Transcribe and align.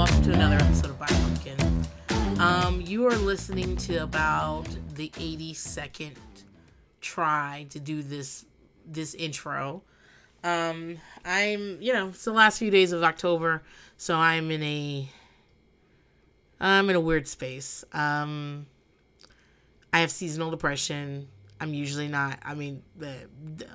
welcome 0.00 0.22
to 0.22 0.32
another 0.32 0.56
episode 0.56 0.88
of 0.88 0.98
By 0.98 1.04
Pumpkin. 1.08 1.86
Um, 2.40 2.80
you 2.80 3.06
are 3.06 3.16
listening 3.16 3.76
to 3.76 3.98
about 3.98 4.66
the 4.94 5.10
82nd 5.10 6.14
try 7.02 7.66
to 7.68 7.78
do 7.78 8.02
this 8.02 8.46
this 8.86 9.12
intro. 9.12 9.82
Um, 10.42 10.96
I'm, 11.22 11.82
you 11.82 11.92
know, 11.92 12.08
it's 12.08 12.24
the 12.24 12.32
last 12.32 12.58
few 12.58 12.70
days 12.70 12.92
of 12.92 13.02
October, 13.02 13.62
so 13.98 14.16
I'm 14.16 14.50
in 14.50 14.62
a 14.62 15.06
I'm 16.58 16.88
in 16.88 16.96
a 16.96 17.00
weird 17.00 17.28
space. 17.28 17.84
Um, 17.92 18.64
I 19.92 20.00
have 20.00 20.10
seasonal 20.10 20.50
depression. 20.50 21.28
I'm 21.60 21.74
usually 21.74 22.08
not. 22.08 22.38
I 22.42 22.54
mean, 22.54 22.82
the, 22.96 23.16
the 23.58 23.66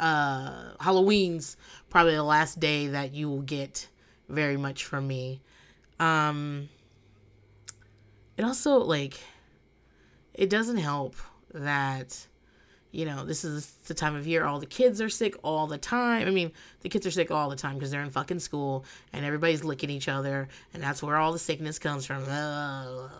uh, 0.00 0.72
Halloween's 0.80 1.56
probably 1.88 2.16
the 2.16 2.24
last 2.24 2.58
day 2.58 2.88
that 2.88 3.14
you 3.14 3.30
will 3.30 3.42
get 3.42 3.86
very 4.28 4.56
much 4.56 4.84
from 4.84 5.06
me. 5.06 5.40
Um, 6.00 6.68
it 8.36 8.44
also 8.44 8.78
like 8.78 9.20
it 10.34 10.48
doesn't 10.48 10.76
help 10.76 11.16
that 11.52 12.26
you 12.92 13.04
know 13.04 13.24
this 13.24 13.44
is 13.44 13.66
the 13.86 13.94
time 13.94 14.14
of 14.14 14.26
year 14.26 14.44
all 14.44 14.60
the 14.60 14.66
kids 14.66 15.00
are 15.00 15.08
sick 15.08 15.34
all 15.42 15.66
the 15.66 15.78
time. 15.78 16.26
I 16.26 16.30
mean 16.30 16.52
the 16.80 16.88
kids 16.88 17.06
are 17.06 17.10
sick 17.10 17.30
all 17.30 17.50
the 17.50 17.56
time 17.56 17.74
because 17.74 17.90
they're 17.90 18.02
in 18.02 18.10
fucking 18.10 18.38
school 18.38 18.84
and 19.12 19.24
everybody's 19.24 19.64
licking 19.64 19.90
each 19.90 20.08
other 20.08 20.48
and 20.72 20.82
that's 20.82 21.02
where 21.02 21.16
all 21.16 21.32
the 21.32 21.38
sickness 21.38 21.78
comes 21.78 22.06
from. 22.06 22.24
Ugh. 22.28 23.10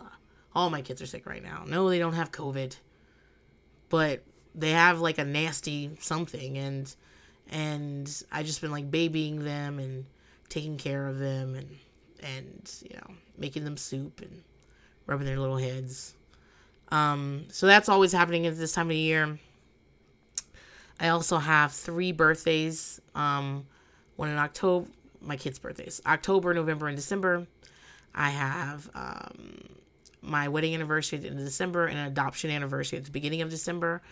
all 0.54 0.70
my 0.70 0.82
kids 0.82 1.02
are 1.02 1.06
sick 1.06 1.26
right 1.26 1.42
now. 1.42 1.64
No 1.66 1.90
they 1.90 1.98
don't 1.98 2.14
have 2.14 2.30
covid 2.32 2.76
but 3.88 4.22
they 4.54 4.70
have 4.70 5.00
like 5.00 5.18
a 5.18 5.24
nasty 5.24 5.90
something 6.00 6.58
and 6.58 6.94
and 7.50 8.22
i 8.30 8.42
just 8.42 8.60
been 8.60 8.70
like 8.70 8.90
babying 8.90 9.44
them 9.44 9.78
and 9.78 10.04
taking 10.48 10.76
care 10.76 11.06
of 11.06 11.18
them 11.18 11.54
and 11.54 11.68
and 12.22 12.72
you 12.82 12.96
know 12.96 13.14
making 13.36 13.64
them 13.64 13.76
soup 13.76 14.20
and 14.20 14.42
rubbing 15.06 15.26
their 15.26 15.38
little 15.38 15.56
heads 15.56 16.14
um 16.90 17.44
so 17.48 17.66
that's 17.66 17.88
always 17.88 18.12
happening 18.12 18.46
at 18.46 18.56
this 18.56 18.72
time 18.72 18.90
of 18.90 18.96
year 18.96 19.38
I 21.00 21.08
also 21.08 21.38
have 21.38 21.72
three 21.72 22.12
birthdays. 22.12 23.00
Um, 23.14 23.66
one 24.16 24.28
in 24.28 24.36
October, 24.36 24.88
my 25.20 25.36
kids' 25.36 25.58
birthdays, 25.58 26.00
October, 26.06 26.54
November, 26.54 26.88
and 26.88 26.96
December. 26.96 27.46
I 28.14 28.30
have 28.30 28.90
um, 28.94 29.68
my 30.22 30.48
wedding 30.48 30.74
anniversary 30.74 31.18
of 31.18 31.36
December 31.36 31.86
and 31.86 31.98
an 31.98 32.06
adoption 32.06 32.50
anniversary 32.50 32.98
at 32.98 33.04
the 33.04 33.10
beginning 33.10 33.42
of 33.42 33.50
December. 33.50 34.02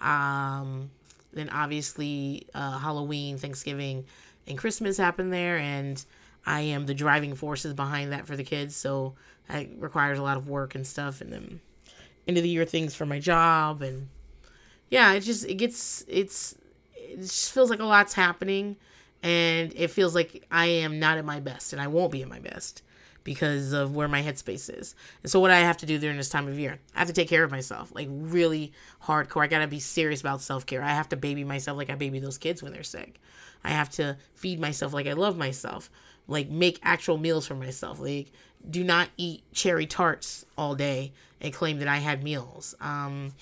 Um, 0.00 0.90
then 1.32 1.50
obviously 1.50 2.46
uh, 2.54 2.78
Halloween, 2.78 3.38
Thanksgiving, 3.38 4.04
and 4.46 4.56
Christmas 4.56 4.96
happen 4.96 5.30
there, 5.30 5.58
and 5.58 6.04
I 6.46 6.60
am 6.60 6.86
the 6.86 6.94
driving 6.94 7.34
forces 7.34 7.74
behind 7.74 8.12
that 8.12 8.26
for 8.26 8.36
the 8.36 8.44
kids. 8.44 8.74
So 8.76 9.14
that 9.48 9.66
requires 9.78 10.18
a 10.18 10.22
lot 10.22 10.36
of 10.36 10.48
work 10.48 10.74
and 10.74 10.86
stuff, 10.86 11.20
and 11.20 11.32
then 11.32 11.60
end 12.26 12.36
of 12.36 12.42
the 12.42 12.48
year 12.48 12.64
things 12.64 12.94
for 12.94 13.06
my 13.06 13.18
job 13.20 13.82
and 13.82 14.08
yeah, 14.88 15.12
it 15.12 15.20
just 15.20 15.44
it 15.46 15.54
gets 15.54 16.04
it's 16.08 16.56
it 16.94 17.18
just 17.18 17.52
feels 17.52 17.70
like 17.70 17.80
a 17.80 17.84
lot's 17.84 18.14
happening 18.14 18.76
and 19.22 19.72
it 19.74 19.90
feels 19.90 20.14
like 20.14 20.44
I 20.50 20.66
am 20.66 20.98
not 20.98 21.18
at 21.18 21.24
my 21.24 21.40
best 21.40 21.72
and 21.72 21.82
I 21.82 21.88
won't 21.88 22.12
be 22.12 22.22
at 22.22 22.28
my 22.28 22.38
best 22.38 22.82
because 23.24 23.72
of 23.72 23.96
where 23.96 24.06
my 24.06 24.22
headspace 24.22 24.72
is. 24.72 24.94
And 25.22 25.32
so 25.32 25.40
what 25.40 25.50
I 25.50 25.58
have 25.58 25.76
to 25.78 25.86
do 25.86 25.98
during 25.98 26.16
this 26.16 26.28
time 26.28 26.46
of 26.46 26.58
year, 26.58 26.78
I 26.94 27.00
have 27.00 27.08
to 27.08 27.14
take 27.14 27.28
care 27.28 27.42
of 27.42 27.50
myself, 27.50 27.90
like 27.92 28.06
really 28.08 28.72
hardcore. 29.02 29.42
I 29.42 29.48
got 29.48 29.58
to 29.60 29.66
be 29.66 29.80
serious 29.80 30.20
about 30.20 30.42
self-care. 30.42 30.80
I 30.80 30.90
have 30.90 31.08
to 31.08 31.16
baby 31.16 31.42
myself 31.42 31.76
like 31.76 31.90
I 31.90 31.96
baby 31.96 32.20
those 32.20 32.38
kids 32.38 32.62
when 32.62 32.72
they're 32.72 32.84
sick. 32.84 33.18
I 33.64 33.70
have 33.70 33.90
to 33.90 34.16
feed 34.34 34.60
myself 34.60 34.92
like 34.92 35.08
I 35.08 35.14
love 35.14 35.36
myself. 35.36 35.90
Like 36.28 36.48
make 36.48 36.80
actual 36.82 37.18
meals 37.18 37.46
for 37.46 37.54
myself. 37.54 38.00
Like 38.00 38.32
do 38.68 38.82
not 38.82 39.08
eat 39.16 39.42
cherry 39.52 39.86
tarts 39.86 40.44
all 40.58 40.74
day 40.74 41.12
and 41.40 41.52
claim 41.52 41.78
that 41.78 41.88
I 41.88 41.98
had 41.98 42.22
meals. 42.22 42.74
Um 42.80 43.32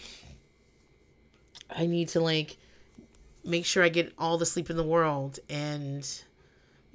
I 1.71 1.87
need 1.87 2.09
to 2.11 2.21
like 2.21 2.57
make 3.45 3.65
sure 3.65 3.83
I 3.83 3.89
get 3.89 4.13
all 4.19 4.39
the 4.39 4.47
sleep 4.47 4.71
in 4.71 4.77
the 4.77 4.85
world 4.85 5.39
and 5.49 6.07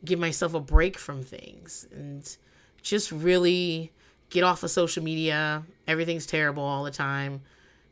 give 0.04 0.20
myself 0.20 0.54
a 0.54 0.60
break 0.60 0.98
from 0.98 1.24
things 1.24 1.86
and 1.92 2.38
just 2.82 3.12
really 3.12 3.92
get 4.30 4.44
off 4.44 4.64
of 4.64 4.72
social 4.72 5.04
media. 5.04 5.64
Everything's 5.88 6.26
terrible 6.26 6.64
all 6.64 6.84
the 6.84 6.92
time. 6.92 7.42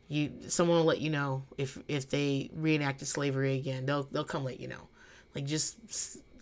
You 0.08 0.32
someone 0.48 0.78
will 0.78 0.84
let 0.84 1.00
you 1.00 1.10
know 1.10 1.44
if 1.58 1.78
if 1.86 2.08
they 2.08 2.50
reenacted 2.54 3.08
slavery 3.08 3.56
again. 3.56 3.86
They'll 3.86 4.04
they'll 4.04 4.24
come 4.24 4.44
let 4.44 4.58
you 4.58 4.68
know. 4.68 4.88
Like 5.34 5.44
just 5.44 5.76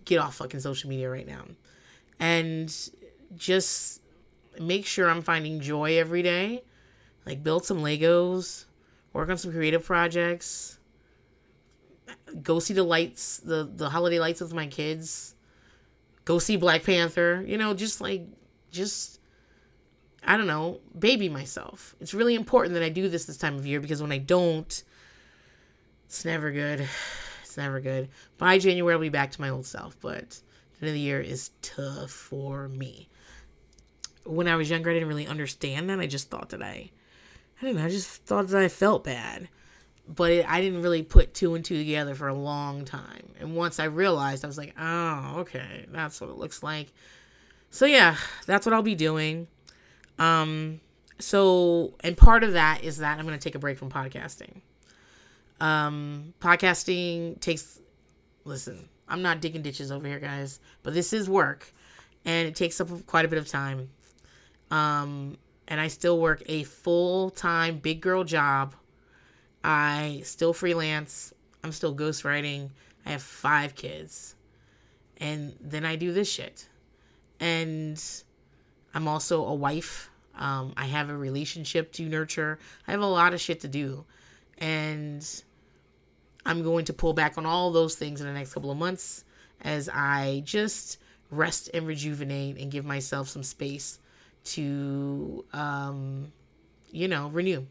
get 0.07 0.19
off 0.19 0.37
fucking 0.37 0.61
social 0.61 0.89
media 0.89 1.11
right 1.11 1.27
now. 1.27 1.45
And 2.19 2.75
just 3.37 4.01
make 4.59 4.87
sure 4.87 5.11
I'm 5.11 5.21
finding 5.21 5.61
joy 5.61 5.99
every 5.99 6.23
day. 6.23 6.63
Like 7.27 7.43
build 7.43 7.67
some 7.67 7.79
Legos, 7.79 8.65
work 9.13 9.29
on 9.29 9.37
some 9.37 9.53
creative 9.53 9.85
projects, 9.85 10.79
go 12.43 12.61
see 12.61 12.73
the 12.73 12.85
lights, 12.85 13.39
the 13.39 13.69
the 13.71 13.91
holiday 13.91 14.21
lights 14.21 14.41
with 14.41 14.55
my 14.55 14.69
kids, 14.69 15.35
go 16.25 16.39
see 16.39 16.57
Black 16.57 16.85
Panther, 16.85 17.45
you 17.47 17.59
know, 17.59 17.75
just 17.75 18.01
like 18.01 18.27
just 18.71 19.21
I 20.23 20.37
don't 20.37 20.47
know, 20.47 20.81
baby 20.97 21.29
myself. 21.29 21.97
It's 22.01 22.15
really 22.15 22.37
important 22.37 22.75
that 22.75 22.83
I 22.83 22.89
do 22.89 23.09
this 23.09 23.25
this 23.25 23.37
time 23.37 23.57
of 23.57 23.67
year 23.67 23.81
because 23.81 24.01
when 24.01 24.13
I 24.13 24.19
don't, 24.19 24.83
it's 26.07 26.25
never 26.25 26.53
good. 26.53 26.89
It's 27.57 27.63
never 27.63 27.81
good. 27.81 28.11
By 28.37 28.59
January, 28.59 28.93
I'll 28.93 29.01
be 29.01 29.09
back 29.09 29.31
to 29.31 29.41
my 29.41 29.49
old 29.49 29.65
self, 29.65 29.97
but 30.03 30.29
the 30.79 30.83
end 30.83 30.89
of 30.89 30.93
the 30.93 31.01
year 31.01 31.23
is 31.23 31.53
tough 31.63 32.11
for 32.11 32.69
me. 32.69 33.09
When 34.27 34.47
I 34.47 34.57
was 34.57 34.69
younger, 34.69 34.91
I 34.91 34.93
didn't 34.93 35.09
really 35.09 35.27
understand 35.27 35.89
that. 35.89 35.99
I 35.99 36.07
just 36.07 36.29
thought 36.29 36.51
that 36.51 36.63
I 36.63 36.91
I 37.59 37.65
don't 37.65 37.77
know. 37.77 37.85
I 37.87 37.89
just 37.89 38.25
thought 38.25 38.49
that 38.49 38.63
I 38.63 38.69
felt 38.69 39.05
bad, 39.05 39.49
but 40.07 40.33
it, 40.33 40.47
I 40.47 40.61
didn't 40.61 40.83
really 40.83 41.03
put 41.03 41.33
two 41.33 41.55
and 41.55 41.65
two 41.65 41.79
together 41.79 42.15
for 42.15 42.29
a 42.29 42.35
long 42.35 42.85
time. 42.85 43.33
And 43.41 43.57
once 43.57 43.81
I 43.81 43.85
realized, 43.85 44.45
I 44.45 44.49
was 44.49 44.59
like, 44.59 44.75
oh, 44.79 45.37
okay, 45.39 45.87
that's 45.89 46.21
what 46.21 46.29
it 46.29 46.37
looks 46.37 46.63
like. 46.63 46.93
So 47.71 47.87
yeah, 47.87 48.17
that's 48.45 48.67
what 48.67 48.75
I'll 48.75 48.83
be 48.83 48.95
doing. 48.95 49.49
Um, 50.19 50.83
so 51.19 51.95
and 52.01 52.19
part 52.19 52.45
of 52.45 52.53
that 52.53 52.85
is 52.85 52.99
that 52.99 53.19
I'm 53.19 53.25
going 53.25 53.39
to 53.39 53.43
take 53.43 53.55
a 53.55 53.59
break 53.59 53.79
from 53.79 53.89
podcasting. 53.89 54.61
Um, 55.61 56.35
podcasting 56.41 57.41
takes. 57.41 57.81
Listen, 58.45 58.89
I'm 59.09 59.23
not 59.23 59.41
digging 59.41 59.63
ditches 59.63 59.91
over 59.91 60.07
here, 60.07 60.21
guys, 60.21 60.61
but 60.83 60.95
this 60.95 61.13
is 61.13 61.29
work, 61.29 61.73
and 62.25 62.49
it 62.49 62.55
takes 62.55 62.81
up 62.81 62.89
quite 63.07 63.25
a 63.25 63.29
bit 63.29 63.39
of 63.39 63.49
time. 63.49 63.89
Um, 64.71 65.39
and 65.69 65.81
I 65.81 65.89
still 65.89 66.19
work 66.19 66.43
a 66.47 66.65
full 66.65 67.31
time 67.31 67.79
big 67.79 68.01
girl 68.01 68.25
job. 68.25 68.75
I 69.65 70.21
still 70.25 70.53
freelance. 70.53 71.33
I'm 71.65 71.73
still 71.73 71.95
ghostwriting. 71.95 72.71
I 73.05 73.11
have 73.11 73.23
five 73.23 73.75
kids. 73.75 74.35
And 75.19 75.57
then 75.61 75.85
I 75.85 75.97
do 75.97 76.13
this 76.13 76.31
shit. 76.31 76.69
And 77.41 78.03
I'm 78.95 79.09
also 79.09 79.45
a 79.45 79.55
wife. 79.55 80.11
Um, 80.37 80.75
I 80.77 80.87
have 80.87 81.09
a 81.09 81.17
relationship 81.17 81.93
to 81.93 82.03
nurture. 82.09 82.59
I 82.87 82.93
have 82.93 83.01
a 83.01 83.07
lot 83.07 83.35
of 83.35 83.41
shit 83.41 83.61
to 83.61 83.69
do. 83.69 84.05
And 84.59 85.27
I'm 86.47 86.63
going 86.63 86.85
to 86.87 86.93
pull 86.93 87.13
back 87.13 87.37
on 87.37 87.45
all 87.45 87.73
those 87.73 87.97
things 87.97 88.21
in 88.21 88.27
the 88.27 88.33
next 88.33 88.55
couple 88.55 88.71
of 88.71 88.79
months 88.79 89.25
as 89.61 89.89
I 89.93 90.43
just 90.45 90.99
rest 91.31 91.71
and 91.75 91.87
rejuvenate 91.87 92.57
and 92.59 92.71
give 92.71 92.85
myself 92.85 93.29
some 93.29 93.43
space 93.43 93.99
to, 94.45 95.45
um, 95.53 96.33
you 96.93 97.09
know, 97.09 97.29
renew. 97.29 97.67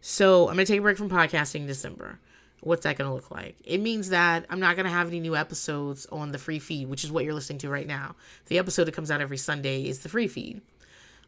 So 0.00 0.48
I'm 0.48 0.54
going 0.54 0.64
to 0.64 0.72
take 0.72 0.78
a 0.78 0.82
break 0.82 0.96
from 0.96 1.10
podcasting 1.10 1.60
in 1.60 1.66
December. 1.66 2.18
What's 2.60 2.84
that 2.84 2.96
going 2.96 3.08
to 3.08 3.14
look 3.14 3.30
like? 3.30 3.56
It 3.64 3.78
means 3.78 4.08
that 4.08 4.46
I'm 4.48 4.60
not 4.60 4.76
going 4.76 4.86
to 4.86 4.90
have 4.90 5.08
any 5.08 5.20
new 5.20 5.36
episodes 5.36 6.06
on 6.06 6.32
the 6.32 6.38
free 6.38 6.58
feed, 6.58 6.88
which 6.88 7.04
is 7.04 7.12
what 7.12 7.24
you're 7.24 7.34
listening 7.34 7.58
to 7.60 7.68
right 7.68 7.86
now. 7.86 8.16
The 8.46 8.58
episode 8.58 8.84
that 8.84 8.94
comes 8.94 9.10
out 9.10 9.20
every 9.20 9.36
Sunday 9.36 9.86
is 9.86 10.00
the 10.00 10.08
free 10.08 10.26
feed. 10.26 10.62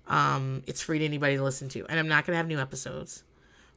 Um, 0.08 0.62
it's 0.66 0.80
free 0.80 0.98
to 1.00 1.04
anybody 1.04 1.36
to 1.36 1.44
listen 1.44 1.68
to. 1.70 1.86
And 1.86 2.00
I'm 2.00 2.08
not 2.08 2.24
going 2.24 2.32
to 2.32 2.38
have 2.38 2.48
new 2.48 2.58
episodes. 2.58 3.22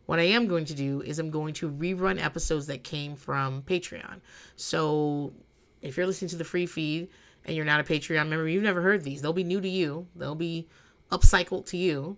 What 0.05 0.19
I 0.19 0.23
am 0.23 0.47
going 0.47 0.65
to 0.65 0.73
do 0.73 1.01
is 1.01 1.19
I'm 1.19 1.31
going 1.31 1.53
to 1.55 1.69
rerun 1.69 2.21
episodes 2.21 2.67
that 2.67 2.83
came 2.83 3.15
from 3.15 3.61
Patreon. 3.61 4.19
So 4.55 5.33
if 5.81 5.95
you're 5.95 6.05
listening 6.05 6.29
to 6.29 6.35
the 6.35 6.43
free 6.43 6.65
feed, 6.65 7.09
and 7.45 7.55
you're 7.55 7.65
not 7.65 7.79
a 7.79 7.83
Patreon 7.83 8.29
member, 8.29 8.47
you've 8.47 8.63
never 8.63 8.81
heard 8.81 9.03
these. 9.03 9.21
They'll 9.21 9.33
be 9.33 9.43
new 9.43 9.61
to 9.61 9.67
you. 9.67 10.07
They'll 10.15 10.35
be 10.35 10.67
upcycled 11.11 11.65
to 11.67 11.77
you, 11.77 12.17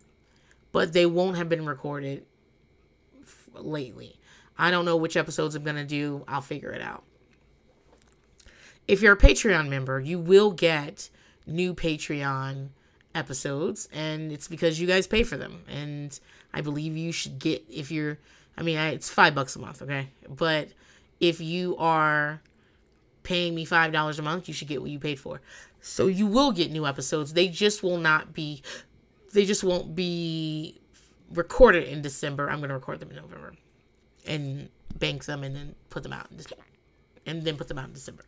but 0.71 0.93
they 0.93 1.05
won't 1.05 1.37
have 1.37 1.49
been 1.49 1.65
recorded 1.65 2.25
f- 3.21 3.49
lately. 3.55 4.19
I 4.57 4.71
don't 4.71 4.85
know 4.85 4.95
which 4.95 5.17
episodes 5.17 5.55
I'm 5.55 5.63
going 5.63 5.75
to 5.75 5.85
do. 5.85 6.23
I'll 6.27 6.41
figure 6.41 6.71
it 6.71 6.81
out. 6.81 7.03
If 8.87 9.01
you're 9.01 9.13
a 9.13 9.17
Patreon 9.17 9.67
member, 9.67 9.99
you 9.99 10.19
will 10.19 10.51
get 10.51 11.09
new 11.47 11.73
Patreon 11.73 12.69
episodes, 13.15 13.89
and 13.91 14.31
it's 14.31 14.47
because 14.47 14.79
you 14.79 14.85
guys 14.85 15.07
pay 15.07 15.23
for 15.23 15.37
them. 15.37 15.63
And 15.67 16.17
I 16.56 16.62
believe 16.62 16.96
you 16.96 17.12
should 17.12 17.38
get, 17.38 17.63
if 17.69 17.92
you're, 17.92 18.18
I 18.57 18.63
mean, 18.63 18.78
it's 18.78 19.10
five 19.10 19.36
bucks 19.36 19.56
a 19.57 19.60
month, 19.60 19.81
okay? 19.81 20.07
But 20.28 20.69
if 21.19 21.42
you 21.42 21.75
are 21.78 22.42
paying 23.24 23.54
me 23.54 23.66
five 23.66 23.92
dollars 23.92 24.18
a 24.19 24.22
month, 24.22 24.48
you 24.48 24.54
should 24.54 24.69
get 24.69 24.81
what 24.81 24.90
you 24.90 25.00
paid 25.00 25.19
for. 25.19 25.42
So 25.81 26.07
you 26.07 26.25
will 26.28 26.52
get 26.54 26.72
new 26.72 26.88
episodes. 26.88 27.34
They 27.34 27.50
just 27.50 27.84
will 27.84 27.98
not 27.98 28.34
be 28.34 28.63
they 29.34 29.46
just 29.46 29.63
won't 29.63 29.96
be 29.96 30.80
recorded 31.30 31.90
in 31.90 32.02
December. 32.02 32.50
I'm 32.50 32.60
going 32.60 32.69
to 32.69 32.75
record 32.75 33.02
them 33.02 33.10
in 33.10 33.18
November 33.18 33.54
and 34.25 34.69
bank 34.98 35.25
them 35.25 35.44
and 35.44 35.54
then 35.54 35.75
put 35.90 36.04
them 36.04 36.13
out 36.13 36.31
in 36.31 36.38
December. 36.38 36.63
And 37.25 37.44
then 37.44 37.57
put 37.57 37.68
them 37.68 37.78
out 37.78 37.88
in 37.88 37.94
December. 37.94 38.24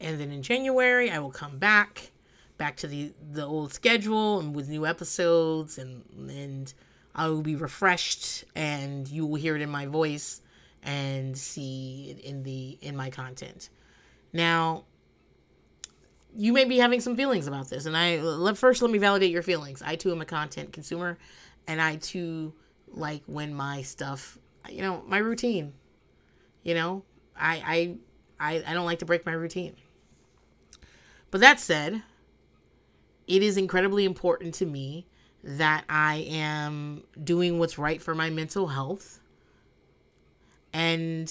And 0.00 0.18
then 0.20 0.32
in 0.32 0.42
January, 0.42 1.10
I 1.10 1.20
will 1.20 1.30
come 1.30 1.58
back 1.58 2.10
back 2.56 2.76
to 2.76 2.86
the 2.86 3.12
the 3.32 3.44
old 3.44 3.72
schedule 3.72 4.38
and 4.38 4.54
with 4.54 4.68
new 4.68 4.86
episodes 4.86 5.78
and 5.78 6.04
and 6.28 6.72
I 7.14 7.28
will 7.28 7.42
be 7.42 7.56
refreshed 7.56 8.44
and 8.54 9.08
you 9.08 9.26
will 9.26 9.36
hear 9.36 9.54
it 9.56 9.62
in 9.62 9.70
my 9.70 9.86
voice 9.86 10.40
and 10.82 11.36
see 11.36 12.10
it 12.10 12.24
in 12.24 12.42
the 12.42 12.78
in 12.80 12.96
my 12.96 13.10
content. 13.10 13.70
Now, 14.32 14.84
you 16.36 16.52
may 16.52 16.64
be 16.64 16.78
having 16.78 17.00
some 17.00 17.16
feelings 17.16 17.46
about 17.46 17.70
this, 17.70 17.86
and 17.86 17.96
I 17.96 18.20
let 18.20 18.58
first 18.58 18.82
let 18.82 18.90
me 18.90 18.98
validate 18.98 19.30
your 19.30 19.42
feelings. 19.42 19.82
I 19.82 19.96
too 19.96 20.12
am 20.12 20.20
a 20.20 20.26
content 20.26 20.72
consumer, 20.72 21.16
and 21.66 21.80
I 21.80 21.96
too 21.96 22.52
like 22.88 23.22
when 23.26 23.54
my 23.54 23.82
stuff, 23.82 24.38
you 24.68 24.82
know, 24.82 25.02
my 25.06 25.18
routine. 25.18 25.72
You 26.62 26.74
know, 26.74 27.04
I 27.36 27.98
I 28.38 28.56
I, 28.56 28.64
I 28.66 28.74
don't 28.74 28.86
like 28.86 28.98
to 28.98 29.06
break 29.06 29.24
my 29.24 29.32
routine. 29.32 29.76
But 31.30 31.40
that 31.40 31.60
said, 31.60 32.02
it 33.26 33.42
is 33.42 33.56
incredibly 33.56 34.04
important 34.04 34.54
to 34.54 34.66
me 34.66 35.06
that 35.44 35.84
I 35.88 36.26
am 36.28 37.04
doing 37.22 37.58
what's 37.58 37.78
right 37.78 38.00
for 38.00 38.14
my 38.14 38.30
mental 38.30 38.68
health. 38.68 39.20
And 40.72 41.30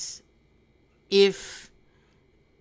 if 1.09 1.71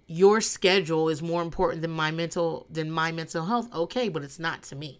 your 0.07 0.41
schedule 0.41 1.09
is 1.09 1.23
more 1.23 1.43
important 1.43 1.83
than 1.83 1.91
my 1.91 2.11
mental 2.11 2.67
than 2.71 2.91
my 2.91 3.13
mental 3.13 3.45
health, 3.45 3.73
okay, 3.73 4.09
but 4.09 4.23
it's 4.23 4.39
not 4.39 4.63
to 4.65 4.77
me. 4.77 4.99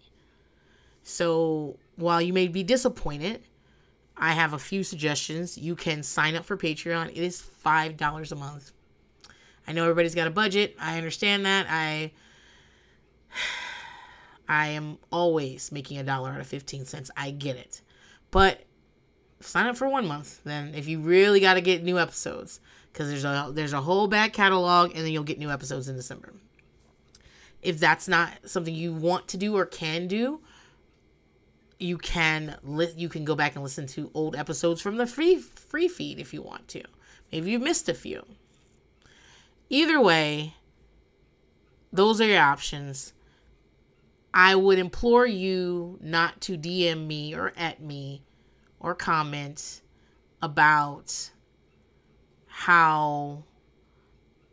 So, 1.03 1.77
while 1.95 2.21
you 2.21 2.31
may 2.31 2.47
be 2.47 2.63
disappointed, 2.63 3.43
I 4.15 4.33
have 4.33 4.53
a 4.53 4.59
few 4.59 4.83
suggestions. 4.83 5.57
You 5.57 5.75
can 5.75 6.03
sign 6.03 6.35
up 6.35 6.45
for 6.45 6.55
Patreon. 6.55 7.09
It 7.09 7.17
is 7.17 7.43
$5 7.65 8.31
a 8.31 8.35
month. 8.35 8.71
I 9.67 9.73
know 9.73 9.83
everybody's 9.83 10.15
got 10.15 10.27
a 10.27 10.31
budget. 10.31 10.75
I 10.79 10.97
understand 10.97 11.45
that. 11.45 11.65
I 11.69 12.11
I 14.47 14.67
am 14.67 14.97
always 15.11 15.71
making 15.71 15.97
a 15.97 16.03
dollar 16.03 16.31
out 16.31 16.39
of 16.39 16.47
15 16.47 16.85
cents. 16.85 17.09
I 17.15 17.31
get 17.31 17.55
it. 17.55 17.81
But 18.31 18.63
sign 19.39 19.67
up 19.67 19.75
for 19.75 19.89
one 19.89 20.07
month 20.07 20.41
then 20.45 20.73
if 20.73 20.87
you 20.87 20.99
really 20.99 21.41
got 21.41 21.55
to 21.55 21.61
get 21.61 21.83
new 21.83 21.99
episodes 21.99 22.61
because 22.91 23.09
there's 23.09 23.25
a 23.25 23.51
there's 23.53 23.73
a 23.73 23.81
whole 23.81 24.07
back 24.07 24.31
catalog 24.31 24.91
and 24.91 24.99
then 24.99 25.11
you'll 25.11 25.23
get 25.23 25.39
new 25.39 25.49
episodes 25.49 25.87
in 25.87 25.95
December. 25.95 26.33
If 27.61 27.79
that's 27.79 28.07
not 28.07 28.31
something 28.45 28.73
you 28.73 28.93
want 28.93 29.27
to 29.29 29.37
do 29.37 29.55
or 29.55 29.65
can 29.65 30.07
do, 30.07 30.41
you 31.79 31.97
can 31.97 32.57
li- 32.63 32.93
you 32.95 33.09
can 33.09 33.25
go 33.25 33.35
back 33.35 33.55
and 33.55 33.63
listen 33.63 33.87
to 33.87 34.11
old 34.13 34.35
episodes 34.35 34.81
from 34.81 34.97
the 34.97 35.07
free 35.07 35.37
free 35.37 35.87
feed 35.87 36.19
if 36.19 36.33
you 36.33 36.41
want 36.41 36.67
to. 36.69 36.83
Maybe 37.31 37.51
you've 37.51 37.61
missed 37.61 37.89
a 37.89 37.93
few. 37.93 38.25
Either 39.69 39.99
way, 39.99 40.53
those 41.91 42.21
are 42.21 42.27
your 42.27 42.41
options. 42.41 43.13
I 44.33 44.55
would 44.55 44.79
implore 44.79 45.27
you 45.27 45.99
not 46.01 46.41
to 46.41 46.57
DM 46.57 47.05
me 47.05 47.35
or 47.35 47.53
at 47.55 47.81
me 47.81 48.23
or 48.79 48.95
comment 48.95 49.81
about 50.41 51.31
how 52.47 53.43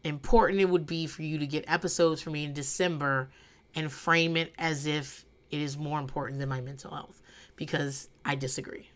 important 0.05 0.61
it 0.61 0.69
would 0.69 0.87
be 0.87 1.06
for 1.06 1.23
you 1.23 1.38
to 1.38 1.47
get 1.47 1.65
episodes 1.67 2.23
from 2.23 2.35
me 2.35 2.44
in 2.44 2.53
December 2.53 3.31
and 3.75 3.91
frame 3.91 4.37
it 4.37 4.53
as 4.59 4.87
if 4.87 5.25
it 5.50 5.61
is 5.61 5.77
more 5.77 5.99
important 5.99 6.38
than 6.38 6.49
my 6.49 6.61
mental 6.61 6.91
health 6.91 7.21
because 7.56 8.09
I 8.25 8.35
disagree. 8.35 8.91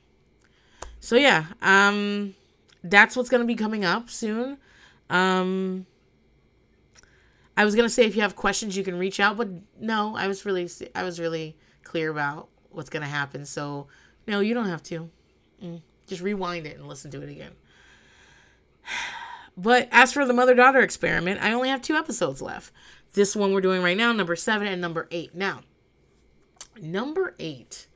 So 1.01 1.17
yeah, 1.17 1.47
um 1.61 2.35
that's 2.83 3.17
what's 3.17 3.31
going 3.31 3.43
to 3.43 3.47
be 3.47 3.55
coming 3.55 3.85
up 3.85 4.11
soon. 4.11 4.59
Um 5.11 5.87
I 7.57 7.65
was 7.65 7.75
gonna 7.75 7.89
say 7.89 8.05
if 8.05 8.17
you 8.17 8.23
have 8.23 8.37
questions, 8.37 8.77
you 8.77 8.85
can 8.85 8.99
reach 8.99 9.21
out, 9.21 9.37
but 9.37 9.49
no, 9.81 10.17
I 10.17 10.27
was 10.27 10.45
really 10.45 10.69
I 10.95 11.05
was 11.05 11.21
really 11.21 11.57
clear 11.85 12.11
about 12.11 12.49
what's 12.71 12.91
gonna 12.91 13.07
happen. 13.07 13.45
So 13.47 13.87
no, 14.27 14.41
you 14.41 14.55
don't 14.55 14.69
have 14.69 14.83
to. 14.85 15.11
Mm, 15.63 15.81
just 16.07 16.23
rewind 16.23 16.67
it 16.67 16.77
and 16.79 16.89
listen 16.89 17.11
to 17.13 17.23
it 17.23 17.29
again. 17.29 17.53
But 19.57 19.89
as 19.93 20.13
for 20.13 20.27
the 20.27 20.33
mother 20.33 20.57
daughter 20.57 20.81
experiment, 20.81 21.41
I 21.41 21.53
only 21.53 21.69
have 21.69 21.81
two 21.81 21.95
episodes 21.95 22.43
left. 22.43 22.73
This 23.13 23.37
one 23.37 23.53
we're 23.53 23.61
doing 23.61 23.85
right 23.85 23.97
now, 23.97 24.11
number 24.11 24.35
seven 24.35 24.67
and 24.67 24.81
number 24.81 25.07
eight. 25.13 25.33
Now, 25.33 25.61
number 26.81 27.37
eight 27.39 27.87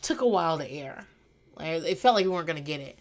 took 0.00 0.20
a 0.20 0.26
while 0.26 0.58
to 0.58 0.68
air. 0.68 1.06
It 1.60 1.98
felt 1.98 2.16
like 2.16 2.24
we 2.24 2.30
weren't 2.32 2.48
gonna 2.48 2.60
get 2.60 2.80
it, 2.80 2.98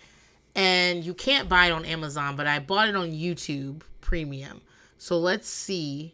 and 0.55 1.03
you 1.03 1.15
can't 1.15 1.49
buy 1.49 1.65
it 1.65 1.71
on 1.71 1.83
Amazon, 1.83 2.35
but 2.35 2.45
I 2.45 2.59
bought 2.59 2.88
it 2.88 2.95
on 2.95 3.11
YouTube 3.11 3.81
Premium. 4.01 4.61
So 5.01 5.18
let's 5.18 5.50
see 5.50 6.13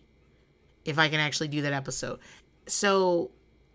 if 0.86 0.98
I 0.98 1.10
can 1.10 1.20
actually 1.20 1.50
do 1.50 1.62
that 1.64 1.74
episode. 1.74 2.20
So 2.68 3.32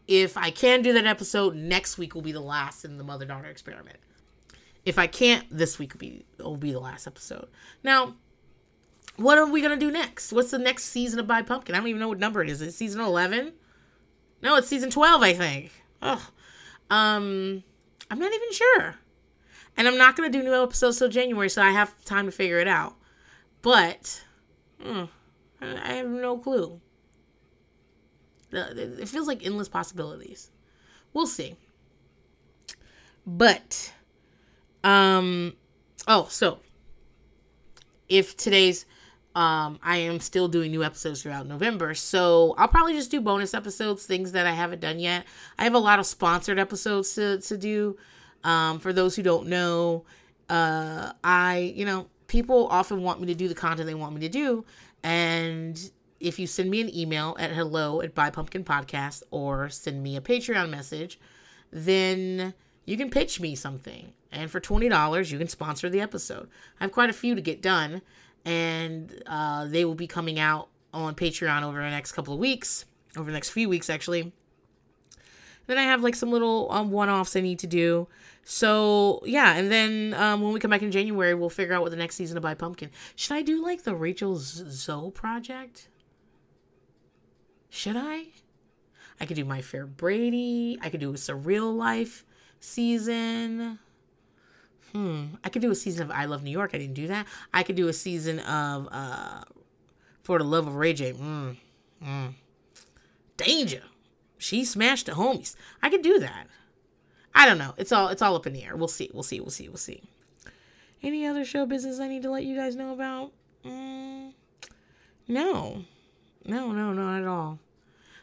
if 0.09 0.39
I 0.39 0.51
can 0.51 0.81
do 0.81 0.95
that 0.95 1.05
episode, 1.05 1.55
next 1.55 1.99
week 1.99 2.15
will 2.15 2.23
be 2.23 2.33
the 2.33 2.41
last 2.41 2.83
in 2.83 2.97
the 2.97 3.05
mother 3.05 3.27
daughter 3.27 3.49
experiment. 3.49 3.99
If 4.87 4.99
I 4.99 5.07
can't, 5.07 5.45
this 5.51 5.79
week 5.79 5.93
will 5.93 5.99
be 5.99 6.25
will 6.39 6.57
be 6.57 6.73
the 6.73 6.81
last 6.81 7.07
episode. 7.07 7.49
Now, 7.85 8.15
what 9.17 9.37
are 9.37 9.45
we 9.45 9.61
gonna 9.61 9.77
do 9.77 9.91
next? 9.91 10.33
What's 10.33 10.51
the 10.51 10.57
next 10.57 10.85
season 10.85 11.21
of 11.21 11.27
Buy 11.27 11.43
Pumpkin? 11.43 11.75
I 11.75 11.79
don't 11.79 11.89
even 11.89 12.01
know 12.01 12.09
what 12.09 12.19
number 12.19 12.41
it 12.41 12.49
is. 12.49 12.63
Is 12.63 12.69
it 12.69 12.73
season 12.73 13.03
eleven? 13.03 13.53
No, 14.41 14.57
it's 14.57 14.69
season 14.69 14.89
twelve, 14.89 15.21
I 15.21 15.35
think. 15.35 15.73
Oh, 16.01 16.27
um, 16.89 17.63
I'm 18.11 18.19
not 18.19 18.33
even 18.33 18.53
sure, 18.53 18.95
and 19.77 19.87
I'm 19.87 19.99
not 19.99 20.17
gonna 20.17 20.31
do 20.31 20.43
new 20.43 20.55
episodes 20.55 20.99
till 20.99 21.11
January, 21.11 21.51
so 21.51 21.61
I 21.61 21.73
have 21.73 22.03
time 22.07 22.25
to 22.25 22.33
figure 22.33 22.61
it 22.61 22.67
out. 22.67 22.95
But 23.61 24.25
Hmm. 24.83 25.05
I 25.61 25.95
have 25.95 26.09
no 26.09 26.39
clue. 26.39 26.81
It 28.53 29.09
feels 29.09 29.27
like 29.27 29.45
endless 29.45 29.69
possibilities. 29.69 30.51
We'll 31.13 31.27
see. 31.27 31.57
But, 33.27 33.93
um, 34.83 35.55
oh, 36.09 36.27
so 36.29 36.59
if 38.09 38.37
today's, 38.37 38.85
um, 39.35 39.79
I 39.83 39.99
am 39.99 40.21
still 40.21 40.49
doing 40.49 40.73
new 40.73 40.83
episodes 40.83 41.23
throughout 41.23 41.47
November, 41.47 41.95
so 41.95 42.55
I'll 42.59 42.69
probably 42.69 42.95
just 42.95 43.11
do 43.11 43.21
bonus 43.21 43.55
episodes, 43.55 44.05
things 44.05 44.33
that 44.33 44.47
I 44.47 44.53
haven't 44.53 44.81
done 44.81 44.99
yet. 44.99 45.25
I 45.59 45.65
have 45.65 45.75
a 45.75 45.79
lot 45.79 46.01
of 46.01 46.07
sponsored 46.07 46.59
episodes 46.59 47.15
to 47.15 47.39
to 47.41 47.57
do. 47.57 47.97
Um, 48.45 48.81
for 48.81 48.93
those 48.93 49.15
who 49.15 49.23
don't 49.23 49.47
know, 49.47 50.05
uh, 50.51 51.13
I, 51.23 51.73
you 51.77 51.87
know, 51.87 52.09
people 52.33 52.67
often 52.71 53.03
want 53.03 53.21
me 53.21 53.27
to 53.27 53.35
do 53.35 53.47
the 53.47 53.55
content 53.55 53.87
they 53.87 53.95
want 53.95 54.15
me 54.15 54.21
to 54.23 54.29
do. 54.29 54.65
And 55.03 55.79
if 56.19 56.39
you 56.39 56.47
send 56.47 56.71
me 56.71 56.81
an 56.81 56.97
email 56.97 57.37
at 57.39 57.51
hello 57.51 58.01
at 58.01 58.15
Buy 58.15 58.31
Pumpkin 58.31 58.65
Podcast 58.65 59.23
or 59.31 59.69
send 59.69 60.03
me 60.03 60.17
a 60.17 60.21
Patreon 60.23 60.71
message, 60.71 61.21
then 61.71 62.55
you 62.87 62.97
can 62.97 63.11
pitch 63.11 63.39
me 63.39 63.55
something. 63.55 64.15
And 64.33 64.51
for 64.51 64.61
$20, 64.61 65.31
you 65.31 65.37
can 65.37 65.47
sponsor 65.47 65.91
the 65.91 66.01
episode. 66.01 66.49
I 66.81 66.85
have 66.85 66.93
quite 66.93 67.11
a 67.11 67.13
few 67.13 67.35
to 67.35 67.43
get 67.43 67.61
done, 67.61 68.01
and 68.47 69.23
uh, 69.27 69.67
they 69.67 69.85
will 69.85 69.95
be 69.95 70.07
coming 70.07 70.39
out 70.39 70.69
on 70.95 71.15
Patreon 71.15 71.63
over 71.63 71.83
the 71.83 71.91
next 71.91 72.13
couple 72.13 72.33
of 72.33 72.41
weeks, 72.41 72.87
over 73.15 73.31
the 73.31 73.35
next 73.35 73.51
few 73.51 73.69
weeks, 73.69 73.91
actually. 73.91 74.33
Then 75.67 75.79
I 75.79 75.83
have 75.83 76.03
like 76.03 76.15
some 76.15 76.31
little 76.31 76.71
um, 76.71 76.91
one 76.91 77.09
offs 77.09 77.37
I 77.37 77.41
need 77.41 77.59
to 77.61 77.67
do. 77.67 78.09
So 78.45 79.21
yeah, 79.25 79.55
and 79.55 79.71
then 79.71 80.15
um, 80.15 80.41
when 80.41 80.53
we 80.53 80.61
come 80.61 80.71
back 80.71 80.83
in 80.83 80.91
January, 80.91 81.35
we'll 81.35 81.51
figure 81.51 81.75
out 81.75 81.83
what 81.83 81.91
the 81.91 81.97
next 81.97 82.17
season 82.17 82.37
of 82.37 82.43
Buy 82.43 82.55
Pumpkin. 82.55 82.91
Should 83.15 83.35
I 83.35 83.43
do 83.43 83.63
like 83.63 83.85
the 83.85 83.95
Rachel 83.95 84.37
Zoe 84.37 85.11
project? 85.11 85.89
Should 87.71 87.97
I? 87.97 88.27
I 89.21 89.27
could 89.27 89.37
do 89.37 89.45
My 89.45 89.63
Fair 89.63 89.87
Brady. 89.87 90.79
I 90.83 90.91
could 90.91 91.01
do 91.01 91.11
a 91.11 91.15
surreal 91.15 91.75
life 91.75 92.25
season. 92.59 93.79
Hmm. 94.93 95.27
I 95.43 95.49
could 95.49 95.63
do 95.63 95.71
a 95.71 95.75
season 95.75 96.03
of 96.03 96.11
I 96.11 96.27
Love 96.27 96.43
New 96.43 96.51
York. 96.51 96.73
I 96.75 96.79
didn't 96.79 96.95
do 96.95 97.07
that. 97.07 97.27
I 97.55 97.63
could 97.63 97.77
do 97.77 97.89
a 97.89 97.93
season 97.93 98.41
of 98.41 98.89
uh 98.91 99.43
For 100.23 100.39
the 100.39 100.45
Love 100.45 100.67
of 100.67 100.75
Ray 100.75 100.93
J. 100.93 101.13
Hmm. 101.13 101.53
Hmm. 102.03 102.27
Danger. 103.37 103.83
She 104.43 104.65
smashed 104.65 105.07
the 105.07 105.13
homies. 105.13 105.55
I 105.83 105.89
could 105.89 106.03
do 106.03 106.19
that. 106.19 106.49
I 107.35 107.47
don't 107.47 107.59
know. 107.59 107.75
It's 107.77 107.93
all 107.93 108.09
it's 108.09 108.21
all 108.21 108.35
up 108.35 108.47
in 108.47 108.53
the 108.53 108.65
air. 108.65 108.77
We'll 108.77 108.89
see. 108.89 109.09
We'll 109.15 109.23
see. 109.23 109.41
We'll 109.41 109.51
see. 109.51 109.69
We'll 109.69 109.79
see. 109.79 110.03
Any 111.01 111.27
other 111.27 111.45
show 111.45 111.65
business 111.65 112.01
I 112.01 112.09
need 112.09 112.23
to 112.23 112.31
let 112.31 112.45
you 112.45 112.57
guys 112.57 112.75
know 112.75 112.93
about? 112.93 113.33
Mm, 113.65 114.33
no, 115.29 115.85
no, 116.45 116.73
no, 116.73 116.93
not 116.93 117.23
at 117.23 117.27
all. 117.27 117.61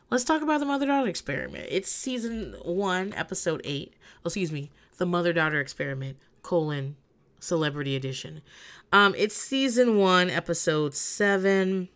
Let's 0.09 0.23
talk 0.23 0.41
about 0.41 0.59
the 0.59 0.65
mother 0.65 0.85
daughter 0.87 1.07
experiment. 1.07 1.67
It's 1.69 1.89
season 1.89 2.55
one, 2.63 3.13
episode 3.13 3.61
eight. 3.63 3.93
Oh, 4.17 4.27
excuse 4.27 4.51
me, 4.51 4.71
the 4.97 5.05
mother 5.05 5.31
daughter 5.33 5.59
experiment 5.59 6.17
colon 6.41 6.95
celebrity 7.39 7.95
edition. 7.95 8.41
Um, 8.91 9.15
it's 9.17 9.35
season 9.35 9.97
one, 9.97 10.29
episode 10.29 10.95
seven. 10.95 11.89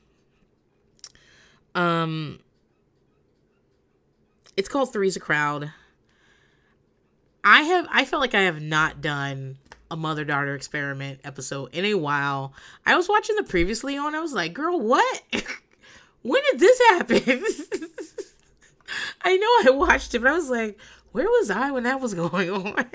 Um, 1.75 2.39
it's 4.56 4.70
called 4.70 4.94
Three's 4.94 5.16
a 5.16 5.20
Crowd. 5.20 5.72
I 7.44 7.64
have 7.64 7.88
I 7.92 8.06
felt 8.06 8.22
like 8.22 8.36
I 8.36 8.42
have 8.42 8.62
not 8.62 9.02
done 9.02 9.58
a 9.92 9.96
mother 9.96 10.26
daughter 10.26 10.56
experiment 10.56 11.20
episode 11.24 11.74
in 11.74 11.86
a 11.86 11.94
while. 11.94 12.54
I 12.86 12.96
was 12.96 13.08
watching 13.10 13.36
the 13.36 13.44
previously 13.44 13.98
on. 13.98 14.16
I 14.16 14.22
was 14.22 14.34
like, 14.34 14.54
girl, 14.54 14.80
what? 14.80 15.22
when 16.24 16.42
did 16.52 16.60
this 16.60 16.80
happen? 16.90 17.22
I 19.22 19.38
know 19.38 19.72
I 19.72 19.76
watched 19.76 20.16
it, 20.16 20.20
but 20.20 20.32
I 20.32 20.36
was 20.36 20.50
like, 20.50 20.80
where 21.12 21.26
was 21.26 21.52
I 21.52 21.72
when 21.72 21.84
that 21.84 22.02
was 22.02 22.14
going 22.16 22.50
on? 22.50 22.86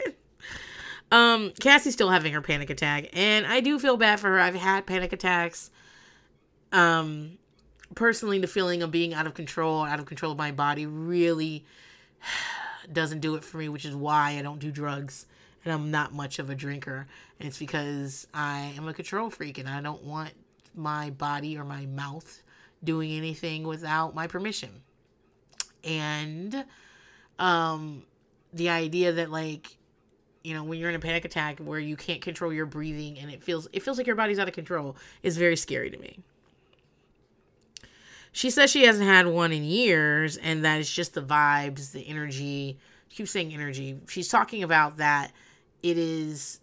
um, 1.12 1.52
Cassie's 1.60 1.94
still 1.94 2.10
having 2.10 2.32
her 2.32 2.42
panic 2.42 2.70
attack, 2.70 3.08
and 3.12 3.46
I 3.46 3.60
do 3.60 3.78
feel 3.78 3.96
bad 3.96 4.20
for 4.20 4.28
her. 4.28 4.40
I've 4.40 4.54
had 4.54 4.86
panic 4.86 5.12
attacks. 5.12 5.70
Um, 6.72 7.38
personally, 7.98 8.38
the 8.38 8.46
feeling 8.46 8.80
of 8.84 8.92
being 8.92 9.12
out 9.12 9.26
of 9.26 9.34
control, 9.34 9.82
out 9.82 9.98
of 9.98 10.06
control 10.06 10.30
of 10.30 10.38
my 10.38 10.52
body, 10.52 10.86
really 10.86 11.64
doesn't 12.92 13.18
do 13.18 13.34
it 13.34 13.42
for 13.42 13.58
me, 13.58 13.68
which 13.68 13.84
is 13.84 13.94
why 13.94 14.36
I 14.38 14.42
don't 14.42 14.60
do 14.60 14.70
drugs 14.70 15.26
and 15.64 15.74
I'm 15.74 15.90
not 15.90 16.14
much 16.14 16.38
of 16.38 16.48
a 16.48 16.54
drinker. 16.54 17.08
And 17.40 17.48
it's 17.48 17.58
because 17.58 18.28
I 18.32 18.72
am 18.76 18.86
a 18.86 18.94
control 18.94 19.30
freak 19.30 19.58
and 19.58 19.68
I 19.68 19.82
don't 19.82 20.04
want 20.04 20.30
my 20.76 21.10
body 21.10 21.58
or 21.58 21.64
my 21.64 21.86
mouth 21.86 22.40
doing 22.84 23.10
anything 23.10 23.66
without 23.66 24.14
my 24.14 24.28
permission. 24.28 24.70
And 25.82 26.64
um 27.40 28.04
the 28.52 28.68
idea 28.68 29.12
that 29.12 29.30
like 29.30 29.76
you 30.44 30.54
know 30.54 30.62
when 30.64 30.78
you're 30.78 30.88
in 30.88 30.94
a 30.94 31.00
panic 31.00 31.24
attack 31.24 31.58
where 31.58 31.78
you 31.78 31.96
can't 31.96 32.20
control 32.20 32.52
your 32.52 32.66
breathing 32.66 33.18
and 33.18 33.30
it 33.30 33.42
feels 33.42 33.68
it 33.72 33.82
feels 33.82 33.98
like 33.98 34.06
your 34.06 34.16
body's 34.16 34.38
out 34.38 34.48
of 34.48 34.54
control 34.54 34.96
is 35.22 35.36
very 35.36 35.56
scary 35.56 35.90
to 35.90 35.98
me. 35.98 36.20
She 38.38 38.50
says 38.50 38.70
she 38.70 38.84
hasn't 38.84 39.08
had 39.08 39.26
one 39.26 39.50
in 39.50 39.64
years 39.64 40.36
and 40.36 40.64
that 40.64 40.78
it's 40.78 40.94
just 40.94 41.14
the 41.14 41.20
vibes, 41.20 41.90
the 41.90 42.06
energy. 42.06 42.78
She 43.08 43.16
keeps 43.16 43.32
saying 43.32 43.52
energy. 43.52 43.98
She's 44.06 44.28
talking 44.28 44.62
about 44.62 44.98
that 44.98 45.32
it 45.82 45.98
is 45.98 46.60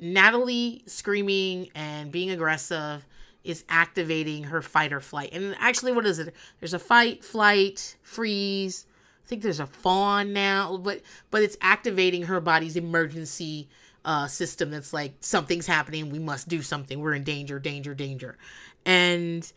Natalie 0.00 0.82
screaming 0.86 1.68
and 1.76 2.10
being 2.10 2.30
aggressive 2.30 3.06
is 3.44 3.64
activating 3.68 4.42
her 4.42 4.62
fight 4.62 4.92
or 4.92 4.98
flight. 4.98 5.28
And 5.32 5.54
actually, 5.60 5.92
what 5.92 6.04
is 6.04 6.18
it? 6.18 6.34
There's 6.58 6.74
a 6.74 6.80
fight, 6.80 7.22
flight, 7.22 7.96
freeze. 8.02 8.84
I 9.24 9.28
think 9.28 9.42
there's 9.42 9.60
a 9.60 9.66
fawn 9.66 10.32
now, 10.32 10.76
but 10.76 11.02
but 11.30 11.44
it's 11.44 11.56
activating 11.60 12.24
her 12.24 12.40
body's 12.40 12.74
emergency 12.74 13.68
uh, 14.04 14.26
system. 14.26 14.72
That's 14.72 14.92
like 14.92 15.18
something's 15.20 15.68
happening. 15.68 16.10
We 16.10 16.18
must 16.18 16.48
do 16.48 16.62
something. 16.62 16.98
We're 16.98 17.14
in 17.14 17.22
danger, 17.22 17.60
danger, 17.60 17.94
danger. 17.94 18.36
And 18.84 19.52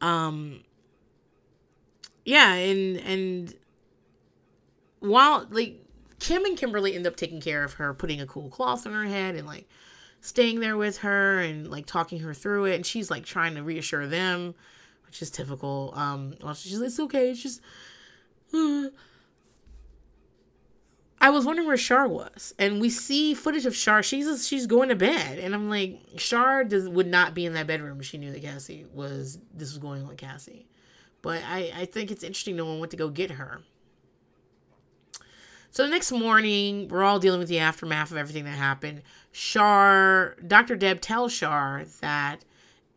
um, 0.00 0.62
yeah, 2.24 2.54
and 2.54 2.96
and 2.98 3.54
while 5.00 5.46
like 5.50 5.84
Kim 6.20 6.44
and 6.44 6.56
Kimberly 6.56 6.94
end 6.94 7.06
up 7.06 7.16
taking 7.16 7.40
care 7.40 7.64
of 7.64 7.74
her, 7.74 7.94
putting 7.94 8.20
a 8.20 8.26
cool 8.26 8.48
cloth 8.48 8.86
on 8.86 8.92
her 8.92 9.04
head 9.04 9.34
and 9.34 9.46
like 9.46 9.68
staying 10.20 10.60
there 10.60 10.76
with 10.76 10.98
her 10.98 11.40
and 11.40 11.70
like 11.70 11.86
talking 11.86 12.20
her 12.20 12.34
through 12.34 12.66
it. 12.66 12.74
And 12.76 12.86
she's 12.86 13.10
like 13.10 13.24
trying 13.24 13.54
to 13.54 13.62
reassure 13.62 14.06
them, 14.06 14.54
which 15.06 15.22
is 15.22 15.30
typical. 15.30 15.92
Um, 15.96 16.34
well, 16.42 16.54
she's 16.54 16.78
like, 16.78 16.88
it's 16.88 17.00
okay. 17.00 17.30
It's 17.30 17.42
just. 17.42 17.60
I 21.20 21.30
was 21.30 21.44
wondering 21.44 21.66
where 21.66 21.76
Shar 21.76 22.06
was, 22.06 22.54
and 22.58 22.80
we 22.80 22.90
see 22.90 23.34
footage 23.34 23.66
of 23.66 23.74
Shar. 23.74 24.02
She's 24.02 24.46
she's 24.46 24.66
going 24.66 24.88
to 24.88 24.94
bed, 24.94 25.38
and 25.38 25.54
I'm 25.54 25.68
like, 25.68 26.00
Shar 26.16 26.64
would 26.64 27.08
not 27.08 27.34
be 27.34 27.44
in 27.44 27.54
that 27.54 27.66
bedroom. 27.66 28.00
She 28.02 28.18
knew 28.18 28.30
that 28.30 28.42
Cassie 28.42 28.86
was 28.94 29.38
this 29.52 29.70
was 29.70 29.78
going 29.78 30.02
on 30.02 30.08
with 30.08 30.18
Cassie, 30.18 30.66
but 31.22 31.42
I 31.44 31.72
I 31.76 31.84
think 31.86 32.10
it's 32.10 32.22
interesting 32.22 32.56
no 32.56 32.66
one 32.66 32.78
went 32.78 32.92
to 32.92 32.96
go 32.96 33.08
get 33.08 33.32
her. 33.32 33.62
So 35.70 35.84
the 35.84 35.90
next 35.90 36.12
morning, 36.12 36.88
we're 36.88 37.02
all 37.02 37.18
dealing 37.18 37.40
with 37.40 37.48
the 37.48 37.58
aftermath 37.58 38.10
of 38.10 38.16
everything 38.16 38.44
that 38.44 38.56
happened. 38.56 39.02
Shar, 39.32 40.36
Dr. 40.46 40.76
Deb 40.76 41.00
tells 41.00 41.32
Shar 41.32 41.84
that 42.00 42.44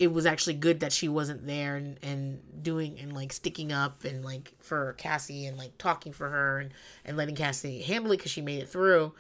it 0.01 0.12
was 0.12 0.25
actually 0.25 0.55
good 0.55 0.79
that 0.79 0.91
she 0.91 1.08
wasn't 1.08 1.46
there 1.46 1.75
and, 1.75 2.00
and 2.01 2.63
doing 2.63 2.98
and 3.00 3.13
like 3.13 3.31
sticking 3.31 3.72
up 3.72 4.03
and 4.03 4.25
like 4.25 4.51
for 4.58 4.93
Cassie 4.93 5.46
and 5.46 5.60
like 5.60 5.77
talking 5.77 6.12
for 6.12 6.27
her 6.27 6.58
and, 6.58 6.74
and 7.05 7.17
letting 7.17 7.36
Cassie 7.36 7.84
handle 7.84 8.12
it 8.12 8.17
because 8.17 8.31
she 8.31 8.41
made 8.41 8.63
it 8.63 8.67
through. 8.67 9.13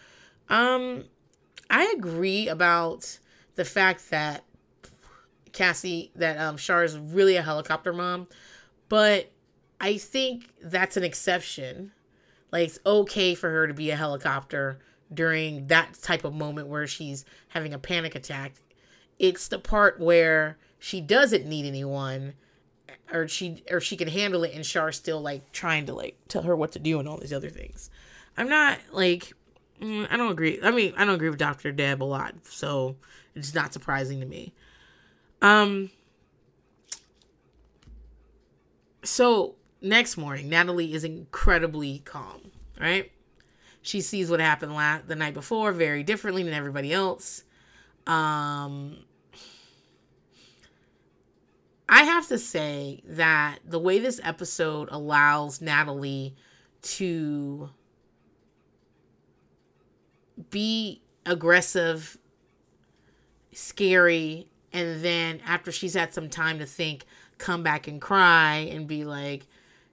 Um, 0.49 1.03
I 1.69 1.93
agree 1.95 2.47
about 2.47 3.19
the 3.53 3.63
fact 3.63 4.09
that 4.09 4.43
Cassie, 5.53 6.09
that 6.15 6.39
um, 6.39 6.57
Shar 6.57 6.83
is 6.83 6.97
really 6.97 7.35
a 7.35 7.43
helicopter 7.43 7.93
mom, 7.93 8.27
but 8.89 9.31
I 9.79 9.97
think 9.97 10.49
that's 10.63 10.97
an 10.97 11.03
exception 11.03 11.91
like 12.51 12.69
it's 12.69 12.79
okay 12.87 13.35
for 13.35 13.51
her 13.51 13.67
to 13.67 13.73
be 13.75 13.91
a 13.91 13.95
helicopter 13.95 14.79
during 15.13 15.67
that 15.67 15.93
type 16.01 16.23
of 16.23 16.33
moment 16.33 16.69
where 16.69 16.87
she's 16.87 17.23
having 17.49 17.71
a 17.71 17.77
panic 17.77 18.15
attack. 18.15 18.53
It's 19.19 19.47
the 19.47 19.59
part 19.59 19.99
where 19.99 20.57
she 20.83 20.99
doesn't 20.99 21.45
need 21.45 21.67
anyone 21.67 22.33
or 23.13 23.27
she 23.27 23.63
or 23.69 23.79
she 23.79 23.95
can 23.95 24.07
handle 24.07 24.43
it 24.43 24.51
and 24.55 24.65
Shar's 24.65 24.97
still 24.97 25.21
like 25.21 25.51
trying 25.51 25.85
to 25.85 25.93
like 25.93 26.17
tell 26.27 26.41
her 26.41 26.55
what 26.55 26.71
to 26.71 26.79
do 26.79 26.99
and 26.99 27.07
all 27.07 27.17
these 27.17 27.31
other 27.31 27.51
things. 27.51 27.91
I'm 28.35 28.49
not 28.49 28.79
like 28.91 29.31
mm, 29.79 30.07
I 30.09 30.17
don't 30.17 30.31
agree. 30.31 30.59
I 30.61 30.71
mean, 30.71 30.93
I 30.97 31.05
don't 31.05 31.13
agree 31.13 31.29
with 31.29 31.37
Dr. 31.37 31.71
Deb 31.71 32.01
a 32.01 32.03
lot, 32.03 32.33
so 32.45 32.95
it's 33.35 33.53
not 33.53 33.73
surprising 33.73 34.19
to 34.21 34.25
me. 34.25 34.53
Um 35.39 35.91
so 39.03 39.55
next 39.81 40.17
morning, 40.17 40.49
Natalie 40.49 40.95
is 40.95 41.03
incredibly 41.03 41.99
calm, 41.99 42.51
right? 42.79 43.11
She 43.83 44.01
sees 44.01 44.31
what 44.31 44.39
happened 44.39 44.73
la- 44.73 45.01
the 45.05 45.15
night 45.15 45.35
before 45.35 45.73
very 45.73 46.01
differently 46.01 46.41
than 46.41 46.53
everybody 46.55 46.91
else. 46.91 47.43
Um, 48.07 48.97
I 51.93 52.03
have 52.03 52.25
to 52.29 52.37
say 52.39 53.03
that 53.05 53.59
the 53.67 53.77
way 53.77 53.99
this 53.99 54.21
episode 54.23 54.87
allows 54.91 55.59
Natalie 55.59 56.33
to 56.83 57.69
be 60.49 61.01
aggressive, 61.25 62.17
scary, 63.51 64.47
and 64.71 65.03
then 65.03 65.41
after 65.45 65.69
she's 65.69 65.93
had 65.93 66.13
some 66.13 66.29
time 66.29 66.59
to 66.59 66.65
think, 66.65 67.03
come 67.37 67.61
back 67.61 67.89
and 67.89 67.99
cry 67.99 68.69
and 68.71 68.87
be 68.87 69.03
like, 69.03 69.45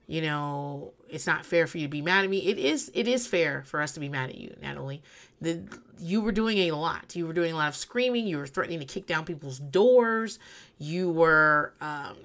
you 0.07 0.21
know, 0.21 0.93
it's 1.09 1.27
not 1.27 1.45
fair 1.45 1.67
for 1.67 1.77
you 1.77 1.87
to 1.87 1.91
be 1.91 2.01
mad 2.01 2.23
at 2.23 2.29
me. 2.29 2.39
It 2.47 2.57
is 2.57 2.91
it 2.93 3.07
is 3.07 3.27
fair 3.27 3.63
for 3.65 3.81
us 3.81 3.93
to 3.93 3.99
be 3.99 4.09
mad 4.09 4.29
at 4.29 4.37
you, 4.37 4.55
Natalie. 4.61 5.01
The 5.41 5.61
you 5.99 6.21
were 6.21 6.31
doing 6.31 6.57
a 6.57 6.71
lot. 6.71 7.15
You 7.15 7.25
were 7.27 7.33
doing 7.33 7.53
a 7.53 7.55
lot 7.55 7.69
of 7.69 7.75
screaming. 7.75 8.27
You 8.27 8.37
were 8.37 8.47
threatening 8.47 8.79
to 8.79 8.85
kick 8.85 9.07
down 9.07 9.25
people's 9.25 9.59
doors. 9.59 10.39
You 10.77 11.09
were 11.09 11.73
um, 11.81 12.15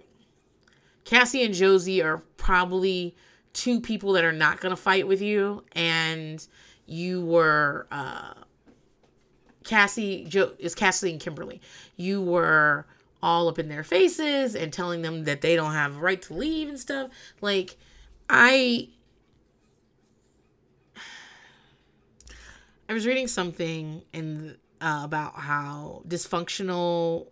Cassie 1.04 1.44
and 1.44 1.54
Josie 1.54 2.02
are 2.02 2.18
probably 2.36 3.14
two 3.52 3.80
people 3.80 4.12
that 4.12 4.24
are 4.24 4.32
not 4.32 4.60
going 4.60 4.74
to 4.74 4.80
fight 4.80 5.06
with 5.06 5.20
you, 5.20 5.64
and 5.72 6.46
you 6.86 7.24
were 7.24 7.86
uh, 7.90 8.34
Cassie. 9.64 10.24
Jo 10.28 10.52
is 10.58 10.74
Cassie 10.74 11.10
and 11.10 11.20
Kimberly. 11.20 11.60
You 11.96 12.20
were 12.20 12.86
all 13.22 13.48
up 13.48 13.58
in 13.58 13.68
their 13.68 13.84
faces 13.84 14.54
and 14.54 14.70
telling 14.72 15.00
them 15.00 15.24
that 15.24 15.40
they 15.40 15.56
don't 15.56 15.72
have 15.72 15.96
a 15.96 16.00
right 16.00 16.20
to 16.20 16.34
leave 16.34 16.68
and 16.68 16.78
stuff. 16.78 17.10
Like, 17.40 17.76
I. 18.34 18.88
I 22.88 22.92
was 22.92 23.06
reading 23.06 23.28
something 23.28 24.02
in 24.12 24.56
uh, 24.80 25.02
about 25.04 25.36
how 25.36 26.02
dysfunctional 26.06 27.28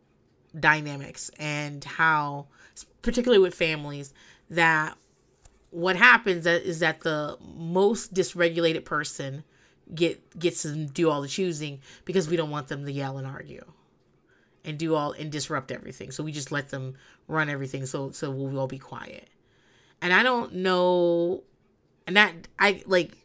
dynamics 0.59 1.31
and 1.39 1.85
how, 1.85 2.47
particularly 3.03 3.43
with 3.43 3.55
families, 3.55 4.15
that 4.49 4.97
what 5.71 5.97
happens 5.97 6.47
is 6.47 6.79
that 6.79 7.01
the 7.01 7.37
most 7.55 8.15
dysregulated 8.15 8.85
person 8.85 9.45
get 9.95 10.39
gets 10.39 10.63
to 10.63 10.87
do 10.87 11.11
all 11.11 11.21
the 11.21 11.29
choosing 11.29 11.81
because 12.05 12.29
we 12.29 12.37
don't 12.37 12.51
want 12.51 12.69
them 12.69 12.85
to 12.87 12.93
yell 12.93 13.19
and 13.19 13.27
argue 13.27 13.65
and 14.65 14.79
do 14.79 14.95
all 14.95 15.13
and 15.13 15.31
disrupt 15.31 15.73
everything. 15.73 16.11
So 16.11 16.23
we 16.23 16.33
just 16.33 16.53
let 16.53 16.71
them 16.71 16.95
run 17.29 17.49
everything 17.49 17.85
so 17.87 18.11
so 18.13 18.31
we'll 18.31 18.59
all 18.59 18.67
be 18.67 18.79
quiet. 18.79 19.29
And 20.03 20.13
I 20.13 20.23
don't 20.23 20.57
know 20.57 21.45
and 22.07 22.17
that 22.17 22.35
I 22.59 22.83
like 22.87 23.17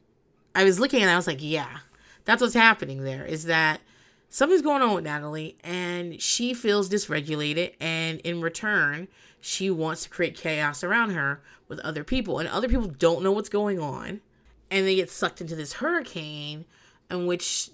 I 0.56 0.64
was 0.64 0.80
looking 0.80 1.02
and 1.02 1.12
I 1.12 1.18
was 1.18 1.28
like, 1.28 1.40
yeah, 1.42 1.80
that's 2.24 2.42
what's 2.42 2.54
happening 2.54 3.04
there 3.04 3.26
is 3.26 3.46
that 3.46 3.82
something's 4.30 4.62
going 4.62 4.82
on 4.82 4.96
with 4.96 5.04
Natalie 5.04 5.58
and 5.64 6.22
she 6.22 6.54
feels 6.54 6.90
dysregulated 6.90 7.74
and 7.82 8.20
in 8.22 8.42
return 8.42 9.08
she 9.42 9.70
wants 9.70 10.04
to 10.04 10.10
create 10.10 10.36
chaos 10.36 10.84
around 10.84 11.12
her 11.12 11.42
with 11.68 11.80
other 11.80 12.04
people 12.04 12.40
and 12.40 12.48
other 12.50 12.68
people 12.68 12.88
don't 12.88 13.24
know 13.24 13.32
what's 13.32 13.50
going 13.50 13.80
on 13.80 14.22
and 14.70 14.86
they 14.86 14.96
get 14.96 15.10
sucked 15.10 15.42
into 15.42 15.56
this 15.56 15.74
hurricane 15.74 16.66
in 17.10 17.26
which 17.26 17.70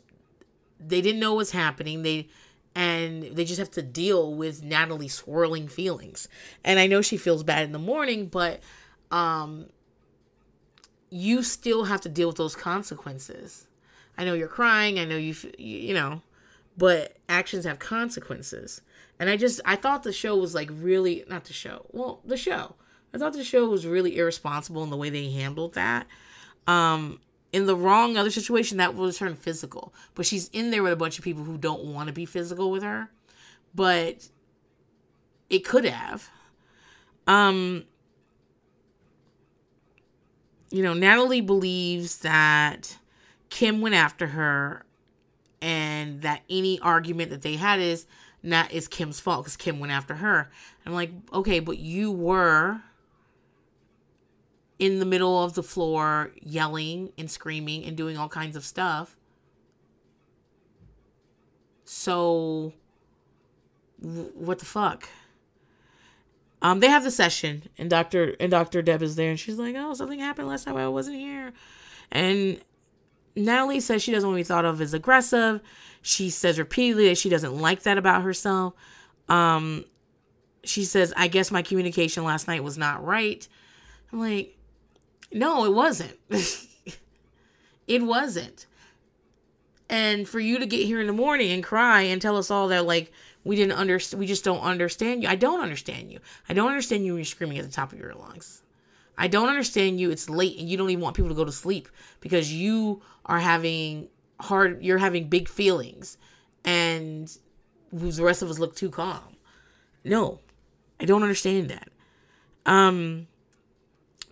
they 0.79 1.01
didn't 1.01 1.19
know 1.19 1.33
what's 1.33 1.51
happening. 1.51 2.03
They 2.03 2.27
and 2.75 3.23
they 3.23 3.45
just 3.45 3.59
have 3.59 3.71
to 3.71 3.83
deal 3.83 4.33
with 4.33 4.63
Natalie's 4.63 5.13
swirling 5.13 5.67
feelings. 5.67 6.27
And 6.63 6.79
I 6.79 6.87
know 6.87 7.01
she 7.01 7.17
feels 7.17 7.43
bad 7.43 7.65
in 7.65 7.71
the 7.71 7.79
morning, 7.79 8.27
but 8.27 8.61
um 9.13 9.67
you 11.09 11.43
still 11.43 11.83
have 11.85 12.01
to 12.01 12.09
deal 12.09 12.27
with 12.27 12.37
those 12.37 12.55
consequences. 12.55 13.67
I 14.17 14.25
know 14.25 14.33
you're 14.33 14.47
crying, 14.47 14.99
I 14.99 15.05
know 15.05 15.15
you 15.15 15.35
you 15.57 15.93
know, 15.93 16.23
but 16.75 17.15
actions 17.29 17.65
have 17.65 17.79
consequences. 17.79 18.81
And 19.19 19.29
I 19.29 19.37
just 19.37 19.61
I 19.63 19.75
thought 19.75 20.03
the 20.03 20.11
show 20.11 20.35
was 20.35 20.55
like 20.55 20.69
really 20.71 21.23
not 21.29 21.45
the 21.45 21.53
show. 21.53 21.85
Well, 21.91 22.19
the 22.25 22.35
show. 22.35 22.75
I 23.13 23.19
thought 23.19 23.33
the 23.33 23.43
show 23.43 23.69
was 23.69 23.85
really 23.85 24.17
irresponsible 24.17 24.83
in 24.83 24.89
the 24.89 24.97
way 24.97 25.11
they 25.11 25.29
handled 25.29 25.75
that. 25.75 26.07
Um 26.67 27.19
in 27.51 27.67
the 27.67 27.75
wrong 27.75 28.17
other 28.17 28.31
situation 28.31 28.77
that 28.77 28.95
would 28.95 29.15
turn 29.15 29.35
physical. 29.35 29.93
But 30.15 30.25
she's 30.25 30.49
in 30.49 30.71
there 30.71 30.81
with 30.81 30.93
a 30.93 30.97
bunch 30.97 31.19
of 31.19 31.23
people 31.23 31.43
who 31.43 31.59
don't 31.59 31.85
want 31.85 32.07
to 32.07 32.13
be 32.13 32.25
physical 32.25 32.71
with 32.71 32.81
her. 32.81 33.11
But 33.75 34.27
it 35.51 35.59
could 35.59 35.85
have. 35.85 36.31
Um 37.27 37.85
you 40.73 40.81
know, 40.81 40.95
Natalie 40.95 41.39
believes 41.39 42.17
that 42.19 42.97
Kim 43.51 43.79
went 43.79 43.93
after 43.93 44.25
her 44.25 44.83
and 45.61 46.23
that 46.23 46.41
any 46.49 46.79
argument 46.79 47.29
that 47.29 47.43
they 47.43 47.57
had 47.57 47.79
is 47.79 48.07
not 48.41 48.71
is 48.71 48.87
Kim's 48.87 49.19
fault 49.19 49.43
because 49.43 49.55
Kim 49.55 49.79
went 49.79 49.93
after 49.93 50.15
her. 50.15 50.49
I'm 50.83 50.93
like, 50.93 51.11
okay, 51.31 51.59
but 51.59 51.77
you 51.77 52.11
were 52.11 52.81
in 54.79 54.97
the 54.97 55.05
middle 55.05 55.43
of 55.43 55.53
the 55.53 55.61
floor 55.61 56.31
yelling 56.41 57.13
and 57.19 57.29
screaming 57.29 57.85
and 57.85 57.95
doing 57.95 58.17
all 58.17 58.27
kinds 58.27 58.55
of 58.55 58.65
stuff. 58.65 59.15
So 61.85 62.73
what 63.99 64.57
the 64.57 64.65
fuck? 64.65 65.07
Um, 66.63 66.79
they 66.79 66.87
have 66.87 67.03
the 67.03 67.11
session, 67.11 67.63
and 67.77 67.89
Doctor 67.89 68.35
and 68.39 68.49
Doctor 68.49 68.81
Deb 68.81 69.03
is 69.03 69.17
there, 69.17 69.29
and 69.29 69.39
she's 69.39 69.57
like, 69.57 69.75
"Oh, 69.77 69.93
something 69.93 70.19
happened 70.19 70.47
last 70.47 70.63
time 70.63 70.77
I 70.77 70.87
wasn't 70.87 71.17
here," 71.17 71.51
and 72.09 72.59
Natalie 73.35 73.81
says 73.81 74.01
she 74.01 74.13
doesn't 74.13 74.27
want 74.27 74.37
to 74.37 74.39
be 74.39 74.47
thought 74.47 74.63
of 74.63 74.79
as 74.79 74.93
aggressive. 74.93 75.61
She 76.01 76.29
says 76.29 76.57
repeatedly 76.57 77.09
that 77.09 77.17
she 77.17 77.29
doesn't 77.29 77.59
like 77.59 77.83
that 77.83 77.97
about 77.97 78.23
herself. 78.23 78.73
Um, 79.27 79.83
she 80.63 80.85
says, 80.85 81.13
"I 81.17 81.27
guess 81.27 81.51
my 81.51 81.61
communication 81.61 82.23
last 82.23 82.47
night 82.47 82.63
was 82.63 82.77
not 82.77 83.03
right." 83.03 83.45
I'm 84.13 84.21
like, 84.21 84.57
"No, 85.33 85.65
it 85.65 85.73
wasn't. 85.73 86.17
it 87.87 88.03
wasn't." 88.03 88.67
And 89.89 90.27
for 90.29 90.39
you 90.39 90.59
to 90.59 90.65
get 90.65 90.85
here 90.85 91.01
in 91.01 91.07
the 91.07 91.13
morning 91.13 91.51
and 91.51 91.61
cry 91.61 92.03
and 92.03 92.21
tell 92.21 92.37
us 92.37 92.49
all 92.49 92.69
that 92.69 92.85
like 92.85 93.11
we 93.43 93.55
didn't 93.55 93.77
understand. 93.77 94.19
We 94.19 94.27
just 94.27 94.43
don't 94.43 94.61
understand 94.61 95.23
you. 95.23 95.29
I 95.29 95.35
don't 95.35 95.59
understand 95.59 96.11
you. 96.11 96.19
I 96.47 96.53
don't 96.53 96.69
understand 96.69 97.05
you 97.05 97.13
when 97.13 97.19
you're 97.19 97.25
screaming 97.25 97.57
at 97.57 97.65
the 97.65 97.71
top 97.71 97.91
of 97.91 97.99
your 97.99 98.13
lungs. 98.13 98.61
I 99.17 99.27
don't 99.27 99.49
understand 99.49 99.99
you. 99.99 100.09
It's 100.11 100.29
late 100.29 100.57
and 100.57 100.67
you 100.67 100.77
don't 100.77 100.89
even 100.89 101.03
want 101.03 101.15
people 101.15 101.29
to 101.29 101.35
go 101.35 101.45
to 101.45 101.51
sleep 101.51 101.87
because 102.19 102.51
you 102.51 103.01
are 103.25 103.39
having 103.39 104.09
hard. 104.39 104.83
You're 104.83 104.97
having 104.97 105.29
big 105.29 105.47
feelings, 105.47 106.17
and 106.63 107.31
the 107.91 108.23
rest 108.23 108.41
of 108.41 108.49
us 108.49 108.59
look 108.59 108.75
too 108.75 108.89
calm. 108.89 109.37
No, 110.03 110.39
I 110.99 111.05
don't 111.05 111.23
understand 111.23 111.69
that. 111.69 111.89
Um, 112.65 113.27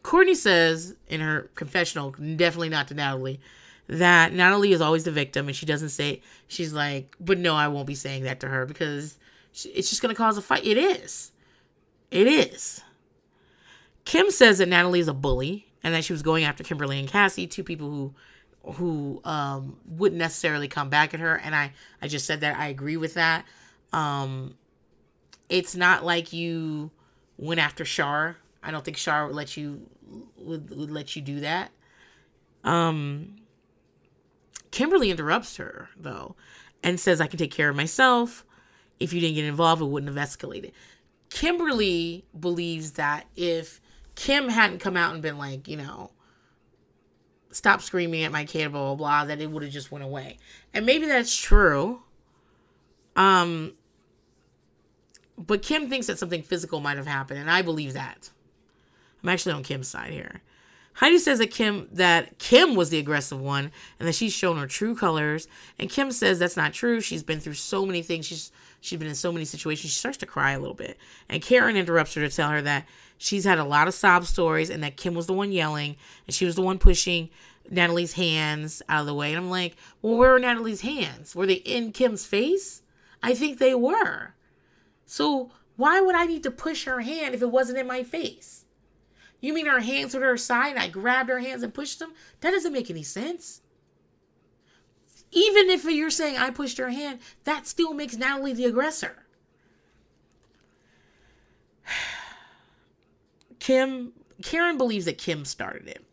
Courtney 0.03 0.35
says 0.35 0.95
in 1.07 1.21
her 1.21 1.51
confessional, 1.55 2.11
definitely 2.11 2.69
not 2.69 2.87
to 2.87 2.93
Natalie, 2.93 3.39
that 3.87 4.33
Natalie 4.33 4.71
is 4.71 4.81
always 4.81 5.03
the 5.03 5.11
victim 5.11 5.47
and 5.47 5.55
she 5.55 5.65
doesn't 5.65 5.89
say, 5.89 6.21
she's 6.47 6.73
like, 6.73 7.15
but 7.19 7.37
no, 7.37 7.55
I 7.55 7.67
won't 7.67 7.87
be 7.87 7.95
saying 7.95 8.23
that 8.23 8.39
to 8.41 8.47
her 8.47 8.65
because 8.65 9.17
it's 9.65 9.89
just 9.89 10.01
going 10.01 10.13
to 10.13 10.17
cause 10.17 10.37
a 10.37 10.41
fight. 10.41 10.65
It 10.65 10.77
is. 10.77 11.31
It 12.09 12.27
is. 12.27 12.81
Kim 14.05 14.31
says 14.31 14.57
that 14.57 14.67
Natalie 14.67 14.99
is 14.99 15.07
a 15.07 15.13
bully 15.13 15.67
and 15.83 15.93
that 15.93 16.03
she 16.03 16.13
was 16.13 16.21
going 16.21 16.43
after 16.43 16.63
Kimberly 16.63 16.99
and 16.99 17.07
Cassie, 17.07 17.47
two 17.47 17.63
people 17.63 17.89
who 17.89 18.13
who 18.75 19.19
um 19.23 19.77
wouldn't 19.87 20.19
necessarily 20.19 20.67
come 20.67 20.87
back 20.87 21.15
at 21.15 21.19
her 21.19 21.35
and 21.35 21.55
I 21.55 21.73
I 21.99 22.07
just 22.07 22.27
said 22.27 22.41
that 22.41 22.57
I 22.57 22.67
agree 22.67 22.97
with 22.97 23.15
that. 23.15 23.45
Um 23.91 24.55
it's 25.49 25.75
not 25.75 26.05
like 26.05 26.31
you 26.31 26.91
went 27.37 27.59
after 27.59 27.83
Shar. 27.83 28.37
I 28.61 28.69
don't 28.71 28.85
think 28.85 28.97
Shar 28.97 29.27
would 29.27 29.35
let 29.35 29.57
you 29.57 29.89
would, 30.37 30.69
would 30.69 30.91
let 30.91 31.15
you 31.15 31.21
do 31.23 31.39
that. 31.39 31.71
Um 32.63 33.40
Kimberly 34.71 35.11
interrupts 35.11 35.57
her, 35.57 35.89
though, 35.97 36.35
and 36.81 36.99
says, 36.99 37.21
I 37.21 37.27
can 37.27 37.37
take 37.37 37.51
care 37.51 37.69
of 37.69 37.75
myself. 37.75 38.45
If 38.99 39.13
you 39.13 39.19
didn't 39.19 39.35
get 39.35 39.45
involved, 39.45 39.81
it 39.81 39.85
wouldn't 39.85 40.15
have 40.15 40.29
escalated. 40.29 40.71
Kimberly 41.29 42.25
believes 42.37 42.91
that 42.91 43.25
if 43.35 43.81
Kim 44.15 44.49
hadn't 44.49 44.79
come 44.79 44.97
out 44.97 45.13
and 45.13 45.21
been 45.21 45.37
like, 45.37 45.67
you 45.67 45.77
know, 45.77 46.11
stop 47.51 47.81
screaming 47.81 48.23
at 48.23 48.31
my 48.31 48.45
kid, 48.45 48.71
blah, 48.71 48.93
blah, 48.93 48.95
blah, 48.95 49.25
that 49.25 49.41
it 49.41 49.49
would 49.49 49.63
have 49.63 49.71
just 49.71 49.91
went 49.91 50.03
away. 50.03 50.37
And 50.73 50.85
maybe 50.85 51.05
that's 51.05 51.35
true. 51.35 52.01
Um, 53.15 53.73
but 55.37 55.61
Kim 55.61 55.89
thinks 55.89 56.07
that 56.07 56.19
something 56.19 56.43
physical 56.43 56.79
might 56.79 56.97
have 56.97 57.07
happened, 57.07 57.39
and 57.39 57.51
I 57.51 57.61
believe 57.61 57.93
that. 57.93 58.29
I'm 59.21 59.29
actually 59.29 59.53
on 59.53 59.63
Kim's 59.63 59.87
side 59.87 60.11
here. 60.11 60.41
Heidi 60.93 61.17
says 61.17 61.39
that 61.39 61.51
Kim 61.51 61.87
that 61.93 62.37
Kim 62.37 62.75
was 62.75 62.89
the 62.89 62.99
aggressive 62.99 63.39
one 63.39 63.71
and 63.99 64.07
that 64.07 64.15
she's 64.15 64.33
shown 64.33 64.57
her 64.57 64.67
true 64.67 64.95
colors. 64.95 65.47
And 65.79 65.89
Kim 65.89 66.11
says 66.11 66.39
that's 66.39 66.57
not 66.57 66.73
true. 66.73 67.01
She's 67.01 67.23
been 67.23 67.39
through 67.39 67.53
so 67.53 67.85
many 67.85 68.01
things. 68.01 68.25
She's 68.25 68.51
she's 68.81 68.99
been 68.99 69.07
in 69.07 69.15
so 69.15 69.31
many 69.31 69.45
situations. 69.45 69.91
She 69.93 69.99
starts 69.99 70.17
to 70.17 70.25
cry 70.25 70.51
a 70.51 70.59
little 70.59 70.75
bit. 70.75 70.97
And 71.29 71.41
Karen 71.41 71.77
interrupts 71.77 72.13
her 72.15 72.21
to 72.21 72.35
tell 72.35 72.49
her 72.49 72.61
that 72.61 72.85
she's 73.17 73.45
had 73.45 73.57
a 73.57 73.63
lot 73.63 73.87
of 73.87 73.93
sob 73.93 74.25
stories 74.25 74.69
and 74.69 74.83
that 74.83 74.97
Kim 74.97 75.13
was 75.13 75.27
the 75.27 75.33
one 75.33 75.51
yelling 75.51 75.95
and 76.27 76.35
she 76.35 76.45
was 76.45 76.55
the 76.55 76.61
one 76.61 76.77
pushing 76.77 77.29
Natalie's 77.69 78.13
hands 78.13 78.81
out 78.89 79.01
of 79.01 79.07
the 79.07 79.13
way. 79.13 79.29
And 79.33 79.37
I'm 79.37 79.49
like, 79.49 79.75
well, 80.01 80.17
where 80.17 80.31
were 80.31 80.39
Natalie's 80.39 80.81
hands? 80.81 81.35
Were 81.35 81.45
they 81.45 81.55
in 81.55 81.91
Kim's 81.93 82.25
face? 82.25 82.81
I 83.23 83.33
think 83.33 83.59
they 83.59 83.75
were. 83.75 84.33
So 85.05 85.51
why 85.77 86.01
would 86.01 86.15
I 86.15 86.25
need 86.25 86.43
to 86.43 86.51
push 86.51 86.85
her 86.85 87.01
hand 87.01 87.33
if 87.33 87.41
it 87.41 87.51
wasn't 87.51 87.79
in 87.79 87.87
my 87.87 88.03
face? 88.03 88.60
You 89.41 89.53
mean 89.53 89.65
her 89.65 89.79
hands 89.79 90.13
were 90.13 90.21
at 90.21 90.27
her 90.27 90.37
side 90.37 90.69
and 90.69 90.79
I 90.79 90.87
grabbed 90.87 91.29
her 91.29 91.39
hands 91.39 91.63
and 91.63 91.73
pushed 91.73 91.99
them? 91.99 92.13
That 92.39 92.51
doesn't 92.51 92.71
make 92.71 92.89
any 92.89 93.03
sense. 93.03 93.61
Even 95.31 95.69
if 95.69 95.83
you're 95.83 96.09
saying 96.09 96.37
I 96.37 96.51
pushed 96.51 96.77
her 96.77 96.91
hand, 96.91 97.19
that 97.43 97.65
still 97.65 97.93
makes 97.93 98.15
Natalie 98.15 98.53
the 98.53 98.65
aggressor. 98.65 99.25
Kim, 103.59 104.13
Karen 104.43 104.77
believes 104.77 105.05
that 105.05 105.17
Kim 105.17 105.43
started 105.45 105.87
it. 105.87 106.05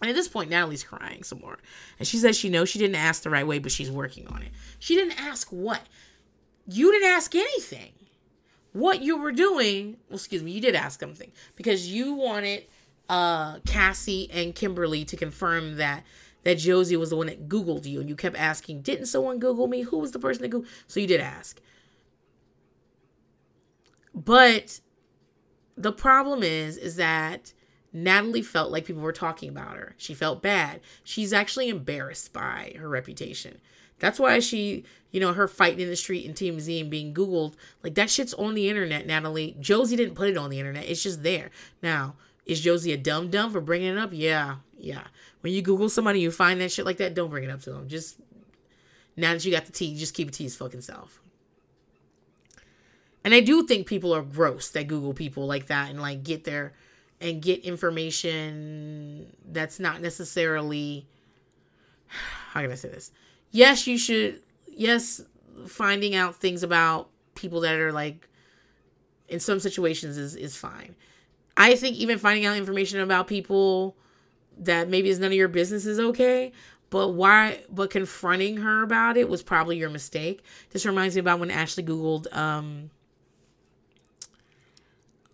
And 0.00 0.10
at 0.10 0.16
this 0.16 0.28
point, 0.28 0.50
Natalie's 0.50 0.82
crying 0.82 1.22
some 1.22 1.38
more. 1.38 1.58
And 1.98 2.08
she 2.08 2.16
says 2.16 2.36
she 2.36 2.48
knows 2.48 2.68
she 2.68 2.80
didn't 2.80 2.96
ask 2.96 3.22
the 3.22 3.30
right 3.30 3.46
way, 3.46 3.60
but 3.60 3.70
she's 3.70 3.90
working 3.90 4.26
on 4.26 4.42
it. 4.42 4.50
She 4.80 4.96
didn't 4.96 5.20
ask 5.20 5.48
what? 5.48 5.82
You 6.66 6.90
didn't 6.90 7.10
ask 7.10 7.34
anything 7.36 7.92
what 8.72 9.02
you 9.02 9.18
were 9.18 9.32
doing. 9.32 9.96
Well, 10.08 10.16
excuse 10.16 10.42
me, 10.42 10.52
you 10.52 10.60
did 10.60 10.74
ask 10.74 11.00
something 11.00 11.30
because 11.56 11.88
you 11.88 12.14
wanted 12.14 12.64
uh, 13.08 13.58
Cassie 13.60 14.30
and 14.32 14.54
Kimberly 14.54 15.04
to 15.04 15.16
confirm 15.16 15.76
that 15.76 16.04
that 16.44 16.58
Josie 16.58 16.96
was 16.96 17.10
the 17.10 17.16
one 17.16 17.28
that 17.28 17.48
Googled 17.48 17.86
you, 17.86 18.00
and 18.00 18.08
you 18.08 18.16
kept 18.16 18.36
asking, 18.36 18.82
"Didn't 18.82 19.06
someone 19.06 19.38
Google 19.38 19.66
me? 19.66 19.82
Who 19.82 19.98
was 19.98 20.12
the 20.12 20.18
person 20.18 20.42
that 20.42 20.50
Googled?" 20.50 20.66
So 20.86 21.00
you 21.00 21.06
did 21.06 21.20
ask. 21.20 21.60
But 24.14 24.80
the 25.76 25.92
problem 25.92 26.42
is, 26.42 26.76
is 26.76 26.96
that 26.96 27.52
Natalie 27.92 28.42
felt 28.42 28.70
like 28.72 28.84
people 28.84 29.02
were 29.02 29.12
talking 29.12 29.48
about 29.48 29.76
her. 29.76 29.94
She 29.96 30.14
felt 30.14 30.42
bad. 30.42 30.80
She's 31.04 31.32
actually 31.32 31.68
embarrassed 31.68 32.32
by 32.32 32.74
her 32.78 32.88
reputation. 32.88 33.60
That's 34.02 34.18
why 34.18 34.40
she, 34.40 34.82
you 35.12 35.20
know, 35.20 35.32
her 35.32 35.46
fighting 35.46 35.78
in 35.78 35.88
the 35.88 35.94
street 35.94 36.26
in 36.26 36.34
TMZ 36.34 36.80
and 36.80 36.90
being 36.90 37.14
Googled, 37.14 37.54
like 37.84 37.94
that 37.94 38.10
shit's 38.10 38.34
on 38.34 38.54
the 38.54 38.68
internet, 38.68 39.06
Natalie. 39.06 39.56
Josie 39.60 39.94
didn't 39.94 40.16
put 40.16 40.28
it 40.28 40.36
on 40.36 40.50
the 40.50 40.58
internet. 40.58 40.88
It's 40.88 41.04
just 41.04 41.22
there. 41.22 41.50
Now, 41.84 42.16
is 42.44 42.60
Josie 42.60 42.92
a 42.92 42.96
dumb 42.96 43.30
dumb 43.30 43.52
for 43.52 43.60
bringing 43.60 43.92
it 43.92 43.98
up? 43.98 44.10
Yeah, 44.12 44.56
yeah. 44.76 45.04
When 45.42 45.52
you 45.52 45.62
Google 45.62 45.88
somebody, 45.88 46.18
you 46.18 46.32
find 46.32 46.60
that 46.60 46.72
shit 46.72 46.84
like 46.84 46.96
that, 46.96 47.14
don't 47.14 47.30
bring 47.30 47.44
it 47.44 47.50
up 47.50 47.60
to 47.60 47.70
them. 47.70 47.86
Just, 47.86 48.18
now 49.16 49.34
that 49.34 49.44
you 49.44 49.52
got 49.52 49.66
the 49.66 49.72
tea, 49.72 49.96
just 49.96 50.14
keep 50.14 50.26
it 50.26 50.34
to 50.34 50.42
his 50.42 50.56
fucking 50.56 50.80
self. 50.80 51.20
And 53.22 53.32
I 53.32 53.38
do 53.38 53.64
think 53.64 53.86
people 53.86 54.12
are 54.12 54.22
gross 54.22 54.70
that 54.70 54.88
Google 54.88 55.14
people 55.14 55.46
like 55.46 55.66
that 55.66 55.90
and 55.90 56.02
like 56.02 56.24
get 56.24 56.42
their 56.42 56.72
and 57.20 57.40
get 57.40 57.60
information 57.60 59.32
that's 59.48 59.78
not 59.78 60.00
necessarily 60.00 61.06
how 62.08 62.62
can 62.62 62.72
I 62.72 62.74
say 62.74 62.88
this? 62.88 63.12
Yes, 63.52 63.86
you 63.86 63.96
should. 63.96 64.40
Yes, 64.66 65.22
finding 65.66 66.14
out 66.16 66.34
things 66.36 66.62
about 66.62 67.08
people 67.34 67.60
that 67.60 67.78
are 67.78 67.92
like 67.92 68.28
in 69.28 69.38
some 69.38 69.60
situations 69.60 70.18
is 70.18 70.34
is 70.34 70.56
fine. 70.56 70.96
I 71.56 71.76
think 71.76 71.96
even 71.96 72.18
finding 72.18 72.46
out 72.46 72.56
information 72.56 73.00
about 73.00 73.26
people 73.26 73.96
that 74.58 74.88
maybe 74.88 75.08
is 75.08 75.18
none 75.18 75.30
of 75.30 75.36
your 75.36 75.48
business 75.48 75.86
is 75.86 76.00
okay. 76.00 76.52
But 76.90 77.10
why? 77.10 77.62
But 77.70 77.90
confronting 77.90 78.58
her 78.58 78.82
about 78.82 79.16
it 79.16 79.28
was 79.28 79.42
probably 79.42 79.78
your 79.78 79.90
mistake. 79.90 80.42
This 80.70 80.84
reminds 80.84 81.14
me 81.14 81.20
about 81.20 81.40
when 81.40 81.50
Ashley 81.50 81.82
googled 81.82 82.34
um, 82.36 82.90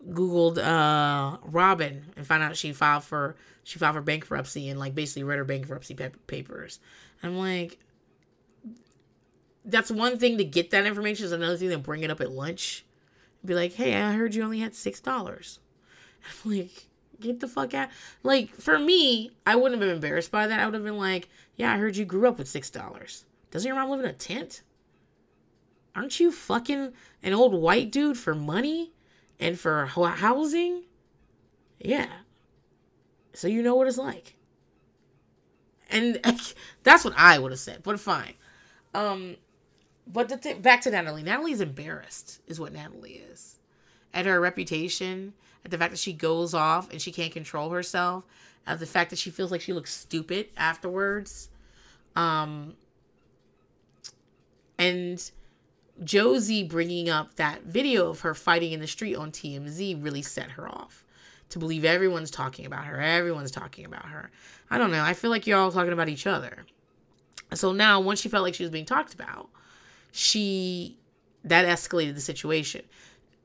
googled 0.09 0.59
uh, 0.59 1.39
Robyn 1.45 2.05
and 2.17 2.27
found 2.27 2.43
out 2.43 2.57
she 2.57 2.73
filed 2.73 3.05
for 3.05 3.37
she 3.65 3.79
filed 3.79 3.97
for 3.97 4.03
bankruptcy 4.03 4.69
and 4.69 4.79
like 4.79 4.95
basically 4.95 5.25
read 5.25 5.39
her 5.39 5.45
bankruptcy 5.45 5.95
papers. 6.27 6.79
I'm 7.23 7.37
like, 7.37 7.79
that's 9.69 9.91
one 9.91 10.19
thing 10.19 10.39
to 10.39 10.45
get 10.45 10.71
that 10.71 10.87
information. 10.87 11.27
Is 11.27 11.33
another 11.33 11.57
thing 11.57 11.71
to 11.71 11.79
bring 11.79 12.03
it 12.03 12.11
up 12.11 12.21
at 12.21 12.33
lunch. 12.33 12.85
Be 13.45 13.55
like, 13.55 13.75
hey, 13.75 13.95
I 13.95 14.13
heard 14.13 14.35
you 14.35 14.43
only 14.43 14.61
had 14.61 14.75
six 14.75 15.01
dollars. 15.01 15.61
Like, 16.45 16.87
get 17.21 17.41
the 17.41 17.49
fuck 17.49 17.73
out. 17.75 17.89
Like, 18.23 18.51
for 18.51 18.79
me, 18.79 19.31
I 19.47 19.57
wouldn't 19.57 19.81
have 19.81 19.89
been 19.89 19.95
embarrassed 19.95 20.31
by 20.31 20.47
that. 20.47 20.59
I 20.61 20.65
would 20.65 20.75
have 20.75 20.85
been 20.85 20.99
like, 20.99 21.29
yeah, 21.57 21.73
I 21.73 21.79
heard 21.79 21.97
you 21.97 22.05
grew 22.05 22.29
up 22.29 22.39
with 22.39 22.49
six 22.49 22.71
dollars. 22.71 23.25
Doesn't 23.51 23.67
your 23.67 23.77
mom 23.77 23.91
live 23.91 24.01
in 24.01 24.07
a 24.07 24.13
tent? 24.13 24.63
Aren't 25.95 26.21
you 26.21 26.31
fucking 26.31 26.93
an 27.23 27.35
old 27.35 27.55
white 27.55 27.91
dude 27.91 28.19
for 28.19 28.35
money 28.35 28.93
and 29.41 29.59
for 29.59 29.87
housing? 29.87 30.85
Yeah. 31.79 32.09
So 33.33 33.49
you 33.49 33.63
know 33.63 33.75
what 33.75 33.89
it's 33.89 33.99
like. 33.99 34.37
And 35.91 36.21
that's 36.83 37.05
what 37.05 37.15
I 37.17 37.39
would 37.39 37.53
have 37.53 37.59
said, 37.61 37.83
but 37.83 37.99
fine. 37.99 38.35
Um, 38.95 39.37
but 40.11 40.29
the 40.29 40.37
th- 40.37 40.63
back 40.63 40.81
to 40.83 40.91
Natalie. 40.91 41.23
Natalie's 41.23 41.61
embarrassed, 41.61 42.41
is 42.47 42.59
what 42.59 42.73
Natalie 42.73 43.23
is. 43.31 43.57
At 44.15 44.27
her 44.27 44.41
reputation, 44.41 45.35
at 45.65 45.71
the 45.71 45.79
fact 45.79 45.93
that 45.93 45.99
she 45.99 46.13
goes 46.13 46.55
off 46.55 46.91
and 46.91 47.01
she 47.01 47.13
can't 47.13 47.33
control 47.33 47.71
herself, 47.71 48.25
at 48.67 48.81
the 48.81 48.87
fact 48.87 49.11
that 49.11 49.19
she 49.19 49.31
feels 49.31 49.51
like 49.51 49.61
she 49.61 49.73
looks 49.73 49.93
stupid 49.93 50.49
afterwards. 50.57 51.51
Um, 52.17 52.75
and 54.79 55.31
Josie 56.03 56.65
bringing 56.65 57.11
up 57.11 57.35
that 57.37 57.65
video 57.65 58.11
of 58.11 58.21
her 58.21 58.35
fighting 58.35 58.73
in 58.73 58.81
the 58.81 58.87
street 58.87 59.17
on 59.17 59.31
TMZ 59.31 60.03
really 60.03 60.23
set 60.23 60.53
her 60.53 60.69
off 60.69 61.05
to 61.51 61.59
believe 61.59 61.85
everyone's 61.85 62.31
talking 62.31 62.67
about 62.67 62.85
her. 62.85 63.01
Everyone's 63.01 63.51
talking 63.51 63.85
about 63.85 64.07
her. 64.07 64.31
I 64.71 64.79
don't 64.79 64.91
know. 64.91 65.03
I 65.03 65.15
feel 65.15 65.31
like 65.31 65.47
you're 65.47 65.59
all 65.59 65.73
talking 65.73 65.93
about 65.93 66.09
each 66.09 66.27
other. 66.27 66.65
So 67.55 67.73
now, 67.73 68.01
once 68.01 68.21
she 68.21 68.29
felt 68.29 68.43
like 68.43 68.55
she 68.55 68.63
was 68.63 68.71
being 68.71 68.85
talked 68.85 69.15
about, 69.15 69.49
she 70.13 70.99
that 71.45 71.67
escalated 71.67 72.15
the 72.15 72.21
situation. 72.21 72.83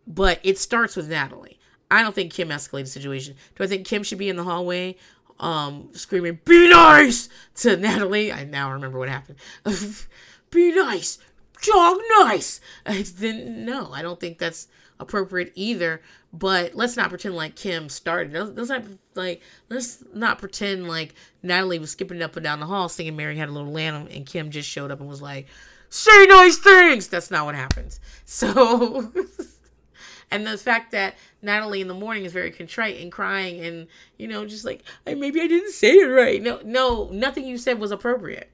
But 0.06 0.40
it 0.44 0.58
starts 0.58 0.96
with 0.96 1.10
Natalie. 1.10 1.60
I 1.90 2.02
don't 2.02 2.16
think 2.16 2.34
Kim 2.34 2.50
escalated 2.50 2.86
the 2.86 2.88
situation. 2.88 3.36
Do 3.56 3.64
I 3.64 3.68
think 3.68 3.86
Kim 3.86 4.04
should 4.04 4.18
be 4.18 4.30
in 4.30 4.36
the 4.36 4.44
hallway 4.44 4.96
um 5.40 5.90
screaming, 5.94 6.40
Be 6.46 6.70
nice 6.70 7.30
to 7.56 7.78
Natalie? 7.78 8.32
I 8.32 8.44
now 8.44 8.72
remember 8.72 9.00
what 9.00 9.10
happened. 9.10 9.38
be 10.52 10.72
nice. 10.74 11.20
Jog 11.62 11.98
nice. 12.20 12.60
I 12.86 13.06
then 13.18 13.66
no, 13.66 13.92
I 13.92 14.02
don't 14.02 14.20
think 14.20 14.38
that's 14.38 14.68
appropriate 15.00 15.52
either. 15.56 16.02
But 16.34 16.74
let's 16.74 16.98
not 16.98 17.10
pretend 17.10 17.36
like 17.36 17.56
Kim 17.56 17.90
started. 17.90 18.34
Let's 18.56 18.70
not 18.70 18.84
like 19.14 19.42
let's 19.70 20.04
not 20.14 20.40
pretend 20.40 20.88
like 20.88 21.14
Natalie 21.44 21.80
was 21.80 21.92
skipping 21.92 22.22
up 22.22 22.36
and 22.36 22.44
down 22.44 22.60
the 22.60 22.66
hall 22.66 22.90
singing 22.90 23.16
"Mary 23.16 23.38
Had 23.38 23.50
a 23.50 23.52
Little 23.52 23.72
Lamb" 23.72 24.08
and 24.10 24.26
Kim 24.26 24.50
just 24.50 24.68
showed 24.68 24.90
up 24.90 25.00
and 25.00 25.08
was 25.08 25.22
like, 25.22 25.48
"Say 25.94 26.26
nice 26.26 26.58
things." 26.58 27.08
That's 27.08 27.30
not 27.30 27.46
what 27.46 27.54
happens. 27.54 28.00
So. 28.26 29.14
and 30.32 30.48
the 30.48 30.58
fact 30.58 30.92
that 30.92 31.16
Natalie 31.44 31.82
in 31.82 31.88
the 31.88 31.94
morning 31.94 32.26
is 32.26 32.34
very 32.34 32.50
contrite 32.50 33.00
and 33.00 33.12
crying 33.12 33.64
and 33.64 33.86
you 34.18 34.28
know 34.28 34.48
just 34.48 34.66
like 34.66 34.82
maybe 35.06 35.40
I 35.40 35.46
didn't 35.46 35.72
say 35.72 35.92
it 35.92 36.08
right. 36.08 36.42
No, 36.42 36.60
no, 36.66 37.10
nothing 37.12 37.46
you 37.46 37.60
said 37.60 37.80
was 37.80 37.92
appropriate. 37.92 38.50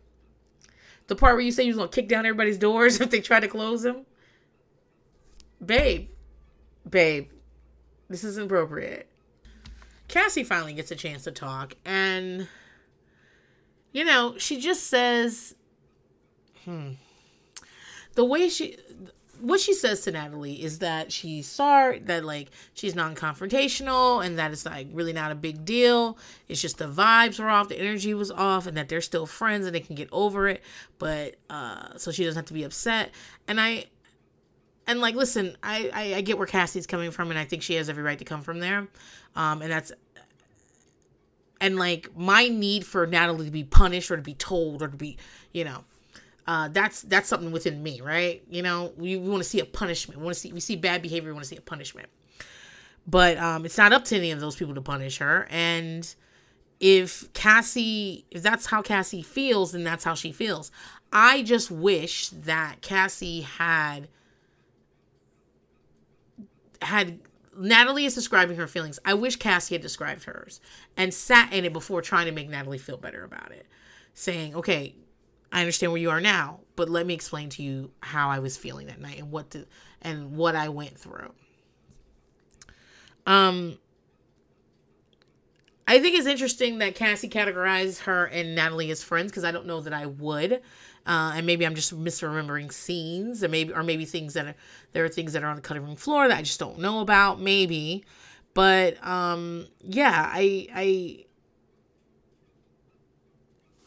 The 1.07 1.15
part 1.15 1.35
where 1.35 1.41
you 1.41 1.53
say 1.53 1.63
you 1.63 1.69
was 1.69 1.77
gonna 1.77 1.87
kick 1.87 2.09
down 2.09 2.25
everybody's 2.25 2.57
doors 2.57 2.99
if 3.01 3.09
they 3.09 3.21
try 3.21 3.39
to 3.39 3.47
close 3.47 3.83
them, 3.83 4.05
babe, 5.65 6.09
babe, 6.87 7.29
this 8.09 8.25
isn't 8.25 8.47
appropriate. 8.47 9.07
Cassie 10.09 10.43
finally 10.43 10.73
gets 10.73 10.91
a 10.91 10.95
chance 10.97 11.23
to 11.23 11.31
talk, 11.31 11.75
and 11.85 12.49
you 13.93 14.03
know 14.03 14.37
she 14.37 14.59
just 14.59 14.87
says, 14.87 15.55
"Hmm." 16.65 16.95
The 18.15 18.25
way 18.25 18.49
she 18.49 18.77
what 19.41 19.59
she 19.59 19.73
says 19.73 20.01
to 20.01 20.11
Natalie 20.11 20.61
is 20.61 20.79
that 20.79 21.11
she's 21.11 21.47
sorry 21.47 21.99
that 21.99 22.25
like 22.25 22.49
she's 22.73 22.95
non-confrontational 22.95 24.25
and 24.25 24.37
that 24.37 24.51
it's 24.51 24.65
like 24.65 24.87
really 24.91 25.13
not 25.13 25.31
a 25.31 25.35
big 25.35 25.65
deal. 25.65 26.17
It's 26.47 26.61
just 26.61 26.77
the 26.77 26.89
vibes 26.89 27.39
were 27.39 27.49
off, 27.49 27.69
the 27.69 27.79
energy 27.79 28.13
was 28.13 28.31
off, 28.31 28.67
and 28.67 28.75
that 28.77 28.89
they're 28.89 29.01
still 29.01 29.25
friends 29.25 29.65
and 29.65 29.73
they 29.73 29.79
can 29.79 29.95
get 29.95 30.09
over 30.11 30.47
it. 30.47 30.61
But 30.97 31.35
uh 31.49 31.97
so 31.97 32.11
she 32.11 32.23
doesn't 32.23 32.37
have 32.37 32.47
to 32.47 32.53
be 32.53 32.63
upset. 32.63 33.11
And 33.47 33.59
I 33.61 33.85
and 34.87 34.99
like 34.99 35.15
listen, 35.15 35.55
I, 35.63 35.89
I 35.93 36.15
I 36.15 36.21
get 36.21 36.37
where 36.37 36.47
Cassie's 36.47 36.87
coming 36.87 37.11
from 37.11 37.29
and 37.29 37.39
I 37.39 37.45
think 37.45 37.63
she 37.63 37.75
has 37.75 37.89
every 37.89 38.03
right 38.03 38.19
to 38.19 38.25
come 38.25 38.41
from 38.41 38.59
there. 38.59 38.87
Um 39.35 39.61
and 39.61 39.71
that's 39.71 39.91
and 41.61 41.77
like 41.77 42.09
my 42.15 42.47
need 42.47 42.85
for 42.85 43.05
Natalie 43.05 43.45
to 43.45 43.51
be 43.51 43.63
punished 43.63 44.11
or 44.11 44.17
to 44.17 44.21
be 44.21 44.33
told 44.33 44.81
or 44.81 44.87
to 44.87 44.97
be, 44.97 45.17
you 45.53 45.63
know, 45.63 45.83
uh, 46.49 46.67
that's 46.69 47.03
that's 47.03 47.29
something 47.29 47.51
within 47.51 47.83
me, 47.83 48.01
right? 48.01 48.41
You 48.49 48.63
know, 48.63 48.91
we, 48.97 49.17
we 49.17 49.29
want 49.29 49.43
to 49.43 49.47
see 49.47 49.59
a 49.59 49.65
punishment. 49.65 50.19
We 50.19 50.25
want 50.25 50.33
to 50.33 50.39
see 50.39 50.51
we 50.51 50.59
see 50.59 50.75
bad 50.75 51.03
behavior. 51.03 51.29
We 51.29 51.33
want 51.33 51.43
to 51.43 51.49
see 51.49 51.57
a 51.57 51.61
punishment. 51.61 52.09
But 53.05 53.37
um, 53.37 53.65
it's 53.65 53.77
not 53.77 53.93
up 53.93 54.03
to 54.05 54.15
any 54.15 54.31
of 54.31 54.39
those 54.39 54.55
people 54.55 54.73
to 54.73 54.81
punish 54.81 55.19
her. 55.19 55.47
And 55.51 56.11
if 56.79 57.31
Cassie, 57.33 58.25
if 58.31 58.41
that's 58.41 58.65
how 58.65 58.81
Cassie 58.81 59.21
feels, 59.21 59.73
then 59.73 59.83
that's 59.83 60.03
how 60.03 60.15
she 60.15 60.31
feels. 60.31 60.71
I 61.13 61.43
just 61.43 61.69
wish 61.69 62.29
that 62.29 62.81
Cassie 62.81 63.41
had 63.41 64.07
had 66.81 67.19
Natalie 67.55 68.05
is 68.05 68.15
describing 68.15 68.57
her 68.57 68.65
feelings. 68.65 68.97
I 69.05 69.13
wish 69.13 69.35
Cassie 69.35 69.75
had 69.75 69.83
described 69.83 70.23
hers 70.23 70.61
and 70.97 71.13
sat 71.13 71.53
in 71.53 71.63
it 71.63 71.73
before 71.73 72.01
trying 72.01 72.25
to 72.25 72.31
make 72.31 72.49
Natalie 72.49 72.79
feel 72.79 72.97
better 72.97 73.23
about 73.23 73.51
it. 73.51 73.67
Saying, 74.15 74.55
okay, 74.55 74.95
I 75.51 75.61
understand 75.61 75.91
where 75.91 76.01
you 76.01 76.09
are 76.09 76.21
now, 76.21 76.59
but 76.75 76.89
let 76.89 77.05
me 77.05 77.13
explain 77.13 77.49
to 77.49 77.63
you 77.63 77.91
how 78.01 78.29
I 78.29 78.39
was 78.39 78.57
feeling 78.57 78.87
that 78.87 78.99
night 79.01 79.19
and 79.19 79.31
what 79.31 79.51
the 79.51 79.65
and 80.01 80.35
what 80.35 80.55
I 80.55 80.69
went 80.69 80.97
through. 80.97 81.33
Um 83.25 83.77
I 85.87 85.99
think 85.99 86.15
it's 86.15 86.27
interesting 86.27 86.77
that 86.77 86.93
Cassie 86.93 87.27
categorized 87.27 88.01
her 88.01 88.25
and 88.25 88.53
Natalie 88.53 88.91
as 88.91 89.01
friends 89.01 89.31
because 89.31 89.43
I 89.43 89.51
don't 89.51 89.65
know 89.65 89.81
that 89.81 89.91
I 89.91 90.05
would. 90.05 90.61
Uh, 91.07 91.33
and 91.35 91.47
maybe 91.47 91.65
I'm 91.65 91.73
just 91.73 91.97
misremembering 91.97 92.71
scenes, 92.71 93.41
and 93.41 93.51
maybe 93.51 93.73
or 93.73 93.81
maybe 93.81 94.05
things 94.05 94.35
that 94.35 94.45
are 94.45 94.55
there 94.91 95.03
are 95.03 95.09
things 95.09 95.33
that 95.33 95.43
are 95.43 95.47
on 95.47 95.55
the 95.55 95.61
cutting 95.63 95.83
room 95.83 95.95
floor 95.95 96.27
that 96.27 96.37
I 96.37 96.43
just 96.43 96.59
don't 96.59 96.77
know 96.77 96.99
about. 96.99 97.41
Maybe, 97.41 98.05
but 98.53 99.03
um, 99.03 99.65
yeah, 99.81 100.29
I 100.31 100.67
I 100.75 101.25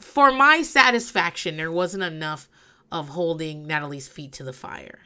for 0.03 0.33
my 0.33 0.63
satisfaction, 0.63 1.57
there 1.57 1.73
wasn't 1.73 2.03
enough 2.03 2.49
of 2.91 3.09
holding 3.09 3.67
Natalie's 3.67 4.09
feet 4.09 4.33
to 4.33 4.45
the 4.45 4.53
fire. 4.53 5.01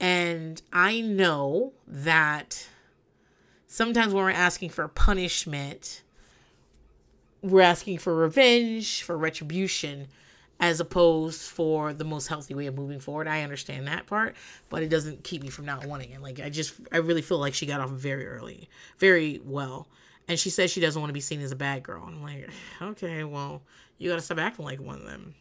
And 0.00 0.60
I 0.72 1.00
know 1.00 1.72
that 1.86 2.68
sometimes 3.66 4.12
when 4.12 4.24
we're 4.24 4.30
asking 4.30 4.70
for 4.70 4.86
punishment, 4.88 6.02
we're 7.42 7.62
asking 7.62 7.98
for 7.98 8.14
revenge, 8.14 9.02
for 9.02 9.16
retribution, 9.16 10.08
as 10.58 10.78
opposed 10.78 11.40
for 11.40 11.94
the 11.94 12.04
most 12.04 12.26
healthy 12.26 12.54
way 12.54 12.66
of 12.66 12.76
moving 12.76 13.00
forward. 13.00 13.26
I 13.26 13.42
understand 13.42 13.86
that 13.88 14.06
part, 14.06 14.36
but 14.68 14.82
it 14.82 14.90
doesn't 14.90 15.24
keep 15.24 15.42
me 15.42 15.48
from 15.48 15.64
not 15.64 15.86
wanting 15.86 16.10
it. 16.10 16.20
Like 16.20 16.38
I 16.38 16.50
just 16.50 16.74
I 16.92 16.98
really 16.98 17.22
feel 17.22 17.38
like 17.38 17.54
she 17.54 17.66
got 17.66 17.80
off 17.80 17.90
very 17.90 18.26
early, 18.26 18.68
very 18.98 19.40
well. 19.44 19.88
And 20.28 20.38
she 20.38 20.50
says 20.50 20.70
she 20.70 20.80
doesn't 20.80 21.00
want 21.00 21.08
to 21.08 21.14
be 21.14 21.20
seen 21.20 21.40
as 21.40 21.50
a 21.50 21.56
bad 21.56 21.82
girl. 21.82 22.06
And 22.06 22.16
I'm 22.16 22.22
like, 22.22 22.50
okay, 22.80 23.24
well, 23.24 23.62
you 24.00 24.08
got 24.08 24.16
to 24.16 24.22
stop 24.22 24.38
acting 24.38 24.64
like 24.64 24.80
one 24.80 24.96
of 24.96 25.04
them. 25.04 25.34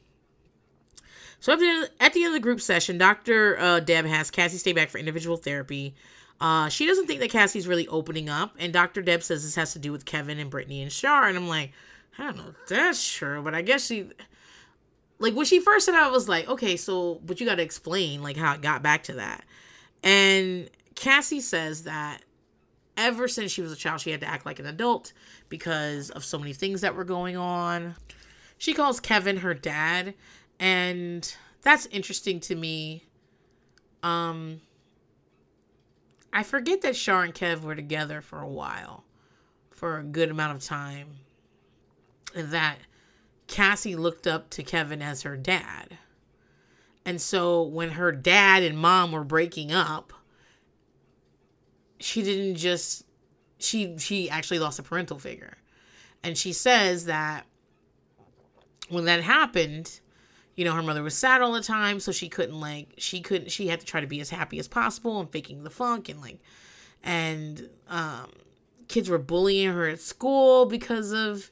So 1.40 1.54
at 1.54 1.60
the, 1.60 1.90
at 2.02 2.14
the 2.14 2.26
end 2.26 2.28
of 2.28 2.34
the 2.34 2.44
group 2.44 2.60
session, 2.60 2.98
Dr. 2.98 3.58
Uh, 3.58 3.80
Deb 3.80 4.06
has 4.06 4.30
Cassie 4.30 4.58
stay 4.58 4.74
back 4.74 4.90
for 4.90 4.98
individual 4.98 5.38
therapy. 5.38 5.96
Uh, 6.42 6.68
she 6.68 6.86
doesn't 6.86 7.08
think 7.08 7.22
that 7.22 7.32
Cassie's 7.32 7.68
really 7.68 7.88
opening 7.88 8.30
up, 8.30 8.56
and 8.60 8.72
Dr. 8.72 9.02
Deb 9.02 9.24
says 9.24 9.44
this 9.44 9.56
has 9.56 9.74
to 9.74 9.80
do 9.80 9.94
with 9.94 10.06
Kevin 10.06 10.40
and 10.40 10.50
Brittany 10.50 10.82
and 10.82 10.92
Shar. 10.92 11.28
And 11.28 11.38
I'm 11.38 11.48
like, 11.48 11.72
I 12.18 12.24
don't 12.24 12.38
know 12.38 12.54
that's 12.68 13.10
true, 13.10 13.42
but 13.42 13.56
I 13.56 13.62
guess 13.62 13.86
she, 13.86 14.10
like 15.20 15.34
when 15.34 15.46
she 15.46 15.62
first 15.62 15.86
said 15.86 15.96
I 15.96 16.10
was 16.10 16.28
like, 16.28 16.50
okay, 16.50 16.76
so 16.76 17.22
but 17.26 17.40
you 17.40 17.46
got 17.46 17.56
to 17.56 17.64
explain 17.64 18.22
like 18.22 18.36
how 18.36 18.54
it 18.54 18.62
got 18.62 18.84
back 18.84 19.04
to 19.04 19.14
that. 19.14 19.46
And 20.04 20.70
Cassie 20.96 21.40
says 21.40 21.84
that 21.84 22.22
ever 22.98 23.30
since 23.30 23.54
she 23.54 23.62
was 23.62 23.72
a 23.72 23.78
child, 23.78 24.02
she 24.02 24.12
had 24.12 24.20
to 24.20 24.28
act 24.28 24.46
like 24.46 24.60
an 24.60 24.66
adult 24.66 25.14
because 25.48 26.10
of 26.10 26.26
so 26.26 26.38
many 26.38 26.52
things 26.52 26.82
that 26.82 26.96
were 26.96 27.06
going 27.06 27.38
on 27.38 27.96
she 28.60 28.74
calls 28.74 29.00
Kevin 29.00 29.38
her 29.38 29.56
dad, 29.56 30.14
and 30.60 31.34
that's 31.62 31.88
interesting 31.88 32.42
to 32.42 32.56
me. 32.56 33.06
Um, 34.04 34.62
I 36.32 36.44
forget 36.44 36.82
that 36.82 36.96
Shar 36.96 37.24
and 37.24 37.34
Kev 37.34 37.62
were 37.62 37.74
together 37.76 38.22
for 38.22 38.42
a 38.42 38.48
while, 38.48 39.06
for 39.72 39.98
a 39.98 40.04
good 40.04 40.30
amount 40.30 40.58
of 40.58 40.64
time, 40.64 41.08
and 42.36 42.52
that 42.52 42.78
Cassie 43.48 43.96
looked 43.96 44.28
up 44.28 44.50
to 44.52 44.62
Kevin 44.62 45.02
as 45.02 45.22
her 45.24 45.38
dad. 45.38 45.98
And 47.06 47.22
so 47.22 47.64
when 47.64 47.92
her 47.92 48.12
dad 48.12 48.62
and 48.62 48.78
mom 48.78 49.14
were 49.14 49.24
breaking 49.24 49.72
up, 49.72 50.12
she 51.98 52.22
didn't 52.22 52.56
just 52.56 53.06
she 53.58 53.98
she 53.98 54.30
actually 54.30 54.60
lost 54.60 54.80
a 54.80 54.84
parental 54.84 55.18
figure. 55.18 55.58
And 56.22 56.38
she 56.38 56.52
says 56.52 57.06
that 57.06 57.46
when 58.90 59.06
that 59.06 59.22
happened, 59.22 60.00
you 60.56 60.66
know, 60.66 60.74
her 60.74 60.84
mother 60.84 61.04
was 61.04 61.18
sad 61.18 61.42
all 61.42 61.54
the 61.54 61.62
time, 61.62 62.00
so 62.00 62.12
she 62.12 62.30
couldn't 62.30 62.60
like 62.60 62.94
she 62.98 63.22
couldn't 63.22 63.50
she 63.52 63.68
had 63.68 63.80
to 63.80 63.86
try 63.86 64.02
to 64.02 64.08
be 64.08 64.20
as 64.20 64.30
happy 64.30 64.60
as 64.60 64.68
possible 64.68 65.20
and 65.20 65.32
faking 65.32 65.64
the 65.64 65.70
funk 65.70 66.10
and 66.10 66.22
like 66.22 66.40
and 67.04 67.70
um 67.88 68.30
kids 68.88 69.10
were 69.10 69.20
bullying 69.20 69.72
her 69.72 69.88
at 69.88 70.02
school 70.02 70.66
because 70.66 71.14
of 71.14 71.50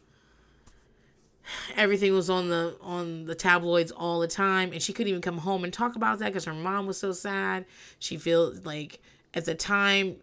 everything 1.76 2.14
was 2.14 2.30
on 2.30 2.50
the 2.50 2.76
on 2.82 3.26
the 3.26 3.36
tabloids 3.36 3.92
all 3.92 4.20
the 4.20 4.28
time 4.28 4.74
and 4.74 4.82
she 4.82 4.92
couldn't 4.92 5.10
even 5.10 5.22
come 5.22 5.38
home 5.38 5.64
and 5.64 5.72
talk 5.72 5.96
about 5.96 6.20
that 6.20 6.28
because 6.28 6.46
her 6.46 6.54
mom 6.54 6.86
was 6.86 6.98
so 6.98 7.12
sad. 7.12 7.66
She 8.00 8.18
feels 8.18 8.66
like 8.66 9.00
at 9.34 9.46
the 9.46 9.56
time 9.56 10.18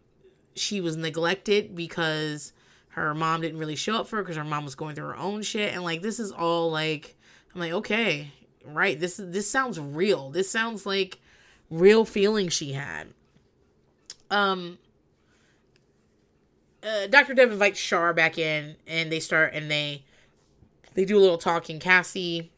she 0.55 0.81
was 0.81 0.97
neglected 0.97 1.75
because 1.75 2.53
her 2.95 3.13
mom 3.13 3.41
didn't 3.41 3.59
really 3.59 3.75
show 3.75 3.97
up 3.97 4.07
for 4.07 4.17
her 4.17 4.23
because 4.23 4.37
her 4.37 4.45
mom 4.45 4.65
was 4.65 4.77
going 4.77 4.95
through 4.95 5.07
her 5.07 5.17
own 5.17 5.43
shit. 5.43 5.75
And 5.75 5.83
like 5.83 6.01
this 6.01 6.21
is 6.21 6.31
all 6.31 6.71
like 6.71 7.17
i'm 7.53 7.61
like 7.61 7.73
okay 7.73 8.31
right 8.65 8.99
this 8.99 9.19
is 9.19 9.33
this 9.33 9.51
sounds 9.51 9.81
real. 9.81 10.31
This 10.31 10.49
sounds 10.49 10.87
like 10.87 11.19
real 11.71 12.05
feelings 12.05 12.53
she 12.53 12.73
had. 12.73 13.09
Um 14.31 14.79
uh, 16.85 17.09
dr 17.09 17.35
deb 17.35 17.51
invites 17.51 17.81
shar 17.81 18.13
back 18.15 18.39
in 18.39 18.77
and 18.87 19.11
they 19.11 19.19
start 19.19 19.55
and 19.55 19.69
they 19.69 20.05
they 20.95 21.05
do 21.05 21.19
a 21.19 21.21
little 21.21 21.39
talking. 21.39 21.81
Cassie 21.81 22.53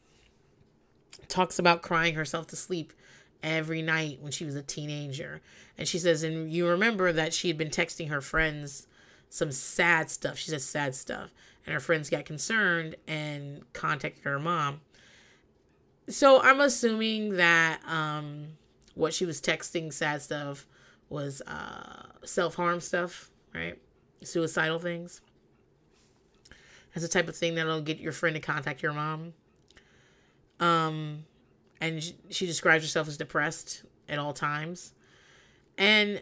talks 1.27 1.57
about 1.57 1.81
crying 1.81 2.13
herself 2.13 2.45
to 2.47 2.55
sleep 2.55 2.93
every 3.41 3.81
night 3.81 4.19
when 4.21 4.31
she 4.31 4.45
was 4.45 4.53
a 4.53 4.61
teenager. 4.61 5.41
And 5.79 5.87
she 5.87 5.97
says 5.97 6.21
and 6.21 6.51
you 6.51 6.67
remember 6.67 7.11
that 7.11 7.33
she 7.33 7.47
had 7.47 7.57
been 7.57 7.71
texting 7.71 8.09
her 8.09 8.21
friends 8.21 8.85
some 9.29 9.51
sad 9.51 10.09
stuff. 10.09 10.37
She 10.37 10.51
says 10.51 10.63
sad 10.65 10.95
stuff. 10.95 11.31
And 11.65 11.73
her 11.73 11.79
friends 11.79 12.09
got 12.09 12.25
concerned 12.25 12.95
and 13.07 13.61
contacted 13.73 14.23
her 14.23 14.39
mom. 14.39 14.81
So 16.09 16.41
i'm 16.41 16.61
assuming 16.61 17.35
that 17.35 17.81
um 17.85 18.47
what 18.95 19.13
she 19.13 19.25
was 19.25 19.41
texting 19.41 19.91
sad 19.91 20.21
stuff 20.21 20.65
was 21.09 21.41
uh 21.41 22.03
self-harm 22.23 22.79
stuff 22.79 23.29
right? 23.53 23.77
Suicidal 24.23 24.79
things. 24.79 25.21
That's 26.93 27.05
the 27.05 27.11
type 27.11 27.27
of 27.27 27.35
thing 27.35 27.55
that'll 27.55 27.81
get 27.81 27.99
your 27.99 28.11
friend 28.11 28.35
to 28.35 28.41
contact 28.41 28.81
your 28.81 28.93
mom. 28.93 29.33
Um 30.59 31.25
and 31.79 32.01
she 32.29 32.45
describes 32.45 32.83
herself 32.83 33.07
as 33.07 33.17
depressed 33.17 33.83
at 34.09 34.17
all 34.17 34.33
times. 34.33 34.93
And 35.77 36.21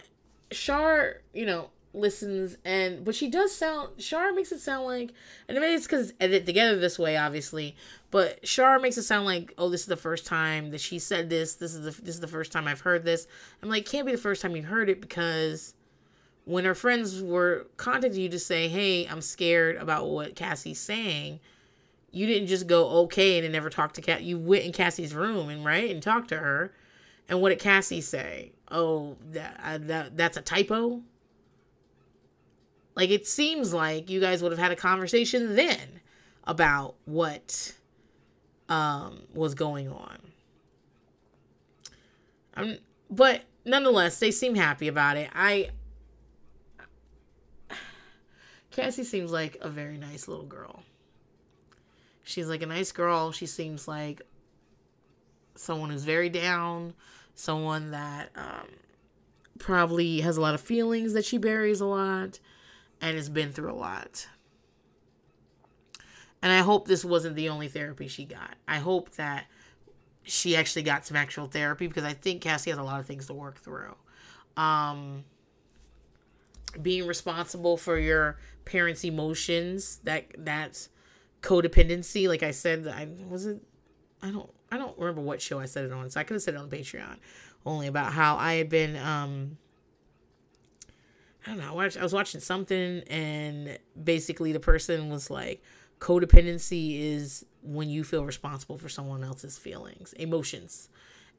Shar, 0.52 1.22
you 1.34 1.46
know, 1.46 1.70
listens 1.96 2.58
and 2.66 3.04
but 3.04 3.16
she 3.16 3.30
does 3.30 3.56
sound 3.56 4.02
Shar 4.02 4.34
makes 4.34 4.52
it 4.52 4.60
sound 4.60 4.86
like 4.86 5.12
and 5.48 5.60
maybe 5.60 5.74
it's 5.74 5.86
because 5.86 6.14
edited 6.20 6.46
together 6.46 6.78
this 6.78 7.00
way, 7.00 7.18
obviously. 7.18 7.76
But 8.12 8.48
Shar 8.48 8.80
makes 8.80 8.98
it 8.98 9.04
sound 9.04 9.26
like, 9.26 9.54
oh, 9.58 9.70
this 9.70 9.82
is 9.82 9.88
the 9.88 9.96
first 9.98 10.26
time 10.26 10.72
that 10.72 10.82
she 10.82 11.00
said 11.00 11.30
this. 11.30 11.56
This 11.56 11.74
is 11.74 11.84
the 11.84 12.02
this 12.02 12.16
is 12.16 12.22
the 12.22 12.28
first 12.28 12.52
time 12.52 12.68
I've 12.68 12.82
heard 12.82 13.04
this. 13.04 13.28
I'm 13.62 13.70
like, 13.70 13.86
can't 13.86 14.06
be 14.06 14.12
the 14.12 14.18
first 14.18 14.42
time 14.42 14.56
you 14.56 14.64
heard 14.64 14.90
it 14.90 15.02
because 15.02 15.74
when 16.46 16.66
her 16.66 16.76
friends 16.76 17.22
were 17.22 17.68
contacting 17.78 18.22
you 18.22 18.30
to 18.30 18.40
say, 18.40 18.68
hey, 18.68 19.08
I'm 19.08 19.22
scared 19.22 19.78
about 19.78 20.08
what 20.08 20.36
Cassie's 20.36 20.80
saying, 20.80 21.40
you 22.12 22.28
didn't 22.28 22.48
just 22.48 22.68
go 22.68 22.88
okay 23.04 23.38
and 23.38 23.44
then 23.44 23.52
never 23.52 23.70
talk 23.70 23.94
to 23.94 24.02
Cat. 24.02 24.24
You 24.24 24.38
went 24.38 24.64
in 24.64 24.72
Cassie's 24.72 25.14
room 25.14 25.50
and 25.50 25.66
right 25.66 25.90
and 25.90 26.02
talked 26.02 26.30
to 26.30 26.38
her. 26.38 26.72
And 27.28 27.42
what 27.42 27.50
did 27.50 27.60
Cassie 27.60 28.02
say? 28.02 28.52
Oh, 28.70 29.18
that, 29.32 29.60
uh, 29.64 29.78
that 29.82 30.18
that's 30.18 30.38
a 30.38 30.42
typo. 30.42 31.02
Like 32.96 33.10
it 33.10 33.28
seems 33.28 33.74
like 33.74 34.10
you 34.10 34.20
guys 34.20 34.42
would 34.42 34.52
have 34.52 34.60
had 34.60 34.72
a 34.72 34.76
conversation 34.76 35.56
then 35.56 36.02
about 36.46 36.96
what 37.06 37.74
um 38.70 39.24
was 39.34 39.54
going 39.54 39.90
on. 39.90 40.18
Um, 42.56 42.78
but 43.10 43.44
nonetheless, 43.66 44.20
they 44.20 44.32
seem 44.32 44.56
happy 44.56 44.88
about 44.88 45.18
it. 45.18 45.30
I 45.34 45.72
Cassie 48.72 49.04
seems 49.04 49.32
like 49.32 49.58
a 49.62 49.70
very 49.70 49.98
nice 49.98 50.28
little 50.28 50.46
girl. 50.46 50.84
She's 52.24 52.48
like 52.48 52.62
a 52.62 52.66
nice 52.66 52.92
girl. 52.92 53.32
She 53.32 53.46
seems 53.46 53.88
like 53.88 54.22
someone 55.56 55.90
who's 55.90 56.04
very 56.04 56.30
down, 56.30 56.94
someone 57.36 57.92
that 57.92 58.32
um, 58.36 58.68
probably 59.60 60.22
has 60.22 60.36
a 60.36 60.42
lot 60.42 60.56
of 60.56 60.62
feelings 60.62 61.14
that 61.14 61.24
she 61.24 61.38
buries 61.38 61.80
a 61.80 61.86
lot 61.86 62.40
and 63.02 63.16
has 63.16 63.30
been 63.30 63.52
through 63.52 63.72
a 63.72 63.76
lot. 63.76 64.28
And 66.42 66.52
I 66.52 66.60
hope 66.60 66.88
this 66.88 67.04
wasn't 67.04 67.36
the 67.36 67.50
only 67.50 67.68
therapy 67.68 68.08
she 68.08 68.26
got. 68.26 68.56
I 68.68 68.78
hope 68.78 69.12
that 69.16 69.46
she 70.24 70.56
actually 70.56 70.84
got 70.84 71.06
some 71.06 71.18
actual 71.18 71.48
therapy 71.48 71.88
because 71.88 72.04
I 72.04 72.14
think 72.14 72.42
Cassie 72.42 72.70
has 72.70 72.80
a 72.80 72.84
lot 72.84 73.00
of 73.00 73.06
things 73.06 73.28
to 73.28 73.34
work 73.34 73.58
through. 73.60 73.96
Um, 74.58 75.24
being 76.82 77.08
responsible 77.08 77.78
for 77.78 77.98
your 77.98 78.38
parents' 78.66 79.04
emotions, 79.04 80.00
that 80.04 80.26
that's 80.38 80.90
codependency. 81.42 82.28
Like 82.28 82.44
I 82.44 82.52
said, 82.52 82.88
I 82.88 83.08
was 83.30 83.46
it. 83.46 83.62
I 84.22 84.32
don't. 84.32 84.50
I 84.72 84.78
don't 84.78 84.98
remember 84.98 85.22
what 85.22 85.42
show 85.42 85.60
I 85.60 85.66
said 85.66 85.86
it 85.86 85.92
on, 85.92 86.10
so 86.10 86.20
I 86.20 86.24
could 86.24 86.34
have 86.34 86.42
said 86.42 86.56
it 86.56 86.58
on 86.58 86.70
Patreon, 86.70 87.18
only 87.66 87.88
about 87.88 88.14
how 88.14 88.36
I 88.38 88.54
had 88.56 88.70
been. 88.70 88.96
um 88.98 89.58
I 91.46 91.50
don't 91.50 91.60
know. 91.60 91.72
I, 91.72 91.74
watched, 91.74 91.98
I 91.98 92.04
was 92.04 92.14
watching 92.14 92.42
something, 92.42 93.02
and 93.08 93.78
basically 94.02 94.52
the 94.52 94.60
person 94.60 95.10
was 95.10 95.30
like, 95.30 95.62
"Codependency 96.00 97.00
is 97.00 97.46
when 97.62 97.90
you 97.90 98.04
feel 98.04 98.26
responsible 98.26 98.78
for 98.78 98.90
someone 98.90 99.24
else's 99.24 99.58
feelings, 99.58 100.14
emotions," 100.14 100.90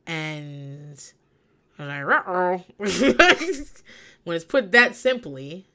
and 0.07 1.13
I 1.79 2.05
was 2.05 2.63
like, 2.79 2.79
when 4.25 4.37
it's 4.37 4.45
put 4.45 4.73
that 4.73 4.95
simply, 4.95 5.69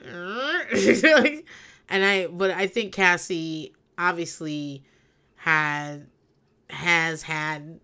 and 0.04 2.04
I, 2.04 2.26
but 2.26 2.50
I 2.50 2.66
think 2.66 2.92
Cassie 2.92 3.74
obviously 3.96 4.82
had 5.36 6.08
has 6.70 7.22
had 7.22 7.80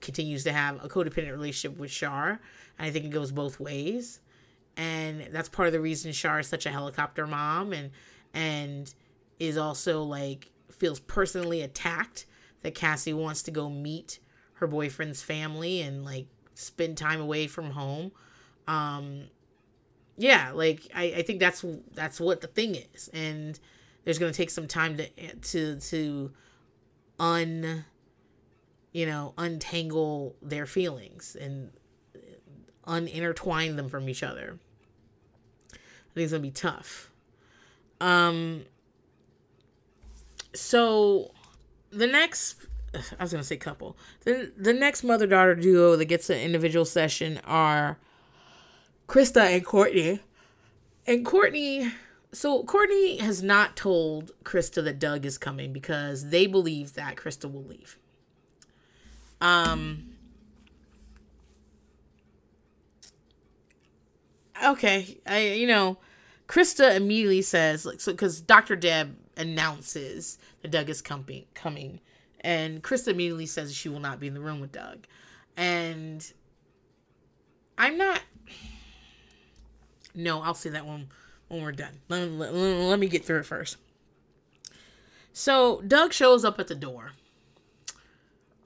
continues 0.00 0.44
to 0.44 0.52
have 0.52 0.84
a 0.84 0.88
codependent 0.88 1.32
relationship 1.32 1.78
with 1.78 1.90
Shar. 1.90 2.40
And 2.78 2.86
I 2.86 2.90
think 2.90 3.06
it 3.06 3.10
goes 3.10 3.32
both 3.32 3.60
ways. 3.60 4.20
And 4.76 5.28
that's 5.30 5.48
part 5.48 5.68
of 5.68 5.72
the 5.72 5.80
reason 5.80 6.12
Shar 6.12 6.40
is 6.40 6.48
such 6.48 6.66
a 6.66 6.70
helicopter 6.70 7.26
mom 7.26 7.72
and 7.72 7.90
and 8.32 8.92
is 9.38 9.56
also 9.56 10.02
like 10.02 10.50
feels 10.72 10.98
personally 11.00 11.62
attacked 11.62 12.26
that 12.62 12.74
Cassie 12.74 13.12
wants 13.12 13.42
to 13.44 13.50
go 13.50 13.68
meet 13.70 14.18
her 14.54 14.66
boyfriend's 14.66 15.22
family 15.22 15.80
and 15.82 16.04
like 16.04 16.26
spend 16.54 16.96
time 16.96 17.20
away 17.20 17.46
from 17.46 17.70
home. 17.70 18.12
Um 18.66 19.24
yeah, 20.16 20.50
like 20.52 20.88
I, 20.94 21.04
I 21.18 21.22
think 21.22 21.40
that's 21.40 21.64
that's 21.92 22.20
what 22.20 22.40
the 22.40 22.46
thing 22.48 22.76
is. 22.94 23.08
And 23.12 23.58
there's 24.04 24.18
gonna 24.18 24.32
take 24.32 24.50
some 24.50 24.66
time 24.66 24.96
to 24.96 25.08
to 25.36 25.76
to 25.78 26.32
un 27.18 27.84
you 28.94 29.06
know, 29.06 29.34
untangle 29.36 30.36
their 30.40 30.66
feelings 30.66 31.36
and 31.38 31.72
unintertwine 32.86 33.76
them 33.76 33.88
from 33.88 34.08
each 34.08 34.22
other. 34.22 34.58
I 36.14 36.22
think 36.22 36.24
it's 36.24 36.32
gonna 36.32 36.42
be 36.42 36.50
tough. 36.50 37.10
Um 38.00 38.66
so 40.54 41.32
the 41.90 42.06
next 42.06 42.66
I 43.18 43.22
was 43.22 43.32
gonna 43.32 43.42
say 43.42 43.56
couple. 43.56 43.96
The 44.24 44.52
the 44.56 44.72
next 44.72 45.02
mother 45.02 45.26
daughter 45.26 45.56
duo 45.56 45.96
that 45.96 46.04
gets 46.04 46.30
an 46.30 46.38
individual 46.38 46.84
session 46.84 47.40
are 47.44 47.98
Krista 49.08 49.42
and 49.54 49.64
Courtney. 49.64 50.20
And 51.06 51.26
Courtney 51.26 51.90
so 52.32 52.62
Courtney 52.62 53.18
has 53.18 53.42
not 53.42 53.76
told 53.76 54.30
Krista 54.44 54.84
that 54.84 54.98
Doug 54.98 55.26
is 55.26 55.36
coming 55.36 55.72
because 55.72 56.30
they 56.30 56.46
believe 56.46 56.94
that 56.94 57.16
Krista 57.16 57.50
will 57.50 57.64
leave. 57.64 57.98
Um. 59.40 60.03
Okay, 64.64 65.18
I 65.26 65.40
you 65.48 65.66
know, 65.66 65.98
Krista 66.48 66.96
immediately 66.96 67.42
says 67.42 67.84
like 67.84 68.00
so 68.00 68.12
because 68.12 68.40
Dr. 68.40 68.76
Deb 68.76 69.16
announces 69.36 70.38
that 70.62 70.70
Doug 70.70 70.88
is 70.88 71.02
coming 71.02 71.44
coming, 71.54 72.00
and 72.40 72.82
Krista 72.82 73.08
immediately 73.08 73.46
says 73.46 73.74
she 73.74 73.88
will 73.88 74.00
not 74.00 74.20
be 74.20 74.26
in 74.26 74.34
the 74.34 74.40
room 74.40 74.60
with 74.60 74.72
Doug, 74.72 75.06
and 75.56 76.32
I'm 77.76 77.98
not. 77.98 78.22
No, 80.14 80.42
I'll 80.42 80.54
say 80.54 80.70
that 80.70 80.86
one 80.86 81.08
when 81.48 81.62
we're 81.62 81.72
done. 81.72 82.00
Let, 82.08 82.30
let, 82.30 82.54
let 82.54 82.98
me 82.98 83.08
get 83.08 83.24
through 83.24 83.40
it 83.40 83.46
first. 83.46 83.76
So 85.32 85.82
Doug 85.82 86.12
shows 86.12 86.44
up 86.44 86.60
at 86.60 86.68
the 86.68 86.76
door 86.76 87.12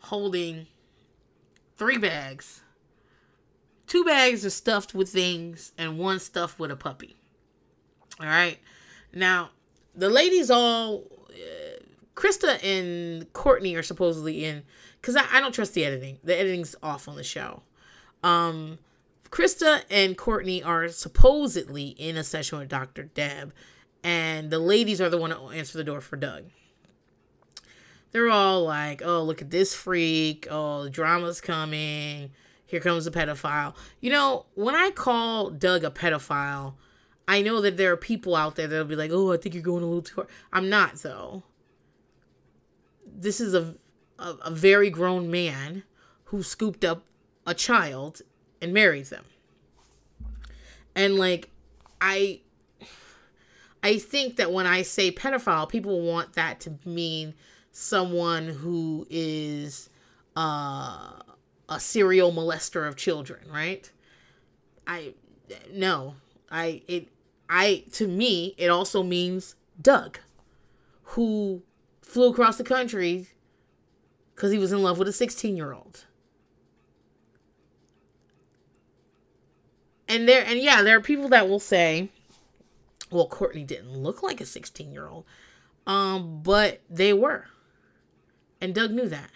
holding 0.01 0.67
three 1.77 1.99
bags. 1.99 2.63
Two 3.89 4.05
bags 4.05 4.45
are 4.45 4.51
stuffed 4.51 4.95
with 4.95 5.09
things, 5.09 5.73
and 5.79 5.99
one 5.99 6.21
stuffed 6.21 6.59
with 6.59 6.71
a 6.71 6.77
puppy. 6.77 7.17
All 8.21 8.27
right. 8.27 8.59
Now, 9.15 9.51
the 9.95 10.11
ladies 10.11 10.51
all, 10.51 11.05
uh, 11.31 11.83
Krista 12.15 12.63
and 12.63 13.33
Courtney 13.33 13.75
are 13.77 13.83
supposedly 13.83 14.45
in, 14.45 14.63
because 15.01 15.17
I, 15.17 15.25
I 15.33 15.41
don't 15.41 15.53
trust 15.53 15.73
the 15.73 15.87
editing. 15.87 16.19
The 16.23 16.39
editing's 16.39 16.77
off 16.83 17.09
on 17.09 17.17
the 17.17 17.25
show. 17.25 17.63
Um, 18.23 18.79
Krista 19.31 19.83
and 19.91 20.19
Courtney 20.19 20.63
are 20.63 20.89
supposedly 20.89 21.89
in 21.89 22.19
a 22.19 22.25
session 22.25 22.59
with 22.59 22.69
Dr. 22.69 23.05
Deb, 23.05 23.55
and 24.05 24.51
the 24.51 24.59
ladies 24.59 25.01
are 25.01 25.09
the 25.09 25.19
one 25.19 25.31
to 25.31 25.49
answer 25.49 25.79
the 25.79 25.85
door 25.85 26.03
for 26.03 26.17
Doug. 26.17 26.45
They're 28.11 28.29
all 28.29 28.65
like, 28.65 29.03
"Oh, 29.03 29.23
look 29.23 29.43
at 29.43 29.51
this 29.51 29.75
freak! 29.75 30.47
Oh, 30.51 30.85
the 30.85 30.91
drama's 30.91 31.41
coming! 31.41 32.31
Here 32.69 32.79
comes 32.79 33.09
a 33.09 33.11
pedophile." 33.11 33.75
You 34.01 34.13
know, 34.13 34.47
when 34.55 34.77
I 34.77 34.91
call 34.91 35.51
Doug 35.51 35.83
a 35.83 35.91
pedophile, 35.91 36.75
I 37.27 37.43
know 37.43 37.61
that 37.61 37.77
there 37.77 37.93
are 37.93 37.97
people 37.97 38.37
out 38.37 38.55
there 38.55 38.69
that'll 38.69 38.85
be 38.85 38.95
like, 38.95 39.11
"Oh, 39.11 39.33
I 39.33 39.37
think 39.37 39.57
you're 39.57 39.65
going 39.65 39.83
a 39.83 39.87
little 39.87 40.03
too 40.03 40.15
far." 40.15 40.29
I'm 40.53 40.69
not 40.69 40.97
though. 41.03 41.43
This 43.05 43.41
is 43.41 43.55
a 43.55 43.75
a, 44.19 44.35
a 44.45 44.51
very 44.53 44.91
grown 44.91 45.31
man 45.31 45.83
who 46.25 46.43
scooped 46.43 46.85
up 46.85 47.05
a 47.47 47.55
child 47.55 48.23
and 48.63 48.73
marries 48.73 49.11
them. 49.11 49.25
And 50.95 51.17
like 51.17 51.51
I 52.01 52.43
I 53.83 53.99
think 53.99 54.37
that 54.37 54.53
when 54.53 54.67
I 54.67 54.83
say 54.83 55.11
pedophile, 55.11 55.69
people 55.69 56.01
want 56.03 56.35
that 56.35 56.61
to 56.61 56.75
mean 56.85 57.35
someone 57.71 58.49
who 58.49 59.07
is 59.09 59.89
uh, 60.35 61.21
a 61.69 61.79
serial 61.81 62.33
molester 62.33 62.87
of 62.87 62.97
children, 62.97 63.41
right? 63.53 63.91
I 64.87 65.15
no, 65.73 66.15
I 66.51 66.83
it 66.87 67.09
I 67.49 67.85
to 67.93 68.07
me 68.09 68.55
it 68.59 68.69
also 68.69 69.03
means 69.03 69.55
Doug, 69.81 70.19
who 71.03 71.63
flew 72.03 72.31
across 72.31 72.59
the 72.59 72.65
country 72.65 73.29
because 74.35 74.53
he 74.53 74.59
was 74.59 74.73
in 74.73 74.83
love 74.83 74.99
with 74.99 75.09
a 75.09 75.13
16 75.13 75.57
year 75.57 75.73
old. 75.73 76.05
and 80.09 80.27
there 80.27 80.45
and 80.45 80.59
yeah, 80.59 80.83
there 80.83 80.97
are 80.97 81.03
people 81.03 81.29
that 81.29 81.49
will 81.49 81.61
say, 81.61 82.09
well, 83.11 83.27
Courtney 83.27 83.63
didn't 83.63 83.97
look 83.97 84.23
like 84.23 84.41
a 84.41 84.47
16 84.47 84.91
year 84.91 85.07
old. 85.07 85.25
Um, 85.87 86.43
but 86.43 86.81
they 86.91 87.13
were. 87.13 87.47
And 88.61 88.75
Doug 88.75 88.91
knew 88.91 89.09
that. 89.09 89.31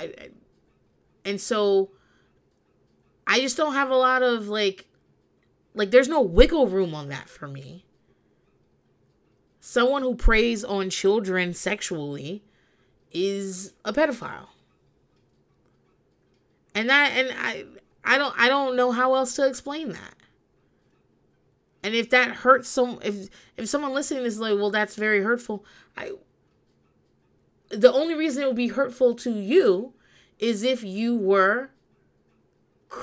I, 0.00 0.04
I 0.04 0.28
and 1.24 1.40
so 1.40 1.90
I 3.26 3.40
just 3.40 3.56
don't 3.56 3.74
have 3.74 3.90
a 3.90 3.96
lot 3.96 4.22
of 4.22 4.48
like 4.48 4.86
like 5.74 5.90
there's 5.90 6.08
no 6.08 6.20
wiggle 6.20 6.66
room 6.66 6.94
on 6.94 7.08
that 7.08 7.28
for 7.28 7.46
me. 7.46 7.84
Someone 9.60 10.02
who 10.02 10.14
preys 10.14 10.64
on 10.64 10.90
children 10.90 11.52
sexually 11.52 12.42
is 13.12 13.74
a 13.84 13.92
pedophile. 13.92 14.48
And 16.74 16.88
that 16.88 17.12
and 17.12 17.32
I 17.38 17.64
I 18.04 18.18
don't 18.18 18.34
I 18.38 18.48
don't 18.48 18.76
know 18.76 18.90
how 18.92 19.14
else 19.14 19.34
to 19.36 19.46
explain 19.46 19.90
that. 19.90 20.14
And 21.82 21.94
if 21.94 22.10
that 22.10 22.30
hurts 22.36 22.68
some 22.68 22.98
if 23.02 23.28
if 23.56 23.68
someone 23.68 23.92
listening 23.92 24.24
is 24.24 24.40
like, 24.40 24.56
well, 24.56 24.70
that's 24.70 24.96
very 24.96 25.22
hurtful, 25.22 25.64
I 25.96 26.12
the 27.70 27.92
only 27.92 28.14
reason 28.14 28.42
it 28.42 28.46
would 28.46 28.56
be 28.56 28.68
hurtful 28.68 29.14
to 29.14 29.30
you 29.30 29.94
is 30.38 30.62
if 30.62 30.82
you 30.82 31.16
were 31.16 31.70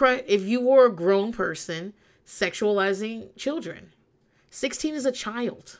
if 0.01 0.41
you 0.41 0.59
were 0.59 0.85
a 0.85 0.91
grown 0.91 1.31
person 1.31 1.93
sexualizing 2.25 3.35
children. 3.37 3.93
16 4.49 4.93
is 4.93 5.05
a 5.05 5.11
child. 5.11 5.79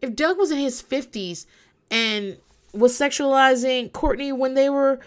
If 0.00 0.16
Doug 0.16 0.38
was 0.38 0.50
in 0.50 0.58
his 0.58 0.82
50s 0.82 1.46
and 1.90 2.38
was 2.72 2.98
sexualizing 2.98 3.92
Courtney 3.92 4.32
when 4.32 4.54
they 4.54 4.70
were 4.70 5.00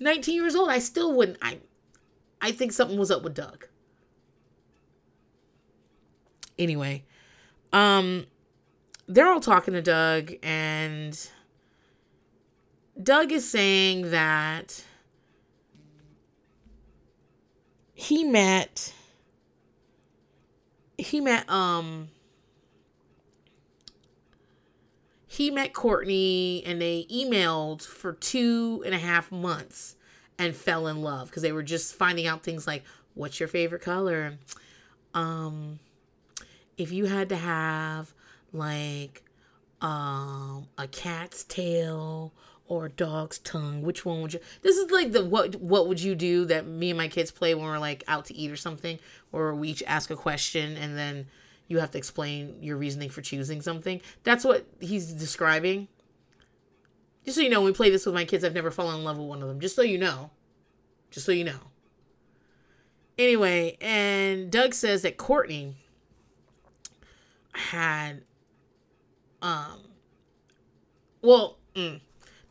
19 0.00 0.34
years 0.34 0.56
old, 0.56 0.70
I 0.70 0.78
still 0.78 1.12
wouldn't. 1.12 1.38
I, 1.42 1.58
I 2.40 2.52
think 2.52 2.72
something 2.72 2.98
was 2.98 3.10
up 3.10 3.22
with 3.22 3.34
Doug. 3.34 3.66
Anyway, 6.58 7.04
um, 7.72 8.26
they're 9.08 9.28
all 9.28 9.40
talking 9.40 9.74
to 9.74 9.82
Doug, 9.82 10.32
and 10.42 11.18
Doug 13.00 13.32
is 13.32 13.48
saying 13.48 14.10
that 14.10 14.84
he 17.92 18.24
met 18.24 18.92
he 20.98 21.20
met 21.20 21.48
um 21.50 22.08
he 25.26 25.50
met 25.50 25.72
Courtney 25.72 26.62
and 26.64 26.80
they 26.80 27.06
emailed 27.12 27.82
for 27.82 28.12
two 28.12 28.82
and 28.86 28.94
a 28.94 28.98
half 28.98 29.30
months 29.30 29.96
and 30.38 30.54
fell 30.54 30.86
in 30.86 31.02
love 31.02 31.28
because 31.28 31.42
they 31.42 31.52
were 31.52 31.62
just 31.62 31.94
finding 31.94 32.26
out 32.26 32.42
things 32.42 32.66
like 32.66 32.84
what's 33.14 33.40
your 33.40 33.48
favorite 33.48 33.82
color? 33.82 34.38
Um 35.14 35.78
if 36.76 36.92
you 36.92 37.06
had 37.06 37.28
to 37.30 37.36
have 37.36 38.12
like 38.56 39.22
um 39.80 40.68
a 40.78 40.86
cat's 40.88 41.44
tail 41.44 42.32
or 42.68 42.86
a 42.86 42.88
dog's 42.90 43.38
tongue 43.38 43.82
which 43.82 44.04
one 44.04 44.22
would 44.22 44.32
you 44.32 44.40
this 44.62 44.76
is 44.76 44.90
like 44.90 45.12
the 45.12 45.24
what 45.24 45.54
what 45.56 45.86
would 45.86 46.00
you 46.00 46.14
do 46.14 46.44
that 46.46 46.66
me 46.66 46.90
and 46.90 46.96
my 46.96 47.08
kids 47.08 47.30
play 47.30 47.54
when 47.54 47.64
we're 47.64 47.78
like 47.78 48.02
out 48.08 48.24
to 48.24 48.34
eat 48.34 48.50
or 48.50 48.56
something 48.56 48.98
or 49.32 49.54
we 49.54 49.68
each 49.68 49.82
ask 49.86 50.10
a 50.10 50.16
question 50.16 50.76
and 50.76 50.96
then 50.96 51.26
you 51.68 51.78
have 51.78 51.90
to 51.92 51.98
explain 51.98 52.62
your 52.62 52.76
reasoning 52.76 53.10
for 53.10 53.22
choosing 53.22 53.60
something. 53.60 54.00
That's 54.22 54.44
what 54.44 54.66
he's 54.80 55.12
describing. 55.12 55.88
Just 57.24 57.36
so 57.36 57.42
you 57.42 57.50
know, 57.50 57.60
when 57.60 57.72
we 57.72 57.76
play 57.76 57.90
this 57.90 58.06
with 58.06 58.14
my 58.14 58.24
kids, 58.24 58.44
I've 58.44 58.54
never 58.54 58.70
fallen 58.70 58.96
in 58.96 59.04
love 59.04 59.18
with 59.18 59.26
one 59.26 59.42
of 59.42 59.48
them. 59.48 59.58
Just 59.58 59.74
so 59.74 59.82
you 59.82 59.98
know. 59.98 60.30
Just 61.10 61.26
so 61.26 61.32
you 61.32 61.44
know. 61.44 61.58
Anyway, 63.18 63.76
and 63.80 64.50
Doug 64.50 64.74
says 64.74 65.02
that 65.02 65.16
Courtney 65.16 65.74
had 67.52 68.22
um 69.42 69.80
well 71.22 71.58
mm, 71.74 72.00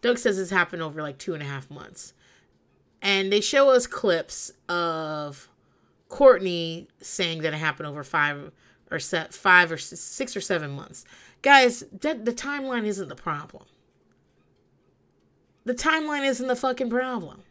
Doug 0.05 0.19
says 0.19 0.37
this 0.37 0.51
happened 0.51 0.83
over 0.83 1.01
like 1.01 1.17
two 1.17 1.33
and 1.33 1.41
a 1.41 1.47
half 1.47 1.67
months. 1.71 2.13
And 3.01 3.33
they 3.33 3.41
show 3.41 3.71
us 3.71 3.87
clips 3.87 4.51
of 4.69 5.49
Courtney 6.09 6.87
saying 7.01 7.41
that 7.41 7.55
it 7.55 7.57
happened 7.57 7.87
over 7.87 8.03
five 8.03 8.51
or 8.91 8.99
set 8.99 9.33
five 9.33 9.71
or 9.71 9.77
six 9.77 10.35
or 10.35 10.41
seven 10.41 10.69
months. 10.69 11.05
Guys, 11.41 11.83
that, 12.01 12.23
the 12.23 12.33
timeline 12.33 12.85
isn't 12.85 13.09
the 13.09 13.15
problem. 13.15 13.63
The 15.65 15.73
timeline 15.73 16.23
isn't 16.23 16.47
the 16.47 16.55
fucking 16.55 16.91
problem. 16.91 17.41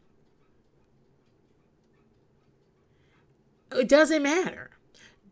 It 3.73 3.89
doesn't 3.89 4.23
matter. 4.23 4.71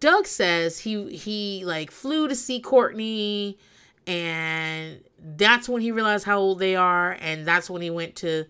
Doug 0.01 0.27
says 0.27 0.81
he 0.81 1.17
he 1.17 1.65
like 1.65 1.93
flew 1.93 2.27
to 2.27 2.35
see 2.35 2.59
Courtney 2.59 3.57
and 4.07 5.03
that's 5.19 5.69
when 5.69 5.83
he 5.83 5.93
realized 5.93 6.25
how 6.25 6.39
old 6.39 6.59
they 6.59 6.75
are 6.77 7.17
and 7.21 7.47
that's 7.47 7.71
when 7.71 7.83
he 7.83 7.91
went 7.91 8.17
to 8.17 8.45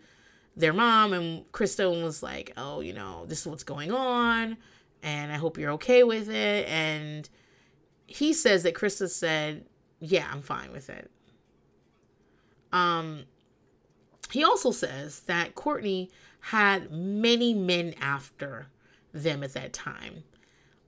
their 0.57 0.73
mom 0.73 1.13
and 1.13 1.51
Krista 1.53 2.03
was 2.03 2.23
like, 2.23 2.53
"Oh, 2.57 2.81
you 2.81 2.93
know, 2.93 3.25
this 3.27 3.41
is 3.41 3.47
what's 3.47 3.65
going 3.65 3.91
on 3.91 4.57
and 5.03 5.33
I 5.33 5.37
hope 5.37 5.59
you're 5.59 5.73
okay 5.73 6.05
with 6.05 6.29
it." 6.29 6.69
And 6.69 7.29
he 8.07 8.33
says 8.33 8.63
that 8.63 8.75
Krista 8.75 9.09
said, 9.09 9.67
"Yeah, 9.99 10.29
I'm 10.31 10.43
fine 10.43 10.73
with 10.73 10.91
it." 10.91 11.11
Um, 12.73 13.25
he 14.31 14.45
also 14.45 14.71
says 14.71 15.21
that 15.21 15.55
Courtney 15.55 16.11
had 16.41 16.91
many 16.91 17.55
men 17.55 17.95
after 18.01 18.69
them 19.13 19.43
at 19.45 19.53
that 19.53 19.73
time. 19.73 20.25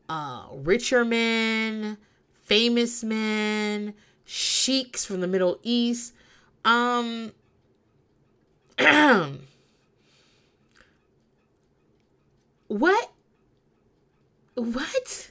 Uh, 0.09 0.49
richer 0.53 1.05
men, 1.05 1.99
famous 2.43 3.05
men, 3.05 3.95
sheiks 4.25 5.05
from 5.05 5.20
the 5.20 5.27
Middle 5.27 5.59
East. 5.62 6.14
Um, 6.64 7.33
what? 12.68 13.11
What? 14.55 15.31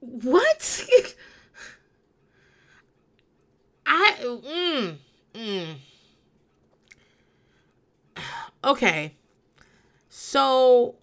What? 0.00 0.86
I 3.86 4.14
mm, 4.22 4.96
mm. 5.34 5.74
Okay. 8.64 9.14
So 10.08 10.94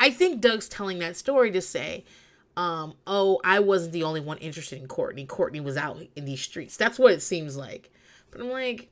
I 0.00 0.10
think 0.10 0.40
Doug's 0.40 0.68
telling 0.68 0.98
that 0.98 1.16
story 1.16 1.50
to 1.52 1.60
say 1.60 2.04
um, 2.56 2.94
oh, 3.06 3.40
I 3.44 3.60
wasn't 3.60 3.92
the 3.92 4.04
only 4.04 4.20
one 4.20 4.38
interested 4.38 4.80
in 4.80 4.86
Courtney. 4.86 5.26
Courtney 5.26 5.60
was 5.60 5.76
out 5.76 5.98
in 6.14 6.24
these 6.24 6.40
streets. 6.40 6.76
That's 6.76 6.98
what 6.98 7.12
it 7.12 7.22
seems 7.22 7.56
like. 7.56 7.90
But 8.30 8.40
I'm 8.40 8.50
like, 8.50 8.90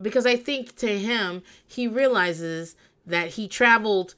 because 0.00 0.26
I 0.26 0.36
think 0.36 0.76
to 0.76 0.98
him, 0.98 1.42
he 1.66 1.88
realizes 1.88 2.76
that 3.06 3.30
he 3.30 3.48
traveled 3.48 4.14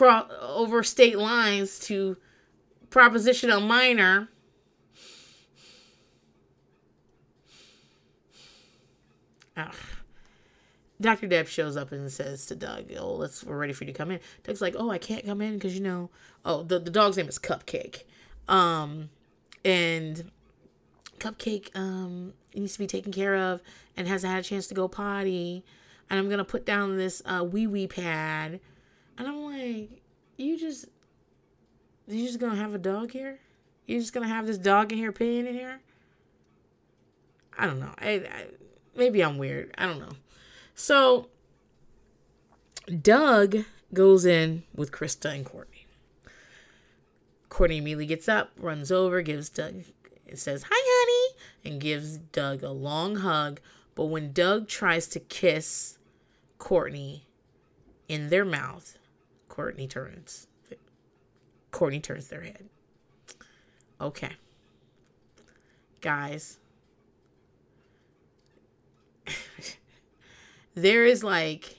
over 0.00 0.82
state 0.82 1.18
lines 1.18 1.78
to 1.80 2.16
proposition 2.90 3.50
a 3.50 3.60
minor. 3.60 4.28
Ugh. 9.56 9.74
Dr. 11.02 11.26
Deb 11.26 11.48
shows 11.48 11.76
up 11.76 11.92
and 11.92 12.10
says 12.10 12.46
to 12.46 12.54
Doug, 12.54 12.92
"Oh, 12.98 13.14
let's 13.14 13.44
we're 13.44 13.58
ready 13.58 13.72
for 13.72 13.84
you 13.84 13.92
to 13.92 13.98
come 13.98 14.10
in." 14.10 14.20
Doug's 14.44 14.62
like, 14.62 14.74
"Oh, 14.78 14.90
I 14.90 14.98
can't 14.98 15.24
come 15.24 15.40
in 15.40 15.54
because 15.54 15.74
you 15.74 15.82
know, 15.82 16.10
oh, 16.44 16.62
the 16.62 16.78
the 16.78 16.90
dog's 16.90 17.16
name 17.16 17.28
is 17.28 17.38
Cupcake, 17.38 18.04
um, 18.48 19.10
and 19.64 20.30
Cupcake 21.18 21.74
um 21.76 22.32
needs 22.54 22.74
to 22.74 22.78
be 22.78 22.86
taken 22.86 23.12
care 23.12 23.36
of 23.36 23.60
and 23.96 24.06
hasn't 24.06 24.32
had 24.32 24.40
a 24.40 24.42
chance 24.42 24.66
to 24.68 24.74
go 24.74 24.88
potty, 24.88 25.64
and 26.08 26.18
I'm 26.18 26.28
gonna 26.28 26.44
put 26.44 26.64
down 26.64 26.96
this 26.96 27.20
uh, 27.26 27.44
wee 27.44 27.66
wee 27.66 27.86
pad, 27.86 28.60
and 29.18 29.28
I'm 29.28 29.42
like, 29.44 29.90
you 30.36 30.58
just, 30.58 30.86
you 32.06 32.26
just 32.26 32.38
gonna 32.38 32.56
have 32.56 32.74
a 32.74 32.78
dog 32.78 33.10
here? 33.10 33.40
You 33.86 33.98
just 33.98 34.12
gonna 34.12 34.28
have 34.28 34.46
this 34.46 34.58
dog 34.58 34.92
in 34.92 34.98
here 34.98 35.12
peeing 35.12 35.46
in 35.46 35.54
here? 35.54 35.80
I 37.58 37.66
don't 37.66 37.80
know. 37.80 37.92
I, 37.98 38.10
I 38.10 38.46
maybe 38.96 39.22
I'm 39.22 39.36
weird. 39.38 39.74
I 39.76 39.86
don't 39.86 39.98
know." 39.98 40.12
So 40.74 41.28
Doug 43.00 43.64
goes 43.94 44.24
in 44.24 44.64
with 44.74 44.90
Krista 44.90 45.34
and 45.34 45.44
Courtney. 45.44 45.86
Courtney 47.48 47.78
immediately 47.78 48.06
gets 48.06 48.28
up, 48.28 48.50
runs 48.56 48.90
over, 48.90 49.20
gives 49.20 49.50
Doug, 49.50 49.84
says, 50.34 50.64
Hi, 50.70 50.74
honey, 50.74 51.36
and 51.64 51.80
gives 51.80 52.16
Doug 52.16 52.62
a 52.62 52.70
long 52.70 53.16
hug. 53.16 53.60
But 53.94 54.06
when 54.06 54.32
Doug 54.32 54.68
tries 54.68 55.06
to 55.08 55.20
kiss 55.20 55.98
Courtney 56.56 57.26
in 58.08 58.30
their 58.30 58.46
mouth, 58.46 58.98
Courtney 59.48 59.86
turns. 59.86 60.46
Courtney 61.72 62.00
turns 62.00 62.28
their 62.28 62.42
head. 62.42 62.64
Okay. 64.00 64.32
Guys, 66.00 66.58
there 70.74 71.04
is 71.04 71.22
like, 71.22 71.78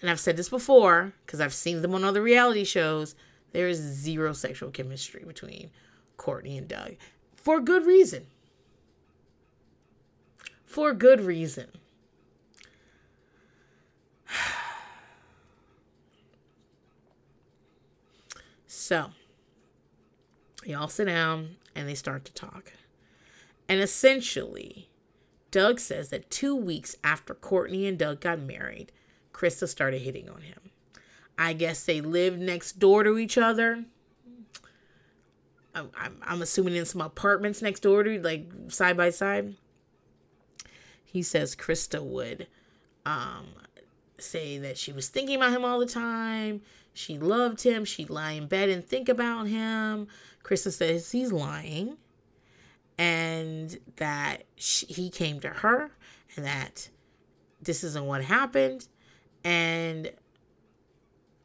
and 0.00 0.10
I've 0.10 0.20
said 0.20 0.36
this 0.36 0.48
before 0.48 1.12
because 1.24 1.40
I've 1.40 1.54
seen 1.54 1.82
them 1.82 1.94
on 1.94 2.04
other 2.04 2.22
reality 2.22 2.64
shows, 2.64 3.14
there 3.52 3.68
is 3.68 3.78
zero 3.78 4.32
sexual 4.32 4.70
chemistry 4.70 5.24
between 5.26 5.70
Courtney 6.16 6.58
and 6.58 6.68
Doug 6.68 6.96
for 7.46 7.60
good 7.60 7.86
reason. 7.86 8.26
For 10.64 10.92
good 10.92 11.20
reason. 11.20 11.68
So, 18.68 19.10
y'all 20.64 20.86
sit 20.86 21.06
down 21.06 21.56
and 21.74 21.88
they 21.88 21.96
start 21.96 22.24
to 22.26 22.32
talk. 22.32 22.72
And 23.68 23.80
essentially, 23.80 24.88
Doug 25.56 25.80
says 25.80 26.10
that 26.10 26.30
two 26.30 26.54
weeks 26.54 26.96
after 27.02 27.32
Courtney 27.32 27.86
and 27.86 27.98
Doug 27.98 28.20
got 28.20 28.38
married, 28.38 28.92
Krista 29.32 29.66
started 29.66 30.02
hitting 30.02 30.28
on 30.28 30.42
him. 30.42 30.58
I 31.38 31.54
guess 31.54 31.82
they 31.82 32.02
lived 32.02 32.38
next 32.38 32.78
door 32.78 33.02
to 33.04 33.16
each 33.16 33.38
other. 33.38 33.86
I'm, 35.74 35.88
I'm, 35.96 36.18
I'm 36.20 36.42
assuming 36.42 36.76
in 36.76 36.84
some 36.84 37.00
apartments 37.00 37.62
next 37.62 37.80
door 37.80 38.02
to 38.02 38.20
like 38.20 38.50
side 38.68 38.98
by 38.98 39.08
side. 39.08 39.54
He 41.06 41.22
says 41.22 41.56
Krista 41.56 42.02
would 42.02 42.48
um, 43.06 43.46
say 44.18 44.58
that 44.58 44.76
she 44.76 44.92
was 44.92 45.08
thinking 45.08 45.36
about 45.36 45.52
him 45.52 45.64
all 45.64 45.78
the 45.78 45.86
time. 45.86 46.60
She 46.92 47.16
loved 47.16 47.62
him. 47.62 47.86
She'd 47.86 48.10
lie 48.10 48.32
in 48.32 48.46
bed 48.46 48.68
and 48.68 48.84
think 48.84 49.08
about 49.08 49.46
him. 49.46 50.08
Krista 50.44 50.70
says 50.70 51.12
he's 51.12 51.32
lying 51.32 51.96
and 52.98 53.78
that 53.96 54.44
she, 54.56 54.86
he 54.86 55.10
came 55.10 55.40
to 55.40 55.48
her 55.48 55.90
and 56.34 56.44
that 56.44 56.88
this 57.60 57.84
isn't 57.84 58.06
what 58.06 58.24
happened. 58.24 58.88
And 59.44 60.10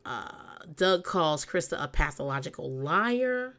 uh, 0.05 0.31
doug 0.75 1.03
calls 1.03 1.45
krista 1.45 1.81
a 1.81 1.87
pathological 1.87 2.69
liar 2.69 3.57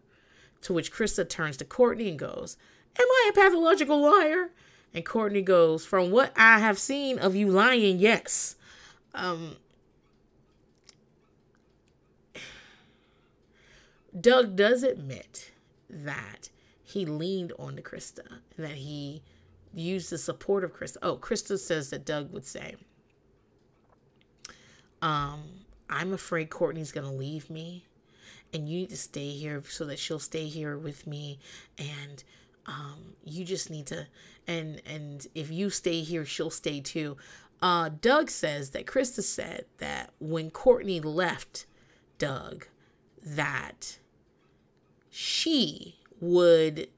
to 0.62 0.72
which 0.72 0.92
krista 0.92 1.28
turns 1.28 1.56
to 1.56 1.64
courtney 1.64 2.08
and 2.08 2.18
goes 2.18 2.56
am 2.98 3.06
i 3.06 3.30
a 3.30 3.32
pathological 3.32 4.00
liar? 4.00 4.50
And 4.94 5.06
courtney 5.06 5.42
goes 5.42 5.86
from 5.86 6.10
what 6.10 6.32
i 6.36 6.58
have 6.58 6.78
seen 6.78 7.18
of 7.18 7.34
you 7.34 7.48
lying 7.48 7.98
yes. 7.98 8.56
Um, 9.14 9.56
doug 14.18 14.56
does 14.56 14.82
admit 14.82 15.52
that 15.88 16.48
he 16.92 17.06
leaned 17.06 17.52
on 17.58 17.76
to 17.76 17.82
Krista, 17.82 18.26
and 18.56 18.66
that 18.66 18.72
he 18.76 19.22
used 19.74 20.10
the 20.10 20.18
support 20.18 20.64
of 20.64 20.74
Krista. 20.74 20.98
Oh, 21.02 21.16
Krista 21.16 21.58
says 21.58 21.90
that 21.90 22.04
Doug 22.04 22.32
would 22.32 22.46
say, 22.46 22.76
um, 25.00 25.42
I'm 25.88 26.12
afraid 26.12 26.50
Courtney's 26.50 26.92
going 26.92 27.06
to 27.06 27.12
leave 27.12 27.50
me 27.50 27.86
and 28.52 28.68
you 28.68 28.80
need 28.80 28.90
to 28.90 28.96
stay 28.96 29.30
here 29.30 29.62
so 29.68 29.84
that 29.86 29.98
she'll 29.98 30.18
stay 30.18 30.46
here 30.46 30.76
with 30.76 31.06
me 31.06 31.38
and 31.78 32.22
um, 32.66 33.14
you 33.24 33.44
just 33.44 33.70
need 33.70 33.86
to 33.86 34.06
and 34.46 34.80
and 34.86 35.26
if 35.34 35.50
you 35.50 35.70
stay 35.70 36.00
here 36.02 36.24
she'll 36.24 36.50
stay 36.50 36.80
too 36.80 37.16
uh, 37.60 37.88
doug 38.00 38.30
says 38.30 38.70
that 38.70 38.86
krista 38.86 39.22
said 39.22 39.64
that 39.78 40.10
when 40.20 40.50
courtney 40.50 41.00
left 41.00 41.66
doug 42.18 42.66
that 43.24 43.98
she 45.10 45.96
would 46.22 46.88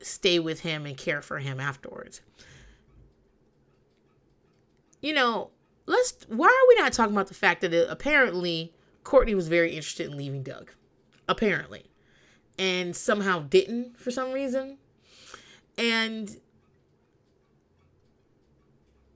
stay 0.00 0.40
with 0.40 0.60
him 0.60 0.84
and 0.84 0.96
care 0.96 1.22
for 1.22 1.38
him 1.38 1.60
afterwards. 1.60 2.20
You 5.00 5.14
know, 5.14 5.50
let's 5.86 6.14
why 6.28 6.46
are 6.46 6.68
we 6.68 6.82
not 6.82 6.92
talking 6.92 7.14
about 7.14 7.28
the 7.28 7.34
fact 7.34 7.60
that 7.60 7.72
it, 7.72 7.86
apparently 7.88 8.74
Courtney 9.04 9.34
was 9.36 9.46
very 9.48 9.70
interested 9.70 10.10
in 10.10 10.16
leaving 10.16 10.42
Doug? 10.42 10.72
Apparently. 11.28 11.86
And 12.58 12.94
somehow 12.94 13.40
didn't 13.40 13.98
for 13.98 14.10
some 14.10 14.32
reason. 14.32 14.78
And 15.78 16.36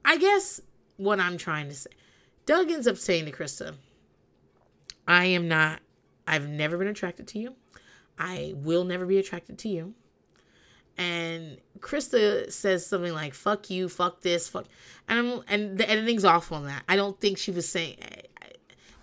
I 0.05 0.17
guess 0.17 0.61
what 0.97 1.19
I'm 1.19 1.37
trying 1.37 1.69
to 1.69 1.75
say, 1.75 1.91
Doug 2.47 2.71
ends 2.71 2.87
up 2.87 2.97
saying 2.97 3.27
to 3.27 3.33
Krista, 3.33 3.75
I 5.09 5.25
am 5.27 5.49
not, 5.49 5.81
I've 6.27 6.49
never 6.49 6.79
been 6.79 6.87
attracted 6.87 7.27
to 7.29 7.41
you. 7.41 7.57
I 8.19 8.55
will 8.57 8.85
never 8.85 9.07
be 9.07 9.19
attracted 9.19 9.59
to 9.59 9.69
you. 9.69 9.95
And 10.99 11.59
Krista 11.81 12.51
says 12.51 12.87
something 12.87 13.12
like 13.12 13.35
"fuck 13.35 13.69
you, 13.69 13.89
fuck 13.89 14.23
this, 14.23 14.49
fuck," 14.49 14.67
and 15.09 15.19
I'm, 15.19 15.43
and 15.47 15.79
the 15.79 15.89
editing's 15.89 16.25
off 16.25 16.53
on 16.53 16.64
that. 16.67 16.85
I 16.89 16.97
don't 16.97 17.21
think 17.21 17.37
she 17.37 17.51
was 17.51 17.69
saying 17.69 17.99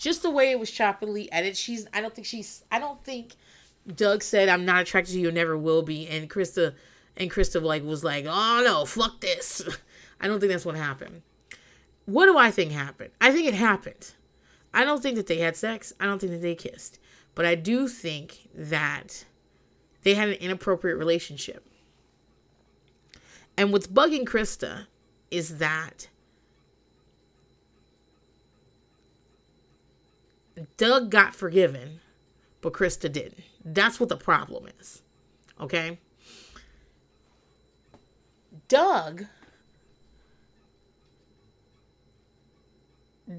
just 0.03 0.22
the 0.22 0.30
way 0.30 0.51
it 0.51 0.59
was 0.59 0.70
choppily 0.70 1.30
edited. 1.32 1.55
She's 1.55 1.88
I 1.93 2.01
don't 2.01 2.14
think 2.14 2.28
she's 2.28 2.66
I 2.70 2.78
don't 2.78 3.01
think 3.03 3.36
Doug 3.95 4.22
said 4.22 4.49
I'm 4.49 4.66
not 4.66 4.82
attracted 4.82 5.14
to 5.14 5.20
you, 5.20 5.32
never 5.32 5.57
will 5.57 5.82
be, 5.82 6.07
and 6.09 6.30
Krista 6.30 6.74
and 7.16 7.32
Krista 7.32 7.61
like 7.61 7.84
was 7.84 8.03
like, 8.03 8.26
oh 8.28 8.61
no, 8.66 8.86
fuck 8.86 9.22
this. 9.22 9.61
I 10.20 10.28
don't 10.28 10.41
think 10.41 10.51
that's 10.51 10.66
what 10.66 10.76
happened. 10.76 11.22
What 12.05 12.26
do 12.26 12.38
I 12.38 12.51
think 12.51 12.72
happened? 12.74 13.11
I 13.22 13.32
think 13.32 13.47
it 13.47 13.53
happened. 13.53 14.11
I 14.74 14.84
don't 14.84 15.01
think 15.01 15.16
that 15.16 15.28
they 15.28 15.38
had 15.38 15.55
sex. 15.55 15.93
I 15.99 16.05
don't 16.05 16.20
think 16.20 16.34
that 16.34 16.41
they 16.41 16.55
kissed. 16.55 16.99
But 17.36 17.45
I 17.45 17.55
do 17.55 17.88
think 17.88 18.49
that 18.53 19.25
they 20.03 20.13
had 20.13 20.29
an 20.29 20.36
inappropriate 20.36 20.97
relationship. 20.97 21.67
And 23.57 23.71
what's 23.71 23.88
bugging 23.88 24.25
Krista 24.25 24.88
is 25.31 25.57
that 25.57 26.09
Doug 30.77 31.09
got 31.09 31.36
forgiven, 31.36 31.99
but 32.61 32.73
Krista 32.73 33.11
didn't. 33.11 33.43
That's 33.63 33.99
what 33.99 34.09
the 34.09 34.17
problem 34.17 34.67
is. 34.79 35.01
Okay? 35.59 35.99
Doug 38.67 39.25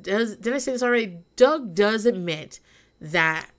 does 0.01 0.37
did 0.37 0.53
I 0.53 0.59
say 0.59 0.73
this 0.73 0.83
already? 0.83 1.19
Doug 1.37 1.75
does 1.75 2.07
admit 2.07 2.61
that 3.01 3.51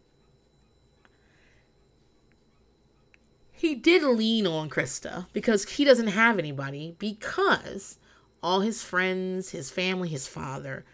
he 3.55 3.75
did 3.75 4.03
lean 4.03 4.45
on 4.45 4.69
Krista 4.69 5.27
because 5.33 5.63
he 5.63 5.85
doesn't 5.85 6.07
have 6.07 6.37
anybody 6.37 6.95
because 6.99 7.97
all 8.43 8.59
his 8.59 8.83
friends, 8.83 9.51
his 9.51 9.71
family, 9.71 10.09
his 10.09 10.27
father 10.27 10.85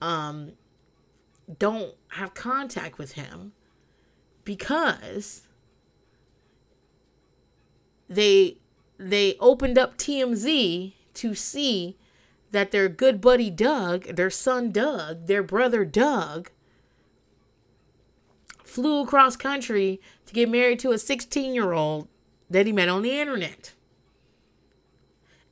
um 0.00 0.52
don't 1.58 1.94
have 2.12 2.32
contact 2.34 2.98
with 2.98 3.12
him 3.12 3.52
because 4.44 5.42
they 8.08 8.58
they 8.98 9.36
opened 9.40 9.78
up 9.78 9.96
TMZ 9.96 10.92
to 11.14 11.34
see 11.34 11.96
that 12.50 12.70
their 12.70 12.88
good 12.88 13.20
buddy 13.20 13.50
Doug, 13.50 14.04
their 14.16 14.30
son 14.30 14.70
Doug, 14.70 15.26
their 15.26 15.42
brother 15.42 15.84
Doug 15.84 16.50
flew 18.70 19.02
across 19.02 19.36
country 19.36 20.00
to 20.26 20.32
get 20.32 20.48
married 20.48 20.78
to 20.80 20.92
a 20.92 20.94
16-year-old 20.94 22.08
that 22.48 22.66
he 22.66 22.72
met 22.72 22.88
on 22.88 23.02
the 23.02 23.18
internet. 23.18 23.74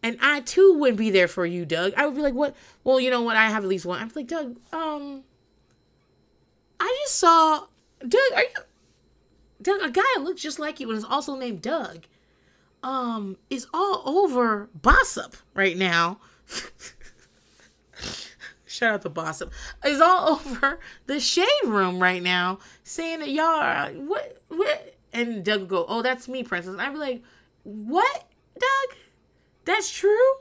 And 0.02 0.16
I 0.22 0.40
too 0.40 0.74
wouldn't 0.78 0.98
be 0.98 1.10
there 1.10 1.28
for 1.28 1.44
you, 1.44 1.64
Doug. 1.64 1.92
I 1.96 2.06
would 2.06 2.14
be 2.14 2.22
like, 2.22 2.34
what? 2.34 2.54
Well, 2.84 3.00
you 3.00 3.10
know 3.10 3.22
what? 3.22 3.36
I 3.36 3.48
have 3.50 3.64
at 3.64 3.68
least 3.68 3.84
one. 3.84 4.00
I'm 4.00 4.10
like, 4.14 4.28
Doug, 4.28 4.56
um, 4.72 5.24
I 6.78 6.96
just 7.04 7.16
saw 7.16 7.64
Doug. 8.00 8.20
Are 8.34 8.42
you 8.42 8.48
Doug? 9.60 9.82
A 9.82 9.90
guy 9.90 10.02
that 10.14 10.22
looks 10.22 10.40
just 10.40 10.60
like 10.60 10.78
you 10.78 10.88
and 10.88 10.96
is 10.98 11.04
also 11.04 11.34
named 11.34 11.62
Doug, 11.62 12.04
um, 12.84 13.36
is 13.50 13.66
all 13.74 14.02
over 14.06 14.68
Bossip 14.80 15.34
right 15.54 15.76
now. 15.76 16.20
Shout 18.78 18.94
out 18.94 19.02
to 19.02 19.10
Bossip. 19.10 19.50
Is 19.84 20.00
all 20.00 20.28
over 20.46 20.78
the 21.06 21.18
shade 21.18 21.46
room 21.64 22.00
right 22.00 22.22
now, 22.22 22.60
saying 22.84 23.18
that 23.20 23.30
y'all 23.30 23.44
are 23.44 23.90
what 23.90 24.40
what. 24.48 24.94
And 25.12 25.44
Doug 25.44 25.68
go, 25.68 25.84
"Oh, 25.88 26.02
that's 26.02 26.28
me, 26.28 26.44
Princess." 26.44 26.72
And 26.72 26.80
I'd 26.80 26.92
be 26.92 26.98
like, 26.98 27.22
"What, 27.64 28.28
Doug? 28.54 28.96
That's 29.64 29.90
true." 29.90 30.34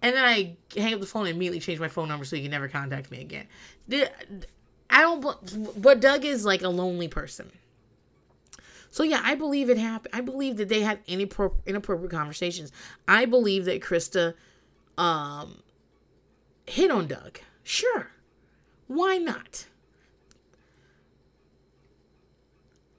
And 0.00 0.14
then 0.14 0.24
I 0.24 0.56
hang 0.76 0.94
up 0.94 1.00
the 1.00 1.06
phone 1.06 1.26
and 1.26 1.34
immediately 1.34 1.58
change 1.58 1.80
my 1.80 1.88
phone 1.88 2.08
number 2.08 2.24
so 2.24 2.36
you 2.36 2.42
can 2.42 2.52
never 2.52 2.68
contact 2.68 3.10
me 3.10 3.20
again. 3.20 3.46
I 4.88 5.00
don't. 5.00 5.82
But 5.82 6.00
Doug 6.00 6.24
is 6.24 6.44
like 6.44 6.62
a 6.62 6.68
lonely 6.68 7.08
person. 7.08 7.50
So 8.90 9.02
yeah, 9.02 9.22
I 9.24 9.34
believe 9.34 9.70
it 9.70 9.78
happened. 9.78 10.14
I 10.14 10.20
believe 10.20 10.58
that 10.58 10.68
they 10.68 10.82
had 10.82 11.00
inappropriate 11.08 12.10
conversations. 12.10 12.70
I 13.08 13.24
believe 13.24 13.64
that 13.64 13.80
Krista 13.80 14.34
um 14.98 15.62
hit 16.66 16.90
on 16.90 17.06
Doug. 17.06 17.40
Sure. 17.62 18.10
Why 18.86 19.18
not? 19.18 19.66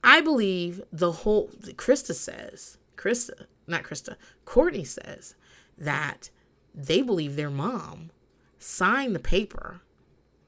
I 0.04 0.22
believe 0.22 0.82
the 0.92 1.12
whole 1.12 1.50
Krista 1.76 2.14
says, 2.14 2.78
Krista, 2.96 3.46
not 3.68 3.84
Krista, 3.84 4.16
Courtney 4.46 4.86
says 4.86 5.36
that 5.78 6.30
they 6.74 7.02
believe 7.02 7.36
their 7.36 7.50
mom 7.50 8.12
signed 8.60 9.14
the 9.14 9.20
paper 9.20 9.82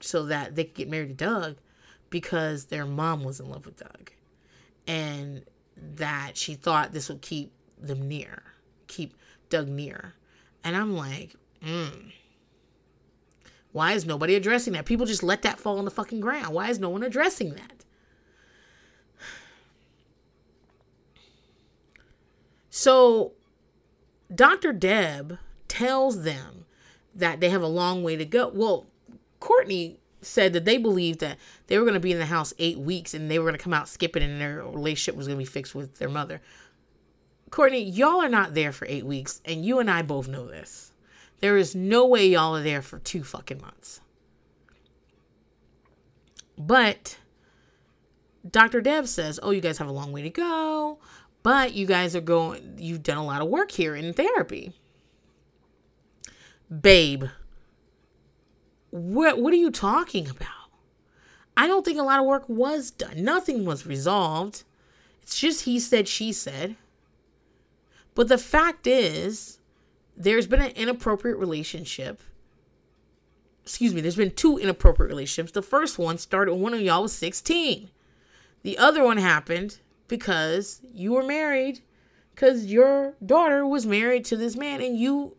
so 0.00 0.24
that 0.26 0.56
they 0.56 0.64
could 0.64 0.74
get 0.74 0.90
married 0.90 1.08
to 1.08 1.24
Doug 1.24 1.56
because 2.08 2.66
their 2.66 2.86
mom 2.86 3.22
was 3.22 3.38
in 3.38 3.50
love 3.50 3.66
with 3.66 3.76
Doug. 3.76 4.12
And 4.86 5.44
that 5.76 6.36
she 6.36 6.54
thought 6.54 6.92
this 6.92 7.08
would 7.08 7.22
keep 7.22 7.52
them 7.78 8.08
near, 8.08 8.42
keep 8.86 9.14
Doug 9.48 9.68
near. 9.68 10.14
And 10.64 10.76
I'm 10.76 10.96
like, 10.96 11.36
mm. 11.64 12.12
Why 13.72 13.92
is 13.92 14.04
nobody 14.04 14.34
addressing 14.34 14.72
that? 14.72 14.84
People 14.84 15.06
just 15.06 15.22
let 15.22 15.42
that 15.42 15.60
fall 15.60 15.78
on 15.78 15.84
the 15.84 15.90
fucking 15.90 16.20
ground. 16.20 16.54
Why 16.54 16.70
is 16.70 16.78
no 16.78 16.88
one 16.90 17.02
addressing 17.02 17.54
that? 17.54 17.84
So, 22.70 23.32
Dr. 24.34 24.72
Deb 24.72 25.38
tells 25.68 26.22
them 26.22 26.64
that 27.14 27.40
they 27.40 27.50
have 27.50 27.62
a 27.62 27.68
long 27.68 28.02
way 28.02 28.16
to 28.16 28.24
go. 28.24 28.50
Well, 28.54 28.86
Courtney 29.38 29.98
said 30.22 30.52
that 30.52 30.64
they 30.64 30.78
believed 30.78 31.20
that 31.20 31.38
they 31.66 31.78
were 31.78 31.84
going 31.84 31.94
to 31.94 32.00
be 32.00 32.12
in 32.12 32.18
the 32.18 32.26
house 32.26 32.52
eight 32.58 32.78
weeks 32.78 33.14
and 33.14 33.30
they 33.30 33.38
were 33.38 33.44
going 33.44 33.56
to 33.56 33.62
come 33.62 33.74
out 33.74 33.88
skipping 33.88 34.22
and 34.22 34.40
their 34.40 34.62
relationship 34.62 35.16
was 35.16 35.26
going 35.26 35.38
to 35.38 35.44
be 35.44 35.50
fixed 35.50 35.74
with 35.74 35.98
their 35.98 36.08
mother. 36.08 36.40
Courtney, 37.50 37.82
y'all 37.82 38.22
are 38.22 38.28
not 38.28 38.54
there 38.54 38.70
for 38.70 38.86
eight 38.88 39.04
weeks, 39.04 39.40
and 39.44 39.64
you 39.64 39.80
and 39.80 39.90
I 39.90 40.02
both 40.02 40.28
know 40.28 40.46
this. 40.46 40.89
There 41.40 41.56
is 41.56 41.74
no 41.74 42.06
way 42.06 42.26
y'all 42.26 42.56
are 42.56 42.62
there 42.62 42.82
for 42.82 42.98
two 42.98 43.24
fucking 43.24 43.60
months. 43.60 44.00
But 46.58 47.18
Dr. 48.48 48.80
Deb 48.80 49.06
says, 49.06 49.40
Oh, 49.42 49.50
you 49.50 49.60
guys 49.60 49.78
have 49.78 49.88
a 49.88 49.92
long 49.92 50.12
way 50.12 50.22
to 50.22 50.30
go, 50.30 50.98
but 51.42 51.72
you 51.72 51.86
guys 51.86 52.14
are 52.14 52.20
going, 52.20 52.74
you've 52.78 53.02
done 53.02 53.16
a 53.16 53.24
lot 53.24 53.40
of 53.40 53.48
work 53.48 53.70
here 53.70 53.94
in 53.94 54.12
therapy. 54.12 54.74
Babe, 56.70 57.24
what 58.90 59.40
what 59.40 59.52
are 59.52 59.56
you 59.56 59.70
talking 59.70 60.28
about? 60.28 60.48
I 61.56 61.66
don't 61.66 61.84
think 61.84 61.98
a 61.98 62.02
lot 62.02 62.20
of 62.20 62.26
work 62.26 62.48
was 62.48 62.90
done. 62.90 63.24
Nothing 63.24 63.64
was 63.64 63.86
resolved. 63.86 64.62
It's 65.22 65.38
just 65.38 65.64
he 65.64 65.80
said, 65.80 66.08
she 66.08 66.32
said. 66.32 66.76
But 68.14 68.28
the 68.28 68.38
fact 68.38 68.86
is, 68.86 69.59
there's 70.20 70.46
been 70.46 70.60
an 70.60 70.72
inappropriate 70.72 71.38
relationship. 71.38 72.20
Excuse 73.62 73.94
me, 73.94 74.00
there's 74.00 74.16
been 74.16 74.32
two 74.32 74.58
inappropriate 74.58 75.10
relationships. 75.10 75.52
The 75.52 75.62
first 75.62 75.98
one 75.98 76.18
started 76.18 76.52
when 76.52 76.62
one 76.62 76.74
of 76.74 76.80
y'all 76.80 77.02
was 77.02 77.12
16. 77.12 77.90
The 78.62 78.78
other 78.78 79.02
one 79.02 79.16
happened 79.16 79.78
because 80.08 80.82
you 80.92 81.12
were 81.12 81.22
married, 81.22 81.80
because 82.34 82.66
your 82.66 83.14
daughter 83.24 83.66
was 83.66 83.86
married 83.86 84.24
to 84.26 84.36
this 84.36 84.56
man 84.56 84.82
and 84.82 84.98
you 84.98 85.36